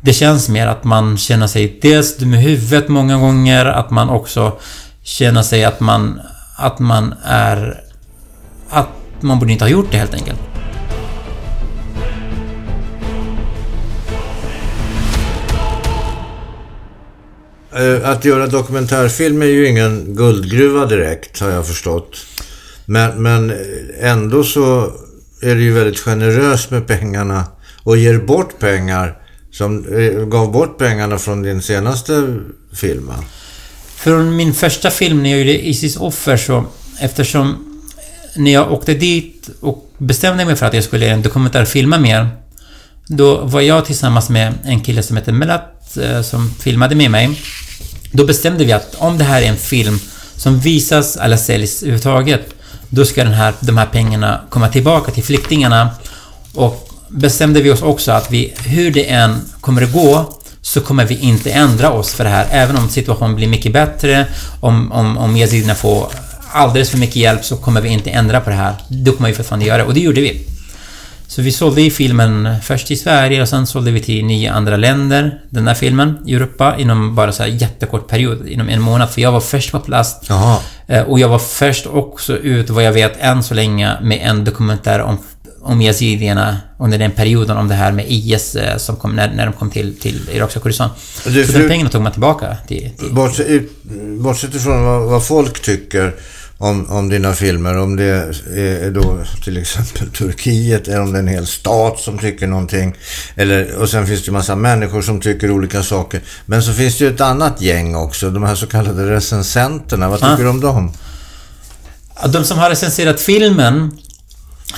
det 0.00 0.12
känns 0.12 0.48
mer 0.48 0.66
att 0.66 0.84
man 0.84 1.18
känner 1.18 1.46
sig 1.46 1.78
dels 1.82 2.16
dum 2.16 2.34
i 2.34 2.36
huvudet 2.36 2.88
många 2.88 3.18
gånger, 3.18 3.66
att 3.66 3.90
man 3.90 4.08
också 4.08 4.58
känner 5.02 5.42
sig 5.42 5.64
att 5.64 5.80
man... 5.80 6.20
Att 6.58 6.78
man 6.78 7.14
är... 7.24 7.84
Att 8.70 8.88
man 9.20 9.38
borde 9.38 9.52
inte 9.52 9.64
ha 9.64 9.70
gjort 9.70 9.90
det 9.90 9.98
helt 9.98 10.14
enkelt. 10.14 10.40
Eh, 17.72 18.10
att 18.10 18.24
göra 18.24 18.46
dokumentärfilm 18.46 19.42
är 19.42 19.46
ju 19.46 19.68
ingen 19.68 20.14
guldgruva 20.14 20.86
direkt, 20.86 21.40
har 21.40 21.50
jag 21.50 21.66
förstått. 21.66 22.16
Men, 22.84 23.22
men 23.22 23.52
ändå 24.00 24.44
så 24.44 24.92
är 25.42 25.54
det 25.54 25.60
ju 25.60 25.72
väldigt 25.72 25.98
generöst 25.98 26.70
med 26.70 26.86
pengarna 26.86 27.44
och 27.82 27.96
ger 27.96 28.18
bort 28.18 28.58
pengar 28.58 29.16
som 29.52 29.94
eh, 29.98 30.24
gav 30.24 30.52
bort 30.52 30.78
pengarna 30.78 31.18
från 31.18 31.42
din 31.42 31.62
senaste 31.62 32.38
film. 32.72 33.12
Från 33.96 34.36
min 34.36 34.54
första 34.54 34.90
film 34.90 35.22
när 35.22 35.30
jag 35.30 35.38
gjorde 35.38 35.66
Isis 35.68 35.96
offer 35.96 36.36
så... 36.36 36.64
Eftersom 37.00 37.66
när 38.36 38.52
jag 38.52 38.72
åkte 38.72 38.94
dit 38.94 39.50
och 39.60 39.90
bestämde 39.98 40.44
mig 40.44 40.56
för 40.56 40.66
att 40.66 40.74
jag 40.74 40.84
skulle 40.84 41.04
göra 41.04 41.14
en 41.14 41.22
dokumentärfilma 41.22 41.98
mer, 41.98 42.28
då 43.06 43.44
var 43.44 43.60
jag 43.60 43.84
tillsammans 43.84 44.28
med 44.28 44.54
en 44.64 44.80
kille 44.80 45.02
som 45.02 45.16
heter 45.16 45.32
Melat, 45.32 45.96
eh, 45.96 46.22
som 46.22 46.54
filmade 46.54 46.94
med 46.94 47.10
mig. 47.10 47.40
Då 48.12 48.26
bestämde 48.26 48.64
vi 48.64 48.72
att 48.72 48.94
om 48.98 49.18
det 49.18 49.24
här 49.24 49.42
är 49.42 49.46
en 49.46 49.56
film 49.56 49.98
som 50.36 50.60
visas 50.60 51.16
eller 51.16 51.36
säljs 51.36 51.82
överhuvudtaget, 51.82 52.54
då 52.88 53.04
ska 53.04 53.24
den 53.24 53.32
här, 53.32 53.54
de 53.60 53.76
här 53.76 53.86
pengarna 53.86 54.40
komma 54.50 54.68
tillbaka 54.68 55.12
till 55.12 55.24
flyktingarna. 55.24 55.90
Och 56.54 56.89
bestämde 57.10 57.60
vi 57.62 57.70
oss 57.70 57.82
också 57.82 58.12
att 58.12 58.30
vi, 58.30 58.54
hur 58.64 58.90
det 58.90 59.10
än 59.10 59.36
kommer 59.60 59.82
att 59.82 59.92
gå, 59.92 60.34
så 60.62 60.80
kommer 60.80 61.04
vi 61.04 61.18
inte 61.18 61.50
ändra 61.50 61.90
oss 61.90 62.12
för 62.12 62.24
det 62.24 62.30
här. 62.30 62.46
Även 62.50 62.76
om 62.76 62.88
situationen 62.88 63.36
blir 63.36 63.48
mycket 63.48 63.72
bättre, 63.72 64.26
om, 64.60 64.92
om, 64.92 65.18
om 65.18 65.36
yazidierna 65.36 65.74
får 65.74 66.06
alldeles 66.52 66.90
för 66.90 66.98
mycket 66.98 67.16
hjälp 67.16 67.44
så 67.44 67.56
kommer 67.56 67.80
vi 67.80 67.88
inte 67.88 68.10
ändra 68.10 68.40
på 68.40 68.50
det 68.50 68.56
här. 68.56 68.74
Då 68.88 69.12
kommer 69.12 69.28
vi 69.28 69.34
fortfarande 69.34 69.66
göra 69.66 69.78
det. 69.78 69.84
Och 69.84 69.94
det 69.94 70.00
gjorde 70.00 70.20
vi. 70.20 70.46
Så 71.26 71.42
vi 71.42 71.52
sålde 71.52 71.82
ju 71.82 71.90
filmen 71.90 72.56
först 72.62 72.90
i 72.90 72.96
Sverige 72.96 73.42
och 73.42 73.48
sen 73.48 73.66
sålde 73.66 73.90
vi 73.90 74.00
till 74.00 74.24
nio 74.24 74.52
andra 74.52 74.76
länder, 74.76 75.40
den 75.50 75.64
där 75.64 75.74
filmen, 75.74 76.18
i 76.26 76.34
Europa, 76.34 76.74
inom 76.78 77.14
bara 77.14 77.32
så 77.32 77.42
här 77.42 77.50
jättekort 77.50 78.08
period, 78.08 78.48
inom 78.48 78.68
en 78.68 78.80
månad. 78.80 79.10
För 79.10 79.20
jag 79.20 79.32
var 79.32 79.40
först 79.40 79.72
på 79.72 79.80
plats. 79.80 80.16
Jaha. 80.28 80.56
Eh, 80.86 81.02
Och 81.02 81.20
jag 81.20 81.28
var 81.28 81.38
först 81.38 81.86
också 81.86 82.36
ut, 82.36 82.70
vad 82.70 82.84
jag 82.84 82.92
vet 82.92 83.12
än 83.20 83.42
så 83.42 83.54
länge, 83.54 83.92
med 84.02 84.18
en 84.22 84.44
dokumentär 84.44 85.00
om, 85.00 85.18
om 85.62 85.80
yazidierna 85.82 86.56
under 86.78 86.98
den 86.98 87.10
perioden, 87.10 87.56
om 87.56 87.68
det 87.68 87.74
här 87.74 87.92
med 87.92 88.04
IS 88.08 88.54
eh, 88.56 88.76
som 88.76 88.96
kom, 88.96 89.16
när, 89.16 89.32
när 89.34 89.46
de 89.46 89.52
kom 89.52 89.70
till, 89.70 89.96
till 90.00 90.30
irakiska 90.32 90.60
Kurdistan. 90.60 90.90
Så 91.22 91.28
de 91.30 91.68
pengarna 91.68 91.90
tog 91.90 92.02
man 92.02 92.12
tillbaka 92.12 92.56
till... 92.68 92.90
till 92.98 93.14
Bortsett, 93.14 93.46
ut- 93.46 93.72
bortsett 94.18 94.54
ifrån 94.54 94.84
vad, 94.84 95.02
vad 95.02 95.24
folk 95.26 95.62
tycker 95.62 96.14
om, 96.58 96.90
om 96.90 97.08
dina 97.08 97.32
filmer, 97.32 97.78
om 97.78 97.96
det 97.96 98.04
är 98.56 98.90
då 98.90 99.18
till 99.44 99.56
exempel 99.56 100.10
Turkiet, 100.18 100.88
eller 100.88 101.00
om 101.00 101.12
det 101.12 101.18
är 101.18 101.22
en 101.22 101.28
hel 101.28 101.46
stat 101.46 101.98
som 102.00 102.18
tycker 102.18 102.46
någonting. 102.46 102.94
Eller, 103.36 103.74
och 103.76 103.88
sen 103.88 104.06
finns 104.06 104.20
det 104.20 104.26
ju 104.26 104.32
massa 104.32 104.56
människor 104.56 105.02
som 105.02 105.20
tycker 105.20 105.50
olika 105.50 105.82
saker. 105.82 106.20
Men 106.46 106.62
så 106.62 106.72
finns 106.72 106.98
det 106.98 107.04
ju 107.04 107.10
ett 107.14 107.20
annat 107.20 107.60
gäng 107.62 107.94
också, 107.94 108.30
de 108.30 108.42
här 108.42 108.54
så 108.54 108.66
kallade 108.66 109.10
recensenterna. 109.10 110.08
Vad 110.08 110.18
tycker 110.18 110.32
Ah. 110.32 110.36
du 110.36 110.48
om 110.48 110.60
dem? 110.60 110.92
De 112.28 112.44
som 112.44 112.58
har 112.58 112.70
recenserat 112.70 113.20
filmen 113.20 113.90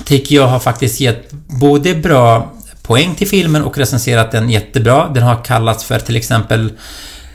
tycker 0.05 0.36
jag 0.36 0.47
har 0.47 0.59
faktiskt 0.59 1.01
gett 1.01 1.30
både 1.47 1.95
bra 1.95 2.53
poäng 2.82 3.14
till 3.14 3.28
filmen 3.28 3.62
och 3.62 3.78
recenserat 3.78 4.32
den 4.32 4.51
jättebra. 4.51 5.09
Den 5.09 5.22
har 5.22 5.45
kallats 5.45 5.84
för 5.84 5.99
till 5.99 6.16
exempel 6.16 6.72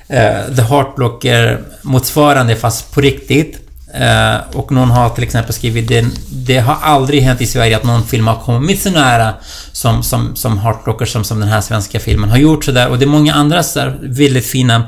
eh, 0.07 0.55
The 0.55 0.61
Heartblocker 0.61 1.61
motsvarande 1.81 2.55
fast 2.55 2.91
på 2.93 3.01
riktigt. 3.01 3.59
Eh, 3.93 4.35
och 4.53 4.71
någon 4.71 4.91
har 4.91 5.09
till 5.09 5.23
exempel 5.23 5.53
skrivit 5.53 5.87
det, 5.87 6.05
det 6.31 6.57
har 6.57 6.77
aldrig 6.81 7.21
hänt 7.21 7.41
i 7.41 7.45
Sverige 7.45 7.77
att 7.77 7.83
någon 7.83 8.03
film 8.03 8.27
har 8.27 8.35
kommit 8.35 8.81
så 8.81 8.89
nära 8.89 9.33
som, 9.71 10.03
som, 10.03 10.35
som 10.35 10.57
Heartblocker 10.59 11.05
som, 11.05 11.23
som 11.23 11.39
den 11.39 11.49
här 11.49 11.61
svenska 11.61 11.99
filmen 11.99 12.29
har 12.29 12.37
gjort 12.37 12.65
sådär. 12.65 12.89
Och 12.89 12.99
det 12.99 13.05
är 13.05 13.09
många 13.09 13.33
andra 13.33 13.63
så 13.63 13.79
där 13.79 13.97
väldigt 14.01 14.45
fina 14.45 14.87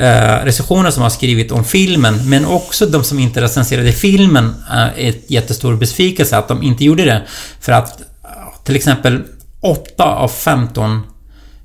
eh, 0.00 0.44
recensioner 0.44 0.90
som 0.90 1.02
har 1.02 1.10
skrivit 1.10 1.52
om 1.52 1.64
filmen, 1.64 2.28
men 2.28 2.46
också 2.46 2.86
de 2.86 3.04
som 3.04 3.18
inte 3.18 3.40
recenserade 3.40 3.92
filmen 3.92 4.54
är 4.70 4.92
ett 4.96 5.30
jättestor 5.30 5.76
besvikelse 5.76 6.36
att 6.36 6.48
de 6.48 6.62
inte 6.62 6.84
gjorde 6.84 7.04
det. 7.04 7.22
För 7.60 7.72
att 7.72 8.00
eh, 8.00 8.64
till 8.64 8.76
exempel 8.76 9.22
8 9.60 10.04
av 10.04 10.28
15 10.28 11.02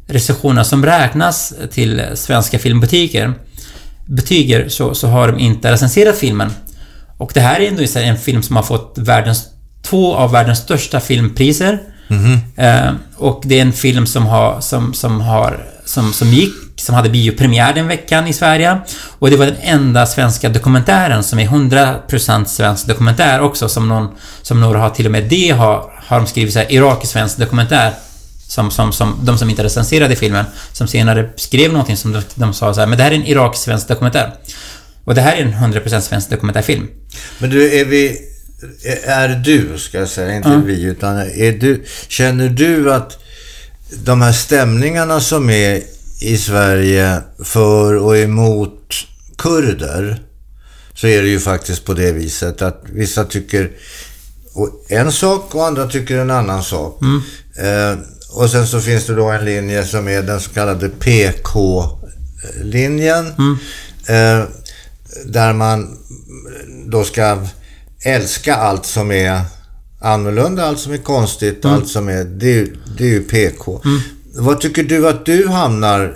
recensioner 0.07 0.63
som 0.63 0.85
räknas 0.85 1.53
till 1.71 2.03
svenska 2.13 2.59
filmbutiker 2.59 3.33
betyger 4.05 4.69
så, 4.69 4.93
så 4.93 5.07
har 5.07 5.27
de 5.27 5.39
inte 5.39 5.71
recenserat 5.71 6.17
filmen. 6.17 6.51
Och 7.17 7.31
det 7.33 7.39
här 7.39 7.59
är 7.59 7.67
ändå 7.67 7.83
en 7.95 8.17
film 8.17 8.43
som 8.43 8.55
har 8.55 8.63
fått 8.63 8.97
världens, 8.97 9.43
två 9.81 10.15
av 10.15 10.31
världens 10.31 10.59
största 10.59 10.99
filmpriser. 10.99 11.79
Eh, 12.55 12.91
och 13.15 13.43
det 13.45 13.57
är 13.57 13.61
en 13.61 13.73
film 13.73 14.05
som 14.05 14.25
har, 14.25 14.61
som, 14.61 14.93
som 14.93 15.21
har, 15.21 15.67
som, 15.85 16.13
som 16.13 16.27
gick, 16.27 16.53
som 16.85 16.95
hade 16.95 17.09
biopremiär 17.09 17.73
den 17.73 17.87
veckan 17.87 18.27
i 18.27 18.33
Sverige. 18.33 18.79
Och 19.19 19.29
det 19.29 19.37
var 19.37 19.45
den 19.45 19.57
enda 19.61 20.05
svenska 20.05 20.49
dokumentären 20.49 21.23
som 21.23 21.39
är 21.39 21.47
100% 21.47 22.45
svensk 22.45 22.87
dokumentär 22.87 23.41
också, 23.41 23.69
som 23.69 23.87
någon, 23.87 24.07
som 24.41 24.61
några 24.61 24.79
har 24.79 24.89
till 24.89 25.05
och 25.05 25.11
med 25.11 25.23
det 25.23 25.49
har, 25.49 25.91
har 26.05 26.17
de 26.17 26.27
skrivit 26.27 26.53
så 26.53 26.59
här, 26.59 26.71
irakisk-svensk 26.71 27.37
dokumentär. 27.37 27.93
Som, 28.47 28.71
som, 28.71 28.93
som, 28.93 29.19
de 29.23 29.37
som 29.37 29.49
inte 29.49 29.63
recenserade 29.63 30.15
filmen, 30.15 30.45
som 30.73 30.87
senare 30.87 31.29
skrev 31.35 31.71
någonting 31.71 31.97
som 31.97 32.11
de, 32.11 32.21
de 32.35 32.53
sa 32.53 32.73
så 32.73 32.79
här, 32.79 32.87
men 32.87 32.97
det 32.97 33.03
här 33.03 33.11
är 33.11 33.15
en 33.15 33.25
irakisk-svensk 33.25 33.87
dokumentär. 33.87 34.33
Och 35.03 35.15
det 35.15 35.21
här 35.21 35.35
är 35.35 35.41
en 35.41 35.53
100% 35.53 35.99
svensk 35.99 36.29
dokumentärfilm. 36.29 36.87
Men 37.37 37.49
du, 37.49 37.79
är 37.79 37.85
vi... 37.85 38.17
Är 39.05 39.27
du, 39.29 39.77
ska 39.77 39.99
jag 39.99 40.09
säga, 40.09 40.35
inte 40.35 40.61
vi, 40.65 40.83
utan 40.83 41.17
är 41.17 41.51
du... 41.51 41.85
Känner 42.07 42.49
du 42.49 42.93
att 42.93 43.23
de 44.03 44.21
här 44.21 44.31
stämningarna 44.31 45.19
som 45.19 45.49
är 45.49 45.81
i 46.21 46.37
Sverige 46.37 47.21
för 47.43 47.95
och 47.95 48.17
emot 48.17 48.93
kurder, 49.37 50.21
så 50.93 51.07
är 51.07 51.21
det 51.21 51.27
ju 51.27 51.39
faktiskt 51.39 51.85
på 51.85 51.93
det 51.93 52.11
viset 52.11 52.61
att 52.61 52.83
vissa 52.89 53.25
tycker 53.25 53.71
en 54.87 55.11
sak 55.11 55.55
och 55.55 55.65
andra 55.67 55.87
tycker 55.87 56.17
en 56.17 56.31
annan 56.31 56.63
sak. 56.63 56.99
Eh, 57.57 57.97
och 58.31 58.49
sen 58.49 58.67
så 58.67 58.81
finns 58.81 59.05
det 59.05 59.15
då 59.15 59.25
en 59.31 59.45
linje 59.45 59.85
som 59.85 60.07
är 60.07 60.21
den 60.23 60.39
så 60.39 60.49
kallade 60.49 60.89
PK-linjen. 60.89 63.25
Eh, 64.07 64.43
där 65.25 65.53
man 65.53 65.97
då 66.87 67.03
ska 67.03 67.37
älska 68.05 68.55
allt 68.55 68.85
som 68.85 69.11
är 69.11 69.41
annorlunda, 70.01 70.65
allt 70.65 70.79
som 70.79 70.93
är 70.93 70.97
konstigt, 70.97 71.65
allt 71.65 71.87
som 71.87 72.09
är... 72.09 72.23
Det, 72.23 72.45
är 72.47 72.53
ju- 72.53 72.75
det 72.97 73.03
är 73.03 73.07
ju 73.09 73.23
PK. 73.23 73.81
Vad 74.37 74.61
tycker 74.61 74.83
du 74.83 75.09
att 75.09 75.25
du 75.25 75.47
hamnar 75.47 76.13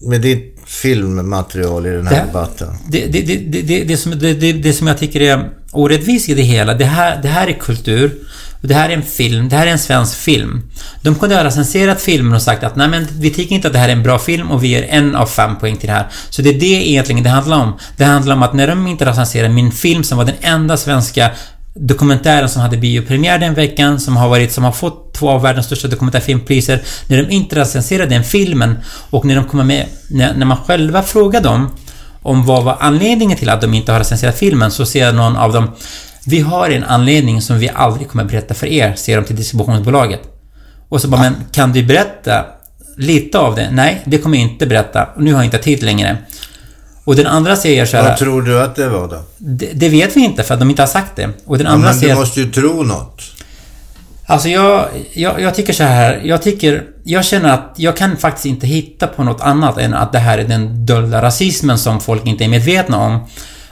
med 0.00 0.20
ditt 0.20 0.56
filmmaterial 0.66 1.86
i 1.86 1.90
den 1.90 2.06
här 2.06 2.16
Det- 2.16 2.26
debatten? 2.26 2.68
Det, 2.88 3.06
det, 3.06 3.22
det, 3.22 3.62
det, 3.62 3.84
det, 3.84 3.96
som, 3.96 4.18
det, 4.18 4.52
det, 4.52 4.72
som 4.72 4.86
jag 4.86 4.98
tycker 4.98 5.20
är 5.20 5.50
orättvist 5.72 6.28
i 6.28 6.34
det 6.34 6.42
hela, 6.42 6.74
det 6.74 6.84
här, 6.84 7.22
det 7.22 7.28
här 7.28 7.46
är 7.46 7.52
kultur. 7.52 8.12
Det 8.60 8.74
här 8.74 8.88
är 8.90 8.94
en 8.94 9.02
film, 9.02 9.48
det 9.48 9.56
här 9.56 9.66
är 9.66 9.70
en 9.70 9.78
svensk 9.78 10.16
film. 10.16 10.62
De 11.02 11.14
kunde 11.14 11.36
ha 11.36 11.44
recenserat 11.44 12.00
filmen 12.00 12.34
och 12.34 12.42
sagt 12.42 12.64
att 12.64 12.76
nej 12.76 12.88
men 12.88 13.06
vi 13.20 13.30
tycker 13.30 13.54
inte 13.54 13.66
att 13.68 13.72
det 13.74 13.78
här 13.78 13.88
är 13.88 13.92
en 13.92 14.02
bra 14.02 14.18
film 14.18 14.50
och 14.50 14.64
vi 14.64 14.68
ger 14.68 14.86
en 14.90 15.14
av 15.14 15.26
fem 15.26 15.56
poäng 15.58 15.76
till 15.76 15.86
det 15.86 15.92
här. 15.92 16.06
Så 16.30 16.42
det 16.42 16.50
är 16.50 16.60
det 16.60 16.88
egentligen 16.90 17.22
det 17.22 17.30
handlar 17.30 17.58
om. 17.62 17.72
Det 17.96 18.04
handlar 18.04 18.34
om 18.36 18.42
att 18.42 18.54
när 18.54 18.66
de 18.66 18.86
inte 18.86 19.04
recenserar 19.06 19.48
min 19.48 19.72
film 19.72 20.04
som 20.04 20.18
var 20.18 20.24
den 20.24 20.34
enda 20.40 20.76
svenska 20.76 21.30
dokumentären 21.80 22.48
som 22.48 22.62
hade 22.62 22.76
biopremiär 22.76 23.38
den 23.38 23.54
veckan, 23.54 24.00
som 24.00 24.16
har 24.16 24.28
varit, 24.28 24.52
som 24.52 24.64
har 24.64 24.72
fått 24.72 25.14
två 25.14 25.30
av 25.30 25.42
världens 25.42 25.66
största 25.66 25.88
dokumentärfilmpriser. 25.88 26.82
När 27.06 27.22
de 27.22 27.30
inte 27.30 27.56
recenserar 27.56 28.06
den 28.06 28.24
filmen 28.24 28.78
och 29.10 29.24
när 29.24 29.36
de 29.36 29.44
kommer 29.44 29.64
med, 29.64 29.86
när, 30.10 30.34
när 30.34 30.46
man 30.46 30.56
själva 30.56 31.02
frågar 31.02 31.40
dem 31.40 31.70
om 32.22 32.46
vad 32.46 32.64
var 32.64 32.76
anledningen 32.80 33.38
till 33.38 33.48
att 33.48 33.60
de 33.60 33.74
inte 33.74 33.92
har 33.92 33.98
recenserat 33.98 34.38
filmen 34.38 34.70
så 34.70 34.86
säger 34.86 35.12
någon 35.12 35.36
av 35.36 35.52
dem 35.52 35.70
Vi 36.26 36.40
har 36.40 36.70
en 36.70 36.84
anledning 36.84 37.42
som 37.42 37.58
vi 37.58 37.70
aldrig 37.74 38.08
kommer 38.08 38.24
berätta 38.24 38.54
för 38.54 38.66
er, 38.66 38.94
säger 38.94 39.20
de 39.20 39.26
till 39.26 39.36
distributionsbolaget. 39.36 40.20
Och 40.88 41.00
så 41.00 41.08
bara, 41.08 41.20
men 41.20 41.34
kan 41.52 41.72
du 41.72 41.82
berätta 41.82 42.46
lite 42.96 43.38
av 43.38 43.54
det? 43.54 43.68
Nej, 43.70 44.02
det 44.04 44.18
kommer 44.18 44.38
jag 44.38 44.50
inte 44.50 44.66
berätta. 44.66 45.08
Nu 45.16 45.32
har 45.32 45.38
jag 45.38 45.46
inte 45.46 45.58
tid 45.58 45.82
längre. 45.82 46.16
Och 47.08 47.16
den 47.16 47.26
andra 47.26 47.56
säger 47.56 47.86
så 47.86 47.96
här, 47.96 48.04
Vad 48.08 48.18
tror 48.18 48.42
du 48.42 48.60
att 48.62 48.76
det 48.76 48.88
var 48.88 49.08
då? 49.08 49.22
det, 49.38 49.70
det 49.74 49.88
vet 49.88 50.16
vi 50.16 50.20
inte 50.20 50.42
för 50.42 50.54
att 50.54 50.60
de 50.60 50.70
inte 50.70 50.82
har 50.82 50.86
sagt 50.86 51.16
det. 51.16 51.28
Och 51.44 51.58
den 51.58 51.66
Ja, 51.66 51.72
andra 51.72 51.86
men 51.88 51.94
du 51.94 52.00
säger... 52.00 52.14
måste 52.14 52.40
ju 52.40 52.50
tro 52.50 52.82
något. 52.82 53.22
Alltså 54.26 54.48
jag, 54.48 54.88
jag, 55.12 55.40
jag 55.40 55.54
tycker 55.54 55.72
så 55.72 55.82
här. 55.84 56.20
Jag 56.24 56.42
tycker... 56.42 56.84
Jag 57.04 57.24
känner 57.24 57.52
att 57.54 57.74
jag 57.76 57.96
kan 57.96 58.16
faktiskt 58.16 58.46
inte 58.46 58.66
hitta 58.66 59.06
på 59.06 59.24
något 59.24 59.40
annat 59.40 59.78
än 59.78 59.94
att 59.94 60.12
det 60.12 60.18
här 60.18 60.38
är 60.38 60.44
den 60.44 60.86
dolda 60.86 61.22
rasismen 61.22 61.78
som 61.78 62.00
folk 62.00 62.26
inte 62.26 62.44
är 62.44 62.48
medvetna 62.48 62.96
om. 62.98 63.26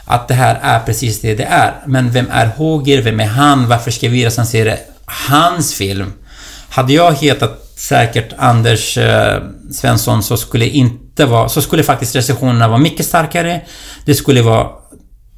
Att 0.04 0.28
det 0.28 0.34
här 0.34 0.58
är 0.62 0.80
precis 0.80 1.20
det 1.20 1.34
det 1.34 1.44
är. 1.44 1.74
Men 1.86 2.10
vem 2.10 2.26
är 2.32 2.46
Håger? 2.46 3.02
Vem 3.02 3.20
är 3.20 3.26
han? 3.26 3.68
Varför 3.68 3.90
ska 3.90 4.08
vi 4.08 4.26
recensera 4.26 4.76
hans 5.28 5.74
film? 5.74 6.12
Hade 6.68 6.92
jag 6.92 7.12
hetat 7.14 7.70
säkert 7.76 8.32
Anders 8.38 8.98
eh, 8.98 9.42
Svensson 9.72 10.22
så 10.22 10.36
skulle 10.36 10.66
inte 10.66 11.05
vara... 11.24 11.48
Så 11.48 11.62
skulle 11.62 11.82
faktiskt 11.82 12.16
recensionerna 12.16 12.68
vara 12.68 12.78
mycket 12.78 13.06
starkare. 13.06 13.60
Det 14.04 14.14
skulle 14.14 14.42
vara... 14.42 14.68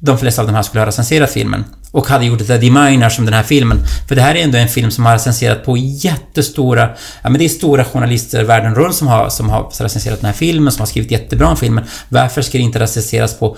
De 0.01 0.17
flesta 0.17 0.41
av 0.41 0.47
de 0.47 0.55
här 0.55 0.63
skulle 0.63 0.81
ha 0.81 0.87
recenserat 0.87 1.31
filmen. 1.31 1.65
Och 1.91 2.07
hade 2.07 2.25
gjort 2.25 2.41
ett 2.41 2.49
Eddie 2.49 2.71
Miner 2.71 3.09
som 3.09 3.25
den 3.25 3.33
här 3.33 3.43
filmen. 3.43 3.79
För 4.07 4.15
det 4.15 4.21
här 4.21 4.35
är 4.35 4.43
ändå 4.43 4.57
en 4.57 4.67
film 4.67 4.91
som 4.91 5.05
har 5.05 5.13
recenserat 5.13 5.65
på 5.65 5.77
jättestora... 5.77 6.89
Ja 7.21 7.29
men 7.29 7.39
det 7.39 7.45
är 7.45 7.49
stora 7.49 7.85
journalister 7.85 8.43
världen 8.43 8.75
runt 8.75 8.95
som 8.95 9.07
har, 9.07 9.29
som 9.29 9.49
har 9.49 9.83
recenserat 9.83 10.19
den 10.21 10.25
här 10.25 10.33
filmen, 10.33 10.71
som 10.71 10.81
har 10.81 10.87
skrivit 10.87 11.11
jättebra 11.11 11.47
om 11.47 11.57
filmen. 11.57 11.85
Varför 12.09 12.41
ska 12.41 12.57
det 12.57 12.63
inte 12.63 12.79
recenseras 12.79 13.39
på 13.39 13.57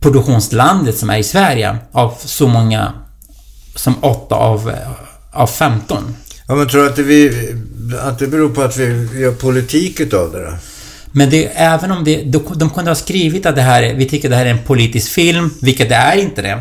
produktionslandet 0.00 0.98
som 0.98 1.10
är 1.10 1.18
i 1.18 1.24
Sverige? 1.24 1.76
Av 1.92 2.14
så 2.18 2.48
många... 2.48 2.92
Som 3.74 3.94
8 4.00 4.34
av, 4.34 4.72
av 5.32 5.46
15. 5.46 6.16
Ja, 6.48 6.54
men 6.54 6.68
tror 6.68 6.82
du 6.82 6.88
att 6.88 6.96
det, 6.96 7.02
vi, 7.02 7.48
att 8.00 8.18
det 8.18 8.26
beror 8.26 8.48
på 8.48 8.62
att 8.62 8.76
vi 8.76 9.20
gör 9.20 9.32
politik 9.32 10.00
utav 10.00 10.32
det 10.32 10.44
då? 10.44 10.52
Men 11.12 11.30
det, 11.30 11.44
även 11.44 11.90
om 11.90 12.04
det... 12.04 12.22
De, 12.54 12.70
kunde 12.70 12.90
ha 12.90 12.94
skrivit 12.94 13.46
att 13.46 13.56
det 13.56 13.62
här 13.62 13.82
är, 13.82 13.94
vi 13.94 14.08
tycker 14.08 14.28
det 14.28 14.36
här 14.36 14.46
är 14.46 14.50
en 14.50 14.64
politisk 14.64 15.12
film, 15.12 15.50
vilket 15.60 15.88
det 15.88 15.94
är 15.94 16.16
inte 16.16 16.42
det. 16.42 16.60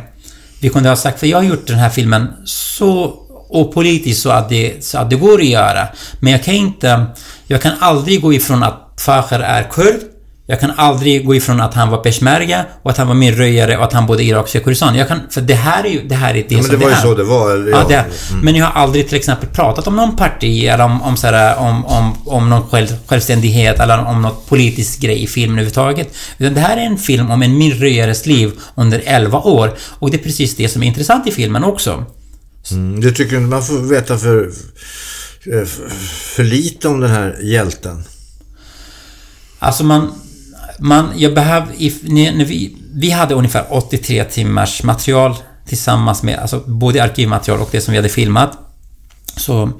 vi 0.61 0.69
kunde 0.69 0.89
ha 0.89 0.95
sagt, 0.95 1.19
för 1.19 1.27
jag 1.27 1.37
har 1.37 1.43
gjort 1.43 1.67
den 1.67 1.77
här 1.77 1.89
filmen 1.89 2.27
så 2.45 3.17
opolitiskt 3.49 4.23
så 4.23 4.29
att 4.29 4.49
det, 4.49 4.83
så 4.83 4.97
att 4.97 5.09
det 5.09 5.15
går 5.15 5.39
att 5.39 5.45
göra. 5.45 5.87
Men 6.19 6.31
jag 6.31 6.43
kan 6.43 6.53
inte, 6.53 7.05
jag 7.47 7.61
kan 7.61 7.71
aldrig 7.79 8.21
gå 8.21 8.33
ifrån 8.33 8.63
att 8.63 9.01
Facher 9.05 9.39
är 9.39 9.63
kurd 9.63 9.99
jag 10.45 10.59
kan 10.59 10.71
aldrig 10.71 11.25
gå 11.25 11.35
ifrån 11.35 11.61
att 11.61 11.73
han 11.73 11.89
var 11.89 11.97
peshmerga 11.97 12.65
och 12.83 12.91
att 12.91 12.97
han 12.97 13.07
var 13.07 13.15
minröjare 13.15 13.77
och 13.77 13.83
att 13.83 13.93
han 13.93 14.05
bodde 14.05 14.23
i 14.23 14.27
irakiska 14.27 14.59
Kurdistan. 14.59 14.95
Jag 14.95 15.07
kan, 15.07 15.19
för 15.29 15.41
det 15.41 15.53
här 15.53 15.83
är 15.83 15.89
ju 15.89 16.07
det, 16.07 16.15
här 16.15 16.29
är 16.35 16.45
det 16.49 16.55
ja, 16.55 16.63
som 16.63 16.71
det, 16.71 16.77
det 16.77 16.83
var 16.85 16.91
ju 16.91 16.95
så 16.95 17.15
det 17.15 17.23
var. 17.23 17.57
Ja, 17.57 17.77
ja 17.79 17.85
det 17.87 17.95
mm. 17.95 18.45
Men 18.45 18.55
jag 18.55 18.65
har 18.65 18.81
aldrig 18.81 19.07
till 19.07 19.17
exempel 19.17 19.49
pratat 19.49 19.87
om 19.87 19.95
någon 19.95 20.15
parti 20.15 20.63
eller 20.63 20.83
om, 20.83 21.01
om, 21.01 21.17
så 21.17 21.27
här, 21.27 21.57
om, 21.57 21.85
om, 21.85 22.17
om 22.25 22.49
någon 22.49 22.69
själv, 22.69 22.87
självständighet 23.07 23.79
eller 23.79 24.05
om 24.05 24.21
något 24.21 24.49
politisk 24.49 24.99
grej 24.99 25.23
i 25.23 25.27
filmen 25.27 25.55
överhuvudtaget. 25.57 26.15
Utan 26.37 26.53
det 26.53 26.61
här 26.61 26.77
är 26.77 26.81
en 26.81 26.97
film 26.97 27.31
om 27.31 27.41
en 27.41 27.57
minröjares 27.57 28.25
liv 28.25 28.51
under 28.75 29.01
11 29.05 29.39
år. 29.39 29.73
Och 29.99 30.11
det 30.11 30.17
är 30.17 30.23
precis 30.23 30.55
det 30.55 30.69
som 30.69 30.83
är 30.83 30.87
intressant 30.87 31.27
i 31.27 31.31
filmen 31.31 31.63
också. 31.63 32.05
Mm, 32.71 33.01
du 33.01 33.11
tycker 33.11 33.39
man 33.39 33.63
får 33.63 33.79
veta 33.79 34.17
för, 34.17 34.51
för, 35.43 35.65
för 36.35 36.43
lite 36.43 36.87
om 36.87 36.99
den 36.99 37.09
här 37.09 37.37
hjälten? 37.41 38.03
Alltså 39.59 39.83
man 39.83 40.11
man, 40.81 41.13
jag 41.17 41.33
behöver, 41.33 41.67
när 42.33 42.45
vi, 42.45 42.75
vi 42.93 43.09
hade 43.11 43.35
ungefär 43.35 43.65
83 43.69 44.23
timmars 44.23 44.83
material 44.83 45.35
tillsammans 45.67 46.23
med, 46.23 46.39
alltså 46.39 46.59
både 46.59 47.03
arkivmaterial 47.03 47.61
och 47.61 47.69
det 47.71 47.81
som 47.81 47.91
vi 47.91 47.97
hade 47.97 48.09
filmat. 48.09 48.57
Så, 49.37 49.71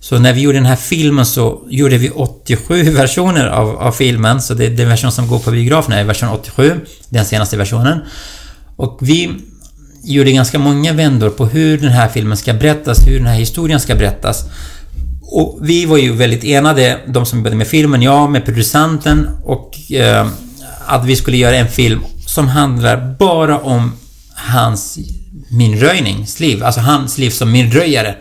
så 0.00 0.18
när 0.18 0.32
vi 0.32 0.40
gjorde 0.40 0.58
den 0.58 0.66
här 0.66 0.76
filmen 0.76 1.26
så 1.26 1.66
gjorde 1.68 1.98
vi 1.98 2.10
87 2.10 2.82
versioner 2.90 3.46
av, 3.46 3.76
av 3.76 3.92
filmen, 3.92 4.42
så 4.42 4.54
det 4.54 4.66
är 4.66 4.70
den 4.70 4.88
version 4.88 5.12
som 5.12 5.28
går 5.28 5.38
på 5.38 5.50
biograferna, 5.50 5.96
är 5.96 6.04
version 6.04 6.28
87, 6.28 6.80
den 7.08 7.24
senaste 7.24 7.56
versionen. 7.56 7.98
Och 8.76 8.98
vi 9.00 9.30
gjorde 10.04 10.32
ganska 10.32 10.58
många 10.58 10.92
vändor 10.92 11.30
på 11.30 11.46
hur 11.46 11.78
den 11.78 11.92
här 11.92 12.08
filmen 12.08 12.36
ska 12.36 12.52
berättas, 12.52 13.06
hur 13.06 13.18
den 13.18 13.26
här 13.26 13.38
historien 13.38 13.80
ska 13.80 13.94
berättas. 13.94 14.44
Och 15.32 15.58
vi 15.62 15.86
var 15.86 15.98
ju 15.98 16.12
väldigt 16.12 16.44
enade, 16.44 17.00
de 17.06 17.26
som 17.26 17.38
jobbade 17.38 17.56
med 17.56 17.66
filmen, 17.66 18.02
jag 18.02 18.30
med 18.30 18.44
producenten 18.44 19.28
och 19.44 19.92
eh, 19.92 20.28
att 20.86 21.04
vi 21.04 21.16
skulle 21.16 21.36
göra 21.36 21.56
en 21.56 21.68
film 21.68 22.00
som 22.26 22.48
handlar 22.48 23.16
bara 23.18 23.58
om 23.58 23.92
hans 24.34 24.98
minröjningsliv, 25.50 26.64
alltså 26.64 26.80
hans 26.80 27.18
liv 27.18 27.30
som 27.30 27.52
minröjare. 27.52 28.16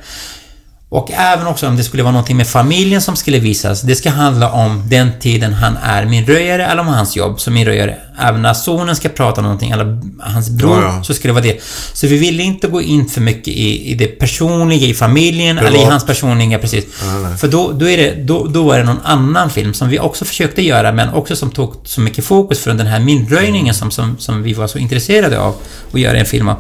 Och 0.92 1.12
även 1.12 1.48
också 1.48 1.68
om 1.68 1.78
det 1.78 1.84
skulle 1.84 2.04
vara 2.04 2.12
någonting 2.12 2.38
med 2.38 2.48
familjen 2.48 3.02
som 3.02 3.16
skulle 3.16 3.40
visas. 3.40 3.82
Det 3.82 3.96
ska 3.96 4.10
handla 4.10 4.52
om 4.52 4.84
den 4.90 5.12
tiden 5.20 5.54
han 5.54 5.78
är 5.78 6.06
minröjare 6.06 6.66
eller 6.66 6.82
om 6.82 6.88
hans 6.88 7.16
jobb 7.16 7.40
som 7.40 7.54
minröjare. 7.54 7.98
Även 8.20 8.42
när 8.42 8.54
sonen 8.54 8.96
ska 8.96 9.10
prata 9.10 9.42
någonting 9.42 9.72
eller 9.72 10.02
hans 10.20 10.50
bror 10.50 10.84
ja, 10.84 10.96
ja. 10.98 11.04
så 11.04 11.14
skulle 11.14 11.30
det 11.30 11.42
vara 11.42 11.54
det. 11.54 11.62
Så 11.94 12.08
vi 12.08 12.18
ville 12.18 12.44
inte 12.44 12.68
gå 12.68 12.82
in 12.82 13.10
för 13.10 13.22
mycket 13.22 13.48
i, 13.48 13.92
i 13.92 13.96
det 13.96 14.08
personliga 14.08 14.88
i 14.88 14.94
familjen 14.94 15.58
Privat. 15.58 15.74
eller 15.74 15.84
i 15.84 15.90
hans 15.90 16.06
personliga, 16.06 16.60
precis. 16.60 16.86
Ja, 17.02 17.38
För 17.38 17.48
då, 17.48 17.72
då, 17.72 17.90
är 17.90 17.98
det, 17.98 18.24
då, 18.24 18.48
då 18.48 18.64
var 18.64 18.78
det 18.78 18.84
någon 18.84 19.02
annan 19.04 19.50
film 19.50 19.74
som 19.74 19.90
vi 19.90 20.00
också 20.00 20.26
försökte 20.26 20.62
göra 20.62 20.92
men 20.92 21.14
också 21.14 21.36
som 21.36 21.52
tog 21.52 21.76
så 21.84 22.02
mycket 22.02 22.26
fokus 22.26 22.60
från 22.60 22.78
den 22.78 22.88
här 22.88 23.00
minröjningen 23.00 23.74
som, 23.74 23.92
som, 23.92 24.18
som 24.20 24.44
vi 24.44 24.54
var 24.54 24.68
så 24.68 24.78
intresserade 24.78 25.40
av 25.40 25.56
att 25.94 26.00
göra 26.00 26.18
en 26.18 26.26
film 26.26 26.50
av. 26.50 26.58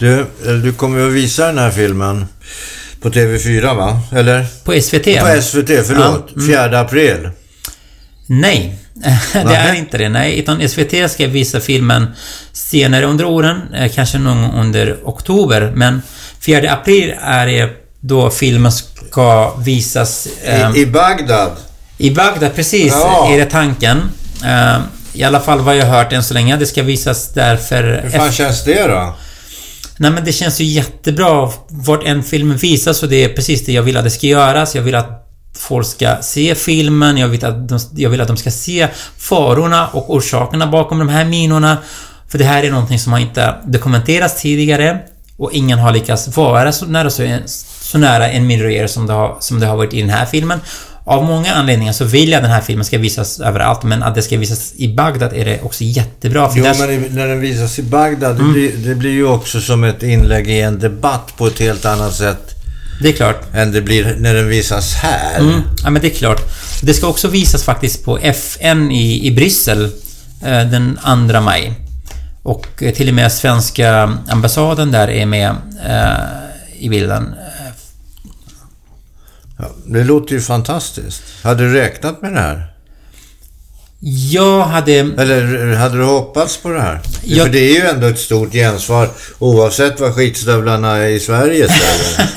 Du, 0.00 0.20
eh, 0.20 0.52
du 0.62 0.72
kommer 0.72 1.06
att 1.06 1.12
visa 1.12 1.46
den 1.46 1.58
här 1.58 1.70
filmen 1.70 2.26
på 3.00 3.10
TV4 3.10 3.76
va? 3.76 4.00
Eller? 4.12 4.46
På 4.64 4.80
SVT? 4.80 5.04
På 5.04 5.42
SVT, 5.42 5.86
förlåt. 5.86 6.28
Ja. 6.34 6.42
Mm. 6.42 6.48
4 6.48 6.80
april. 6.80 7.28
Nej, 8.26 8.78
det 9.32 9.54
är 9.54 9.74
inte 9.74 9.98
det. 9.98 10.08
Nej, 10.08 10.38
utan 10.38 10.68
SVT 10.68 11.10
ska 11.10 11.26
visa 11.26 11.60
filmen 11.60 12.06
senare 12.52 13.06
under 13.06 13.24
åren, 13.24 13.74
eh, 13.74 13.92
kanske 13.92 14.18
någon 14.18 14.50
under 14.50 14.96
oktober. 15.04 15.72
Men 15.74 16.02
4 16.40 16.72
april 16.72 17.14
är 17.22 17.46
det 17.46 17.70
då 18.00 18.30
filmen 18.30 18.72
ska 18.72 19.54
visas... 19.56 20.28
Um, 20.46 20.76
I, 20.76 20.80
I 20.80 20.86
Bagdad? 20.86 21.52
I 21.98 22.10
Bagdad, 22.10 22.54
precis. 22.54 22.92
Ja. 22.92 23.28
Är 23.32 23.38
det 23.38 23.46
tanken. 23.46 23.98
Uh, 24.44 24.80
I 25.12 25.22
alla 25.22 25.40
fall 25.40 25.60
vad 25.60 25.76
jag 25.76 25.86
har 25.86 25.98
hört 25.98 26.12
än 26.12 26.24
så 26.24 26.34
länge. 26.34 26.56
Det 26.56 26.66
ska 26.66 26.82
visas 26.82 27.32
därför... 27.34 28.00
Hur 28.02 28.10
fan 28.10 28.32
känns 28.32 28.64
det 28.64 28.86
då? 28.86 29.14
Nej 30.00 30.10
men 30.10 30.24
det 30.24 30.32
känns 30.32 30.60
ju 30.60 30.64
jättebra 30.64 31.50
vart 31.68 32.04
en 32.04 32.22
film 32.22 32.56
visas 32.56 33.02
och 33.02 33.08
det 33.08 33.24
är 33.24 33.28
precis 33.28 33.64
det 33.64 33.72
jag 33.72 33.82
vill 33.82 33.96
att 33.96 34.04
det 34.04 34.10
ska 34.10 34.26
göras. 34.26 34.74
Jag 34.74 34.82
vill 34.82 34.94
att 34.94 35.26
folk 35.54 35.86
ska 35.86 36.16
se 36.22 36.54
filmen, 36.54 37.16
jag 37.18 37.28
vill 37.28 37.44
att 37.44 37.68
de, 37.68 37.78
jag 37.96 38.10
vill 38.10 38.20
att 38.20 38.28
de 38.28 38.36
ska 38.36 38.50
se 38.50 38.88
farorna 39.16 39.88
och 39.88 40.14
orsakerna 40.14 40.66
bakom 40.66 40.98
de 40.98 41.08
här 41.08 41.24
minorna. 41.24 41.78
För 42.28 42.38
det 42.38 42.44
här 42.44 42.62
är 42.62 42.70
någonting 42.70 42.98
som 42.98 43.12
har 43.12 43.20
inte 43.20 43.54
dokumenterats 43.64 44.42
tidigare 44.42 45.00
och 45.36 45.52
ingen 45.52 45.78
har 45.78 45.92
lyckats 45.92 46.36
vara 46.36 46.72
så 46.72 46.86
nära, 46.86 47.10
så, 47.10 47.38
så 47.46 47.98
nära 47.98 48.28
en 48.28 48.46
minröjare 48.46 48.88
som 48.88 49.06
det, 49.06 49.12
har, 49.12 49.36
som 49.40 49.60
det 49.60 49.66
har 49.66 49.76
varit 49.76 49.94
i 49.94 50.00
den 50.00 50.10
här 50.10 50.26
filmen. 50.26 50.60
Av 51.04 51.24
många 51.24 51.54
anledningar 51.54 51.92
så 51.92 52.04
vill 52.04 52.28
jag 52.28 52.36
att 52.36 52.42
den 52.42 52.52
här 52.52 52.60
filmen 52.60 52.84
ska 52.84 52.98
visas 52.98 53.40
överallt, 53.40 53.82
men 53.82 54.02
att 54.02 54.14
det 54.14 54.22
ska 54.22 54.38
visas 54.38 54.72
i 54.76 54.94
Bagdad 54.94 55.32
är 55.32 55.44
det 55.44 55.60
också 55.62 55.84
jättebra. 55.84 56.50
För 56.50 56.58
jo, 56.58 56.64
där... 56.64 56.74
men 56.78 57.14
när 57.14 57.28
den 57.28 57.40
visas 57.40 57.78
i 57.78 57.82
Bagdad, 57.82 58.40
mm. 58.40 58.46
det, 58.46 58.52
blir, 58.52 58.88
det 58.88 58.94
blir 58.94 59.10
ju 59.10 59.26
också 59.26 59.60
som 59.60 59.84
ett 59.84 60.02
inlägg 60.02 60.50
i 60.50 60.60
en 60.60 60.78
debatt 60.78 61.32
på 61.36 61.46
ett 61.46 61.58
helt 61.58 61.84
annat 61.84 62.14
sätt. 62.14 62.54
Det 63.02 63.08
är 63.08 63.12
klart. 63.12 63.42
Än 63.54 63.72
det 63.72 63.80
blir 63.80 64.16
när 64.18 64.34
den 64.34 64.48
visas 64.48 64.94
här. 64.94 65.40
Mm. 65.40 65.60
Ja, 65.84 65.90
men 65.90 66.02
det 66.02 66.08
är 66.08 66.14
klart. 66.14 66.40
Det 66.82 66.94
ska 66.94 67.06
också 67.06 67.28
visas 67.28 67.64
faktiskt 67.64 68.04
på 68.04 68.18
FN 68.18 68.90
i, 68.90 69.26
i 69.26 69.30
Bryssel 69.30 69.84
eh, 70.44 70.70
den 70.70 70.98
2 71.30 71.40
maj. 71.40 71.72
Och 72.42 72.82
eh, 72.82 72.94
till 72.94 73.08
och 73.08 73.14
med 73.14 73.32
svenska 73.32 74.18
ambassaden 74.28 74.90
där 74.90 75.10
är 75.10 75.26
med 75.26 75.50
eh, 75.86 76.84
i 76.84 76.88
bilden. 76.88 77.34
Ja, 79.60 79.68
det 79.86 80.04
låter 80.04 80.32
ju 80.32 80.40
fantastiskt. 80.40 81.22
Hade 81.42 81.64
du 81.64 81.72
räknat 81.72 82.22
med 82.22 82.32
det 82.32 82.40
här? 82.40 82.70
Jag 84.02 84.60
hade... 84.60 84.92
Eller 84.92 85.74
hade 85.74 85.98
du 85.98 86.04
hoppats 86.04 86.56
på 86.56 86.68
det 86.68 86.80
här? 86.80 87.00
Jag... 87.22 87.46
För 87.46 87.52
det 87.52 87.58
är 87.58 87.74
ju 87.74 87.86
ändå 87.86 88.06
ett 88.06 88.18
stort 88.18 88.52
gensvar 88.52 89.08
oavsett 89.38 90.00
vad 90.00 90.14
skitstövlarna 90.14 91.08
i 91.08 91.20
Sverige 91.20 91.68
säger. 91.68 92.28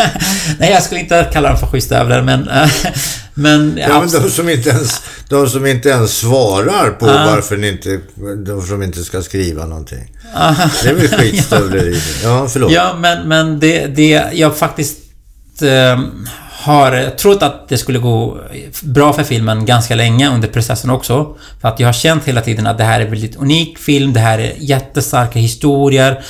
Nej, 0.60 0.72
jag 0.72 0.84
skulle 0.84 1.00
inte 1.00 1.30
kalla 1.34 1.50
dem 1.50 1.58
för 1.58 1.68
skitstövlar, 1.68 2.22
men... 2.22 2.50
men, 3.34 3.78
ja, 3.82 4.00
men 4.00 4.24
de, 4.24 4.30
som 4.30 4.50
inte 4.50 4.70
ens, 4.70 5.02
de 5.30 5.50
som 5.50 5.66
inte 5.66 5.90
ens 5.90 6.18
svarar 6.18 6.90
på 6.92 7.06
uh. 7.06 7.26
varför 7.26 7.58
ni 7.58 7.68
inte... 7.68 8.00
De 8.46 8.62
som 8.62 8.84
inte 8.84 9.04
ska 9.04 9.22
skriva 9.22 9.66
någonting. 9.66 10.12
Uh. 10.36 10.68
Det 10.84 10.90
är 10.90 10.94
väl 10.94 11.08
skitstövleri? 11.20 12.02
ja. 12.24 12.30
ja, 12.30 12.48
förlåt. 12.48 12.72
Ja, 12.72 12.96
men, 13.00 13.28
men 13.28 13.60
det, 13.60 13.88
det... 13.88 14.24
Jag 14.34 14.58
faktiskt... 14.58 14.98
Har 16.64 17.10
trott 17.10 17.44
att 17.44 17.70
det 17.70 17.78
skulle 17.78 18.00
gå 18.00 18.38
bra 18.82 19.14
för 19.14 19.24
filmen 19.24 19.66
ganska 19.66 19.96
länge 19.96 20.30
under 20.30 20.48
processen 20.48 20.90
också. 20.90 21.36
För 21.62 21.68
att 21.68 21.80
jag 21.80 21.88
har 21.88 21.94
känt 21.94 22.26
hela 22.26 22.42
tiden 22.42 22.68
att 22.68 22.78
det 22.78 22.84
här 22.84 23.00
är 23.00 23.06
en 23.06 23.12
väldigt 23.12 23.36
unik 23.36 23.78
film, 23.78 24.14
det 24.14 24.20
här 24.20 24.40
är 24.40 24.54
jättestarka 24.58 25.40
historier 25.40 26.24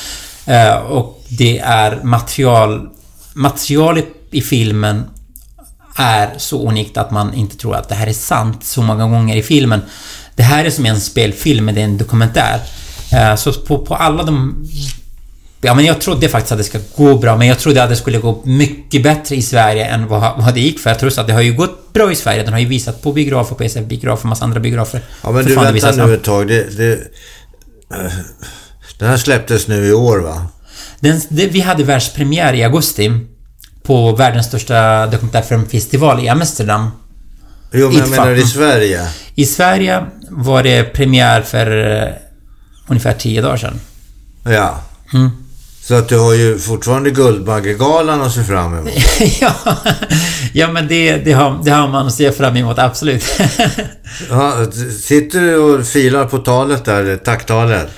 eh, 0.45 0.75
och 0.75 1.23
det 1.27 1.59
är 1.59 1.99
material... 2.03 2.89
Materialet 3.33 4.07
i 4.31 4.41
filmen 4.41 5.03
är 5.95 6.29
så 6.37 6.67
unikt 6.67 6.97
att 6.97 7.11
man 7.11 7.33
inte 7.33 7.57
tror 7.57 7.75
att 7.75 7.89
det 7.89 7.95
här 7.95 8.07
är 8.07 8.13
sant 8.13 8.63
så 8.63 8.81
många 8.81 9.07
gånger 9.07 9.35
i 9.35 9.43
filmen. 9.43 9.81
Det 10.35 10.43
här 10.43 10.65
är 10.65 10.69
som 10.69 10.85
en 10.85 11.01
spelfilm, 11.01 11.65
men 11.65 11.75
det 11.75 11.81
är 11.81 11.85
en 11.85 11.97
dokumentär. 11.97 12.59
Eh, 13.11 13.35
så 13.35 13.53
på, 13.53 13.85
på 13.85 13.95
alla 13.95 14.23
de 14.23 14.65
Ja, 15.63 15.73
men 15.73 15.85
jag 15.85 16.01
trodde 16.01 16.29
faktiskt 16.29 16.51
att 16.51 16.57
det 16.57 16.63
ska 16.63 16.79
gå 16.95 17.17
bra, 17.17 17.37
men 17.37 17.47
jag 17.47 17.59
trodde 17.59 17.83
att 17.83 17.89
det 17.89 17.95
skulle 17.95 18.17
gå 18.17 18.41
mycket 18.45 19.03
bättre 19.03 19.35
i 19.35 19.41
Sverige 19.41 19.85
än 19.85 20.07
vad, 20.07 20.21
vad 20.37 20.53
det 20.53 20.59
gick 20.59 20.79
för. 20.79 20.89
Jag 20.89 20.99
tror 20.99 21.19
att 21.19 21.27
det 21.27 21.33
har 21.33 21.41
ju 21.41 21.53
gått 21.53 21.93
bra 21.93 22.11
i 22.11 22.15
Sverige. 22.15 22.43
Den 22.43 22.53
har 22.53 22.59
ju 22.59 22.65
visat 22.65 23.01
på 23.01 23.11
biografer, 23.11 23.55
på 23.55 23.63
SF-biografer 23.63 24.23
och 24.23 24.29
massa 24.29 24.45
andra 24.45 24.59
biografer. 24.59 25.01
Ja, 25.23 25.31
men 25.31 25.45
du 25.45 25.55
vänta 25.55 26.05
nu 26.05 26.13
ett 26.13 26.23
tag. 26.23 26.47
Det, 26.47 26.77
det, 26.77 26.99
den 28.97 29.09
här 29.09 29.17
släpptes 29.17 29.67
nu 29.67 29.87
i 29.87 29.93
år, 29.93 30.19
va? 30.19 30.47
Den, 30.99 31.21
det, 31.29 31.47
vi 31.47 31.59
hade 31.59 31.83
världspremiär 31.83 32.53
i 32.53 32.63
augusti 32.63 33.11
på 33.83 34.11
världens 34.11 34.45
största 34.45 35.07
dokumentärfilmfestival 35.07 36.25
i 36.25 36.29
Amsterdam. 36.29 36.91
Jo, 37.71 37.89
men 37.89 37.99
jag 37.99 38.09
menar 38.09 38.31
i 38.31 38.41
Sverige? 38.41 39.07
I 39.35 39.45
Sverige 39.45 40.05
var 40.29 40.63
det 40.63 40.83
premiär 40.83 41.41
för 41.41 41.67
uh, 41.67 42.13
ungefär 42.87 43.13
tio 43.13 43.41
dagar 43.41 43.57
sedan. 43.57 43.79
Ja. 44.43 44.81
Mm. 45.13 45.42
Så 45.85 45.95
att 45.95 46.09
du 46.09 46.19
har 46.19 46.33
ju 46.33 46.59
fortfarande 46.59 47.11
Guldbaggegalan 47.11 48.21
att 48.21 48.31
se 48.31 48.43
fram 48.43 48.77
emot. 48.77 48.93
ja, 49.41 49.53
ja, 50.53 50.71
men 50.71 50.87
det, 50.87 51.15
det, 51.17 51.31
har, 51.33 51.59
det 51.63 51.71
har 51.71 51.87
man 51.87 52.07
att 52.07 52.13
se 52.13 52.31
fram 52.31 52.57
emot, 52.57 52.79
absolut. 52.79 53.23
ja, 54.29 54.71
sitter 55.01 55.41
du 55.41 55.57
och 55.57 55.85
filar 55.85 56.25
på 56.25 56.37
talet 56.37 56.85
där, 56.85 57.17
tacktalet? 57.17 57.89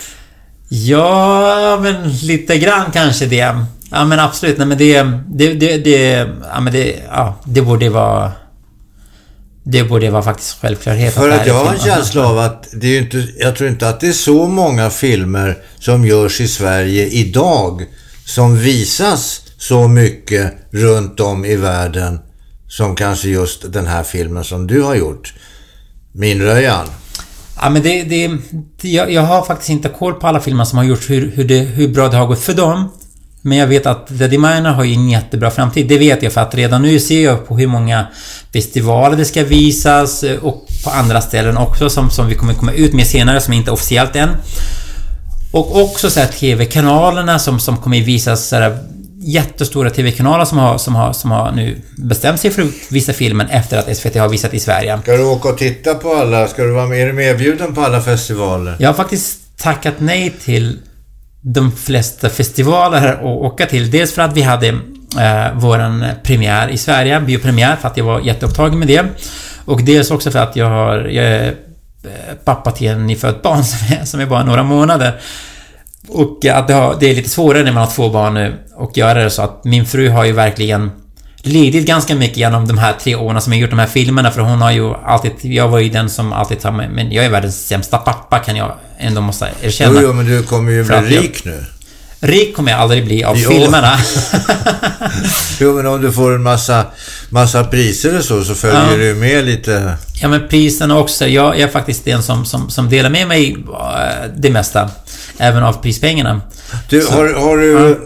Ja, 0.69 1.79
men 1.81 2.09
lite 2.09 2.57
grann 2.57 2.91
kanske 2.93 3.25
det. 3.25 3.55
Ja, 3.91 4.05
men 4.05 4.19
absolut. 4.19 4.57
Nej, 4.57 4.67
men 4.67 4.77
det... 4.77 5.03
Det, 5.27 5.53
det, 5.53 5.77
det, 5.77 6.27
ja, 6.53 6.59
men 6.61 6.73
det, 6.73 6.95
ja, 7.09 7.35
det 7.43 7.61
borde 7.61 7.89
vara... 7.89 8.31
det 9.67 9.83
borde 9.83 10.09
vara 10.09 10.23
faktiskt 10.23 10.61
självklarhet. 10.61 11.13
För 11.13 11.29
att 11.29 11.39
här 11.39 11.47
jag 11.47 11.53
har 11.53 11.73
en 11.73 11.79
känsla 11.79 12.27
av 12.27 12.39
att 12.39 12.67
det 12.73 12.87
är 12.87 13.01
inte, 13.01 13.27
jag 13.37 13.55
tror 13.55 13.69
inte 13.69 13.89
att 13.89 13.99
det 13.99 14.07
är 14.07 14.11
så 14.11 14.47
många 14.47 14.89
filmer 14.89 15.57
som 15.79 16.05
görs 16.05 16.41
i 16.41 16.47
Sverige 16.47 17.07
idag 17.07 17.85
som 18.25 18.57
visas 18.57 19.41
så 19.57 19.87
mycket 19.87 20.53
runt 20.71 21.19
om 21.19 21.45
i 21.45 21.55
världen 21.55 22.19
som 22.67 22.95
kanske 22.95 23.29
just 23.29 23.73
den 23.73 23.87
här 23.87 24.03
filmen 24.03 24.43
som 24.43 24.67
du 24.67 24.81
har 24.81 24.95
gjort. 24.95 25.33
Minröjan. 26.11 26.87
Ja, 27.61 27.69
men 27.69 27.81
det, 27.81 28.03
det, 28.03 28.27
det 28.81 28.89
jag, 28.89 29.11
jag 29.11 29.21
har 29.21 29.45
faktiskt 29.45 29.69
inte 29.69 29.89
koll 29.89 30.13
på 30.13 30.27
alla 30.27 30.39
filmer 30.39 30.65
som 30.65 30.77
har 30.77 30.85
gjorts, 30.85 31.09
hur, 31.09 31.31
hur, 31.31 31.43
det, 31.43 31.59
hur 31.59 31.87
bra 31.87 32.07
det 32.07 32.17
har 32.17 32.27
gått 32.27 32.43
för 32.43 32.53
dem. 32.53 32.89
Men 33.47 33.57
jag 33.57 33.67
vet 33.67 33.85
att 33.85 34.07
The 34.07 34.27
Deminer 34.27 34.73
har 34.73 34.83
ju 34.83 34.93
en 34.93 35.09
jättebra 35.09 35.51
framtid. 35.51 35.87
Det 35.87 35.97
vet 35.97 36.23
jag 36.23 36.33
för 36.33 36.41
att 36.41 36.55
redan 36.55 36.81
nu 36.81 36.99
ser 36.99 37.23
jag 37.23 37.47
på 37.47 37.57
hur 37.57 37.67
många 37.67 38.07
festivaler 38.53 39.17
det 39.17 39.25
ska 39.25 39.43
visas 39.43 40.23
eh, 40.23 40.43
och 40.43 40.67
på 40.83 40.89
andra 40.89 41.21
ställen 41.21 41.57
också 41.57 41.89
som, 41.89 42.09
som 42.09 42.27
vi 42.27 42.35
kommer 42.35 42.53
komma 42.53 42.71
ut 42.71 42.93
med 42.93 43.07
senare 43.07 43.41
som 43.41 43.53
inte 43.53 43.69
är 43.69 43.73
officiellt 43.73 44.15
än. 44.15 44.29
Och 45.51 45.81
också 45.81 46.09
så 46.09 46.19
TV-kanalerna 46.39 47.39
som, 47.39 47.59
som 47.59 47.77
kommer 47.77 48.01
visas 48.01 48.47
så 48.47 48.55
här, 48.55 48.77
jättestora 49.19 49.89
TV-kanaler 49.89 50.45
som 50.45 50.57
har, 50.57 50.77
som, 50.77 50.95
har, 50.95 51.13
som 51.13 51.31
har 51.31 51.51
nu 51.51 51.81
bestämt 51.97 52.39
sig 52.39 52.51
för 52.51 52.61
att 52.61 52.69
visa 52.89 53.13
filmen 53.13 53.47
efter 53.49 53.77
att 53.77 53.97
SVT 53.97 54.15
har 54.15 54.29
visat 54.29 54.53
i 54.53 54.59
Sverige. 54.59 54.99
Ska 55.01 55.17
du 55.17 55.23
åka 55.23 55.49
och 55.49 55.57
titta 55.57 55.93
på 55.93 56.13
alla? 56.13 56.47
Ska 56.47 56.63
du 56.63 56.71
vara 56.71 56.87
med, 56.87 57.01
är 57.01 57.07
du 57.07 57.13
medbjuden 57.13 57.75
på 57.75 57.81
alla 57.81 58.01
festivaler? 58.01 58.75
Jag 58.79 58.89
har 58.89 58.93
faktiskt 58.93 59.57
tackat 59.57 59.95
nej 59.97 60.33
till 60.43 60.79
de 61.47 61.71
flesta 61.71 62.29
festivaler 62.29 63.13
att 63.13 63.23
åka 63.23 63.65
till. 63.65 63.91
Dels 63.91 64.13
för 64.13 64.21
att 64.21 64.37
vi 64.37 64.41
hade 64.41 64.67
eh, 64.67 65.53
våran 65.55 66.05
premiär 66.23 66.69
i 66.69 66.77
Sverige, 66.77 67.19
biopremiär, 67.19 67.75
för 67.75 67.87
att 67.87 67.97
jag 67.97 68.05
var 68.05 68.21
jätteupptagen 68.21 68.79
med 68.79 68.87
det. 68.87 69.05
Och 69.65 69.83
dels 69.83 70.11
också 70.11 70.31
för 70.31 70.39
att 70.39 70.55
jag 70.55 70.69
har... 70.69 70.97
Jag 70.97 71.25
är 71.25 71.47
eh, 72.03 72.35
pappa 72.43 72.71
till 72.71 72.87
en 72.87 73.07
nyfött 73.07 73.41
barn 73.41 73.63
som 73.63 73.97
är, 73.97 74.05
som 74.05 74.19
är 74.19 74.25
bara 74.25 74.43
några 74.43 74.63
månader. 74.63 75.19
Och 76.07 76.45
att 76.45 76.67
det, 76.67 76.73
har, 76.73 76.97
det 76.99 77.11
är 77.11 77.15
lite 77.15 77.29
svårare 77.29 77.63
när 77.63 77.71
man 77.71 77.83
har 77.83 77.91
två 77.91 78.09
barn 78.09 78.33
nu 78.33 78.53
och 78.75 78.97
göra 78.97 79.23
det 79.23 79.29
så 79.29 79.41
att 79.41 79.63
min 79.63 79.85
fru 79.85 80.09
har 80.09 80.25
ju 80.25 80.31
verkligen 80.31 80.91
lidit 81.45 81.85
ganska 81.85 82.15
mycket 82.15 82.37
genom 82.37 82.67
de 82.67 82.77
här 82.77 82.93
tre 83.03 83.15
åren 83.15 83.41
som 83.41 83.53
jag 83.53 83.61
gjort 83.61 83.69
de 83.69 83.79
här 83.79 83.87
filmerna 83.87 84.31
för 84.31 84.41
hon 84.41 84.61
har 84.61 84.71
ju 84.71 84.93
alltid... 85.05 85.31
Jag 85.41 85.67
var 85.67 85.79
ju 85.79 85.89
den 85.89 86.09
som 86.09 86.33
alltid 86.33 86.59
tar 86.59 86.71
mig... 86.71 86.89
Men 86.93 87.11
jag 87.11 87.25
är 87.25 87.29
världens 87.29 87.67
sämsta 87.67 87.97
pappa 87.97 88.39
kan 88.39 88.55
jag 88.55 88.71
ändå 88.97 89.21
måste 89.21 89.49
erkänna. 89.61 89.91
Jo, 90.01 90.07
jo, 90.07 90.13
men 90.13 90.25
du 90.25 90.43
kommer 90.43 90.71
ju 90.71 90.83
bli 90.83 90.95
att 90.95 91.11
jag- 91.11 91.23
rik 91.23 91.45
nu. 91.45 91.65
Rik 92.19 92.55
kommer 92.55 92.71
jag 92.71 92.79
aldrig 92.81 93.05
bli 93.05 93.23
av 93.23 93.37
Jo. 93.37 93.49
filmerna. 93.49 93.91
Jo, 95.59 95.73
men 95.75 95.85
om 95.87 96.01
du 96.01 96.11
får 96.11 96.35
en 96.35 96.43
massa, 96.43 96.85
massa 97.29 97.63
priser 97.63 98.17
och 98.17 98.23
så, 98.23 98.43
så 98.43 98.55
följer 98.55 98.91
Ja. 98.91 98.97
du 98.97 99.13
med 99.13 99.45
lite... 99.45 99.93
ja 100.21 100.27
men 100.27 100.47
priserna 100.47 100.97
också. 100.97 101.27
Jag 101.27 101.59
är 101.59 101.67
faktiskt 101.67 102.05
den 102.05 102.23
som, 102.23 102.45
som, 102.45 102.69
som 102.69 102.89
delar 102.89 103.09
med 103.09 103.27
mig 103.27 103.51
eh, 103.73 104.29
det 104.37 104.49
mesta. 104.49 104.89
Även 105.37 105.63
av 105.63 105.73
prispengarna. 105.73 106.41
Du, 106.89 107.01
Så- 107.01 107.13
har, 107.13 107.33
har 107.33 107.57
du 107.57 107.99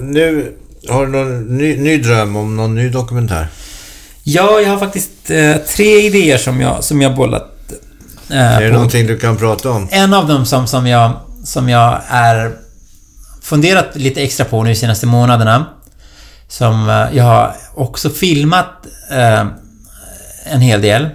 nu... 0.00 0.52
Har 0.88 1.06
du 1.06 1.12
någon 1.12 1.58
ny, 1.58 1.76
ny 1.76 1.98
dröm 1.98 2.36
om 2.36 2.56
någon 2.56 2.74
ny 2.74 2.88
dokumentär? 2.88 3.48
Ja, 4.22 4.60
jag 4.60 4.70
har 4.70 4.78
faktiskt 4.78 5.30
eh, 5.30 5.56
tre 5.56 6.06
idéer 6.06 6.38
som 6.38 6.60
jag, 6.60 6.84
som 6.84 7.02
jag 7.02 7.14
bollat 7.14 7.72
eh, 8.30 8.36
Är 8.36 8.60
det 8.60 8.68
på. 8.68 8.74
någonting 8.74 9.06
du 9.06 9.18
kan 9.18 9.36
prata 9.36 9.70
om? 9.70 9.88
En 9.90 10.14
av 10.14 10.28
dem 10.28 10.46
som, 10.46 10.66
som 10.66 10.86
jag, 10.86 11.12
som 11.44 11.68
jag 11.68 12.00
är 12.08 12.52
funderat 13.42 13.96
lite 13.96 14.22
extra 14.22 14.44
på 14.44 14.62
nu 14.62 14.70
de 14.70 14.76
senaste 14.76 15.06
månaderna. 15.06 15.66
Som 16.48 16.88
eh, 16.88 17.16
jag 17.16 17.24
har 17.24 17.56
också 17.74 18.10
filmat 18.10 18.86
eh, 19.10 19.46
en 20.44 20.60
hel 20.60 20.80
del. 20.82 21.08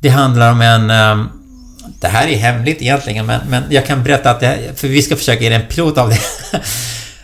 Det 0.00 0.08
handlar 0.08 0.52
om 0.52 0.60
en... 0.60 0.90
Eh, 0.90 1.24
det 2.00 2.08
här 2.08 2.28
är 2.28 2.36
hemligt 2.36 2.82
egentligen, 2.82 3.26
men, 3.26 3.40
men 3.48 3.62
jag 3.70 3.86
kan 3.86 4.02
berätta 4.04 4.30
att 4.30 4.40
det, 4.40 4.58
För 4.76 4.88
vi 4.88 5.02
ska 5.02 5.16
försöka 5.16 5.44
göra 5.44 5.54
en 5.54 5.66
pilot 5.68 5.98
av 5.98 6.08
det. 6.10 6.18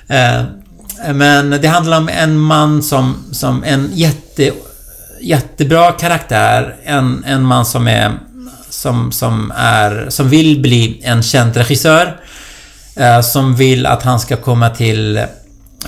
men 1.15 1.51
det 1.51 1.69
handlar 1.69 1.99
om 1.99 2.09
en 2.09 2.39
man 2.39 2.83
som, 2.83 3.25
som 3.33 3.65
en 3.65 3.91
jätte, 3.95 4.53
jättebra 5.21 5.93
karaktär. 5.93 6.77
En, 6.85 7.25
en 7.27 7.43
man 7.43 7.67
som 7.67 7.89
är... 7.89 8.13
Som, 8.71 9.13
som 9.13 9.53
är... 9.57 10.07
Som 10.09 10.29
vill 10.29 10.61
bli 10.61 11.01
en 11.05 11.23
känd 11.23 11.57
regissör. 11.57 12.21
Eh, 12.97 13.21
som 13.21 13.57
vill 13.57 13.87
att 13.87 14.03
han 14.03 14.21
ska 14.21 14.37
komma 14.37 14.71
till 14.71 15.21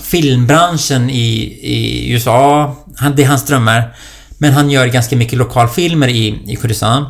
filmbranschen 0.01 1.09
i, 1.09 1.33
i 1.61 2.11
USA. 2.11 2.75
Han, 2.95 3.15
det 3.15 3.23
är 3.23 3.27
hans 3.27 3.45
drömmar. 3.45 3.95
Men 4.37 4.53
han 4.53 4.69
gör 4.69 4.87
ganska 4.87 5.15
mycket 5.15 5.39
lokalfilmer 5.39 6.07
i, 6.07 6.39
i 6.47 6.55
Kurdistan. 6.55 7.05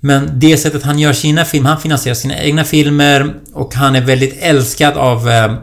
Men 0.00 0.30
det 0.34 0.56
sättet 0.56 0.82
han 0.82 0.98
gör 0.98 1.12
sina 1.12 1.44
filmer, 1.44 1.70
han 1.70 1.80
finansierar 1.80 2.14
sina 2.14 2.38
egna 2.38 2.64
filmer 2.64 3.34
och 3.52 3.74
han 3.74 3.96
är 3.96 4.00
väldigt 4.00 4.36
älskad 4.40 4.96
av 4.96 5.30
eh, 5.30 5.54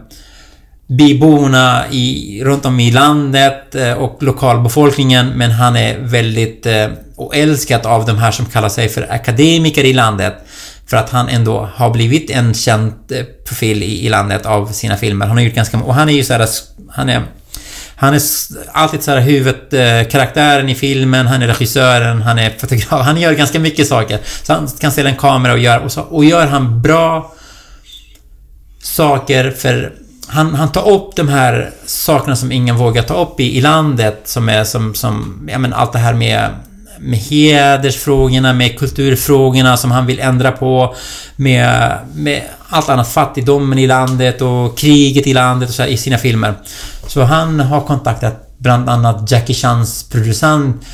byborna 0.98 1.84
i, 1.92 2.42
runt 2.44 2.66
om 2.66 2.80
i 2.80 2.92
landet 2.92 3.76
eh, 3.76 3.94
och 3.94 4.24
lokalbefolkningen 4.24 5.30
men 5.36 5.52
han 5.52 5.76
är 5.76 6.00
väldigt 6.00 6.66
eh, 6.66 6.88
och 7.16 7.36
älskat 7.36 7.86
av 7.86 8.06
de 8.06 8.18
här 8.18 8.32
som 8.32 8.46
kallar 8.46 8.70
sig 8.70 8.90
för 8.90 9.12
akademiker 9.12 9.84
i 9.84 9.94
landet. 9.94 10.34
För 10.88 10.98
att 10.98 11.10
han 11.10 11.30
ändå 11.30 11.70
har 11.74 11.90
blivit 11.90 12.30
en 12.30 12.54
känd 12.54 12.94
eh, 13.12 13.26
profil 13.48 13.84
i, 13.84 14.06
i 14.06 14.10
landet 14.10 14.46
av 14.46 14.68
sina 14.68 14.98
filmer. 14.98 15.26
Han 15.26 15.38
har 15.38 15.44
gjort 15.44 15.54
ganska 15.54 15.78
Och 15.78 15.96
han 15.96 16.10
är 16.10 16.14
ju 16.14 16.24
så 16.24 16.34
här 16.34 16.48
Han 16.92 17.10
är... 17.10 17.22
Han 17.96 18.14
är 18.14 18.22
alltid 18.72 19.04
så 19.04 19.12
här 19.12 19.20
huvudkaraktären 19.20 20.70
i 20.70 20.76
filmen, 20.76 21.28
han 21.28 21.42
är 21.42 21.48
regissören, 21.48 22.22
han 22.22 22.40
är 22.40 22.50
fotograf. 22.50 23.06
Han 23.06 23.22
gör 23.22 23.34
ganska 23.34 23.60
mycket 23.60 23.88
saker. 23.88 24.20
Så 24.44 24.54
han 24.54 24.68
kan 24.68 24.92
ställa 24.92 25.10
en 25.10 25.16
kamera 25.16 25.54
och 25.54 25.60
göra... 25.60 25.80
Och, 25.80 25.92
så, 25.92 26.02
och 26.02 26.26
gör 26.26 26.48
han 26.48 26.82
bra 26.82 27.34
saker 28.84 29.52
för 29.52 29.94
han, 30.32 30.56
han 30.56 30.72
tar 30.72 30.90
upp 30.90 31.16
de 31.16 31.30
här 31.30 31.72
sakerna 31.86 32.36
som 32.36 32.52
ingen 32.52 32.76
vågar 32.76 33.04
ta 33.04 33.22
upp 33.22 33.40
i, 33.40 33.58
i 33.58 33.62
landet 33.62 34.22
som 34.26 34.50
är 34.50 34.64
som, 34.64 34.96
som, 34.96 35.48
ja 35.52 35.58
men 35.58 35.74
allt 35.74 35.94
det 35.94 36.00
här 36.00 36.14
med 36.14 36.50
med 37.00 37.20
hedersfrågorna, 37.20 38.54
med 38.54 38.80
kulturfrågorna 38.80 39.78
som 39.78 39.92
han 39.92 40.06
vill 40.06 40.20
ändra 40.20 40.52
på 40.52 40.96
med, 41.36 41.98
med 42.16 42.44
allt 42.70 42.90
annat, 42.90 43.08
fattigdomen 43.08 43.80
i 43.80 43.88
landet 43.88 44.42
och 44.42 44.78
kriget 44.78 45.28
i 45.28 45.34
landet 45.34 45.70
och 45.70 45.76
så 45.76 45.82
här, 45.82 45.90
i 45.90 45.98
sina 45.98 46.18
filmer. 46.18 46.54
Så 47.08 47.24
han 47.24 47.60
har 47.60 47.82
kontaktat 47.82 48.58
bland 48.58 48.90
annat 48.90 49.32
Jackie 49.32 49.56
Chans 49.56 50.10
producent 50.12 50.86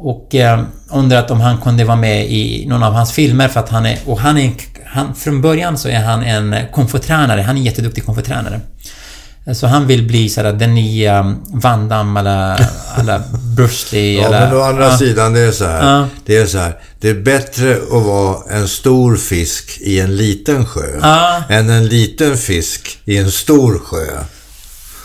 och 0.00 0.34
eh, 0.34 0.60
undrat 0.90 1.30
om 1.30 1.40
han 1.40 1.58
kunde 1.58 1.84
vara 1.84 1.96
med 1.96 2.30
i 2.30 2.66
någon 2.68 2.82
av 2.82 2.92
hans 2.92 3.12
filmer 3.12 3.48
för 3.48 3.60
att 3.60 3.68
han 3.68 3.86
är... 3.86 3.98
Och 4.06 4.20
han 4.20 4.38
är... 4.38 4.52
Han, 4.86 5.14
från 5.14 5.40
början 5.42 5.78
så 5.78 5.88
är 5.88 6.00
han 6.00 6.22
en 6.22 6.56
kung-fu-tränare. 6.72 7.40
Han 7.40 7.56
är 7.56 7.60
en 7.60 7.64
jätteduktig 7.66 8.04
kung-fu-tränare. 8.04 8.60
Så 9.54 9.66
han 9.66 9.86
vill 9.86 10.02
bli 10.06 10.28
sådär 10.28 10.52
den 10.52 10.74
nya 10.74 11.36
Van 11.46 11.88
Damme 11.88 12.20
eller, 12.20 12.66
eller 13.00 13.22
Bruce 13.56 13.96
Lee 13.96 14.20
Ja, 14.20 14.26
eller... 14.26 14.40
men 14.40 14.56
å 14.56 14.60
andra 14.60 14.84
ja. 14.84 14.98
sidan, 14.98 15.32
det 15.32 15.40
är 15.40 15.52
så 15.52 15.64
här. 15.64 15.98
Ja. 15.98 16.06
Det 16.26 16.36
är 16.36 16.46
så 16.46 16.58
här. 16.58 16.76
Det 17.00 17.08
är 17.08 17.14
bättre 17.14 17.72
att 17.72 18.02
vara 18.06 18.36
en 18.50 18.68
stor 18.68 19.16
fisk 19.16 19.78
i 19.80 20.00
en 20.00 20.16
liten 20.16 20.66
sjö 20.66 20.98
Ja. 21.02 21.42
än 21.48 21.70
en 21.70 21.86
liten 21.86 22.36
fisk 22.36 22.98
i 23.04 23.16
en 23.18 23.30
stor 23.30 23.78
sjö. 23.78 24.18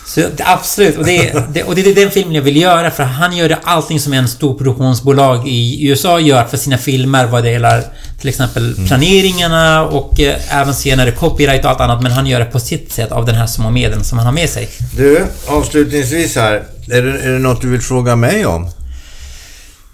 Så, 0.08 0.22
absolut, 0.40 0.98
och 0.98 1.06
det, 1.06 1.34
det, 1.54 1.64
och 1.64 1.76
det 1.76 1.82
är 1.82 1.96
den 1.96 2.12
filmen 2.12 2.36
jag 2.36 2.42
vill 2.42 2.58
göra 2.58 2.92
för 2.92 3.04
han 3.04 3.38
gör 3.38 3.50
det 3.50 3.58
allting 3.64 4.00
som 4.00 4.14
en 4.14 4.28
stor 4.28 4.58
produktionsbolag 4.58 5.48
i 5.48 5.88
USA 5.88 6.20
gör 6.20 6.44
för 6.44 6.58
sina 6.58 6.78
filmer 6.78 7.26
vad 7.26 7.44
det 7.44 7.52
gäller 7.52 7.84
till 8.20 8.30
exempel 8.30 8.76
planeringarna 8.88 9.84
och 9.84 10.20
eh, 10.20 10.60
även 10.62 10.74
senare 10.74 11.12
copyright 11.12 11.66
och 11.66 11.72
allt 11.72 11.80
annat 11.80 12.04
men 12.04 12.12
han 12.12 12.28
gör 12.28 12.40
det 12.40 12.46
på 12.46 12.60
sitt 12.60 12.92
sätt 12.92 13.12
av 13.12 13.26
den 13.26 13.36
här 13.36 13.48
små 13.48 13.72
medlen 13.72 14.04
som 14.04 14.18
han 14.18 14.26
har 14.26 14.34
med 14.34 14.50
sig. 14.50 14.70
Du, 14.98 15.26
avslutningsvis 15.48 16.36
här. 16.36 16.64
Är 16.92 17.02
det, 17.02 17.20
är 17.20 17.32
det 17.32 17.40
något 17.40 17.62
du 17.62 17.70
vill 17.70 17.82
fråga 17.82 18.16
mig 18.16 18.46
om? 18.46 18.70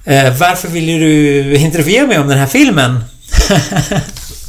Eh, 0.06 0.38
varför 0.38 0.68
ville 0.68 0.92
du 0.92 1.56
intervjua 1.56 2.08
mig 2.08 2.20
om 2.20 2.28
den 2.28 2.38
här 2.38 2.48
filmen? 2.48 3.04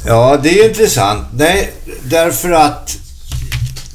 Ja, 0.05 0.39
det 0.43 0.59
är 0.59 0.69
intressant. 0.69 1.27
Nej, 1.33 1.73
därför 2.03 2.51
att 2.51 2.97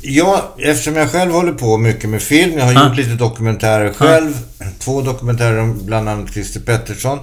jag, 0.09 0.41
eftersom 0.59 0.97
jag 0.97 1.11
själv 1.11 1.33
håller 1.33 1.53
på 1.53 1.77
mycket 1.79 2.11
med 2.11 2.23
film, 2.23 2.59
jag 2.59 2.65
har 2.65 2.73
Ja. 2.73 2.89
gjort 2.89 2.97
lite 2.97 3.11
dokumentärer 3.15 3.93
själv. 3.93 4.35
Två 4.79 5.01
dokumentärer 5.03 5.59
om 5.59 5.87
bland 5.87 6.09
annat 6.09 6.33
Christer 6.33 6.61
Pettersson. 6.61 7.19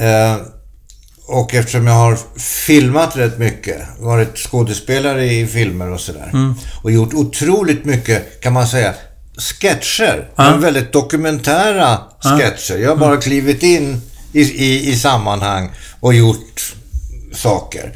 Eh, 0.00 0.36
och 1.28 1.54
eftersom 1.54 1.86
jag 1.86 1.94
har 1.94 2.18
filmat 2.66 3.16
rätt 3.16 3.38
mycket, 3.38 3.82
varit 3.98 4.38
skådespelare 4.38 5.24
i 5.26 5.46
filmer 5.46 5.92
och 5.92 6.00
sådär. 6.00 6.30
Mm. 6.32 6.54
Och 6.82 6.92
gjort 6.92 7.14
otroligt 7.14 7.84
mycket, 7.84 8.40
kan 8.40 8.52
man 8.52 8.66
säga, 8.66 8.94
sketcher. 9.38 10.28
Ja. 10.36 10.50
Men 10.50 10.60
väldigt 10.60 10.92
dokumentära 10.92 11.98
sketcher. 12.20 12.76
Jag 12.78 12.88
har 12.88 12.96
bara 12.96 13.16
klivit 13.16 13.62
in 13.62 14.00
i, 14.32 14.40
i, 14.40 14.90
i 14.90 14.96
sammanhang 14.96 15.70
och 16.00 16.14
gjort 16.14 16.74
saker. 17.32 17.92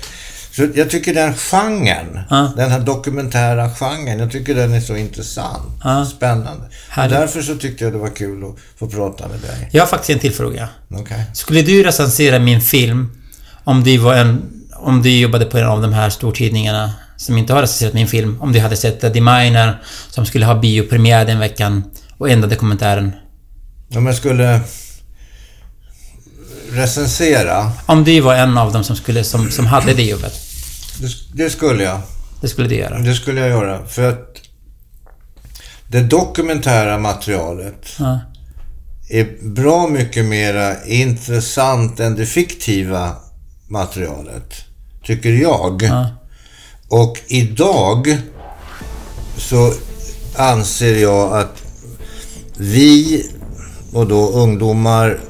Så 0.60 0.68
jag 0.74 0.90
tycker 0.90 1.14
den 1.14 1.34
genren, 1.34 2.20
Ja. 2.30 2.52
den 2.56 2.70
här 2.70 2.80
dokumentära 2.80 3.70
genren, 3.70 4.18
jag 4.18 4.30
tycker 4.32 4.54
den 4.54 4.74
är 4.74 4.80
så 4.80 4.96
intressant. 4.96 5.62
Ja. 5.84 6.04
Spännande. 6.16 6.64
Och 6.96 7.08
därför 7.08 7.42
så 7.42 7.56
tyckte 7.56 7.84
jag 7.84 7.92
det 7.92 7.98
var 7.98 8.16
kul 8.16 8.44
att 8.44 8.56
få 8.78 8.86
prata 8.88 9.28
med 9.28 9.40
dig. 9.40 9.68
Jag 9.72 9.82
har 9.82 9.86
faktiskt 9.86 10.10
en 10.10 10.18
till 10.18 10.32
fråga. 10.32 10.68
Okej. 10.94 11.24
Skulle 11.34 11.62
du 11.62 11.82
recensera 11.82 12.38
min 12.38 12.60
film 12.60 13.08
om 13.64 13.84
du 13.84 13.98
var 13.98 14.14
en... 14.14 14.42
Om 14.76 15.02
du 15.02 15.10
jobbade 15.18 15.44
på 15.44 15.58
en 15.58 15.66
av 15.66 15.82
de 15.82 15.92
här 15.92 16.10
stortidningarna 16.10 16.92
som 17.16 17.38
inte 17.38 17.52
har 17.52 17.60
recenserat 17.60 17.94
min 17.94 18.08
film. 18.08 18.36
Om 18.40 18.52
du 18.52 18.60
hade 18.60 18.76
sett 18.76 19.00
The 19.00 19.20
Miner 19.20 19.82
som 20.10 20.26
skulle 20.26 20.46
ha 20.46 20.54
biopremiär 20.54 21.24
den 21.24 21.38
veckan 21.38 21.84
och 22.18 22.30
ändrade 22.30 22.56
kommentaren. 22.56 23.12
Om 23.96 24.06
jag 24.06 24.14
skulle 24.14 24.60
recensera, 26.72 27.72
Om 27.86 28.04
du 28.04 28.20
var 28.20 28.34
en 28.34 28.58
av 28.58 28.72
dem 28.72 28.84
som 28.84 28.96
skulle... 28.96 29.24
Som, 29.24 29.50
som 29.50 29.66
hade 29.66 29.94
det 29.94 30.02
jobbet. 30.02 30.49
Det, 31.00 31.08
det 31.44 31.50
skulle 31.50 31.84
jag. 31.84 32.00
Det 32.40 32.48
skulle 32.48 32.68
du 32.68 32.74
göra. 32.74 32.98
Det 32.98 33.14
skulle 33.14 33.40
jag 33.40 33.48
göra. 33.50 33.86
För 33.86 34.08
att 34.08 34.36
det 35.88 36.00
dokumentära 36.00 36.98
materialet 36.98 37.86
Ja. 37.98 38.20
är 39.10 39.48
bra 39.48 39.88
mycket 39.88 40.24
mera 40.24 40.84
intressant 40.84 42.00
än 42.00 42.14
det 42.14 42.26
fiktiva 42.26 43.16
materialet. 43.68 44.54
Tycker 45.04 45.30
jag. 45.32 45.82
Ja. 45.82 46.08
Och 46.88 47.18
idag 47.26 48.18
så 49.36 49.72
anser 50.36 50.96
jag 50.96 51.36
att 51.38 51.62
vi 52.56 53.24
och 53.92 54.06
då 54.06 54.28
ungdomar 54.30 55.20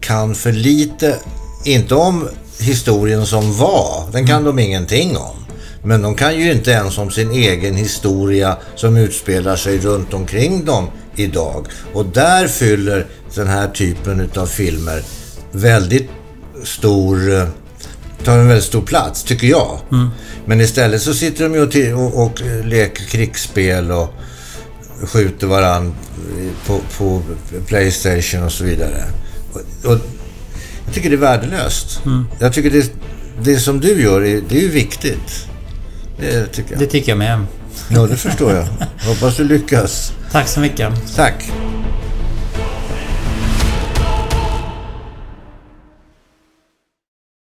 kan 0.00 0.34
för 0.34 0.52
lite, 0.52 1.16
inte 1.64 1.94
om 1.94 2.28
historien 2.58 3.26
som 3.26 3.58
var, 3.58 4.08
den 4.12 4.26
kan 4.26 4.44
de 4.44 4.58
ingenting 4.58 5.16
om. 5.16 5.36
Men 5.82 6.02
de 6.02 6.14
kan 6.14 6.36
ju 6.36 6.52
inte 6.52 6.70
ens 6.70 6.98
om 6.98 7.10
sin 7.10 7.30
egen 7.30 7.74
historia 7.74 8.56
som 8.74 8.96
utspelar 8.96 9.56
sig 9.56 9.78
runt 9.78 10.14
omkring 10.14 10.64
dem 10.64 10.90
idag. 11.16 11.66
Och 11.92 12.06
där 12.06 12.48
fyller 12.48 13.06
den 13.34 13.46
här 13.46 13.68
typen 13.68 14.20
utav 14.20 14.46
filmer 14.46 15.02
väldigt 15.52 16.10
stor 16.64 17.32
eh, 17.34 17.48
tar 18.24 18.38
en 18.38 18.48
väldigt 18.48 18.64
stor 18.64 18.82
plats, 18.82 19.22
tycker 19.22 19.46
jag. 19.46 19.78
Men 20.46 20.60
istället 20.60 21.02
så 21.02 21.14
sitter 21.14 21.48
de 21.48 21.54
ju 21.54 21.94
och, 21.94 22.14
och, 22.14 22.26
och 22.26 22.40
leker 22.64 23.04
krigsspel 23.04 23.92
och 23.92 24.08
skjuter 25.02 25.46
varann 25.46 25.94
på, 26.66 26.80
på 26.98 27.22
Playstation 27.66 28.42
och 28.42 28.52
så 28.52 28.64
vidare. 28.64 29.04
Och, 29.52 29.90
och 29.92 29.98
jag 30.86 30.94
tycker 30.94 31.10
det 31.10 31.16
är 31.16 31.20
värdelöst. 31.20 32.00
Jag 32.38 32.52
tycker 32.52 32.70
det, 32.70 32.92
det 33.42 33.58
som 33.58 33.80
du 33.80 34.02
gör, 34.02 34.24
är, 34.24 34.40
det 34.48 34.58
är 34.58 34.62
ju 34.62 34.68
viktigt. 34.70 35.48
Det 36.20 36.46
tycker 36.46 36.70
jag. 36.70 36.80
Det 36.80 36.86
tycker 36.86 37.12
jag 37.12 37.18
med. 37.18 37.46
Ja, 37.88 38.06
det 38.06 38.16
förstår 38.16 38.52
jag. 38.52 38.66
Hoppas 39.08 39.36
du 39.36 39.44
lyckas. 39.44 40.12
Tack 40.32 40.48
så 40.48 40.60
mycket. 40.60 41.16
Tack. 41.16 41.52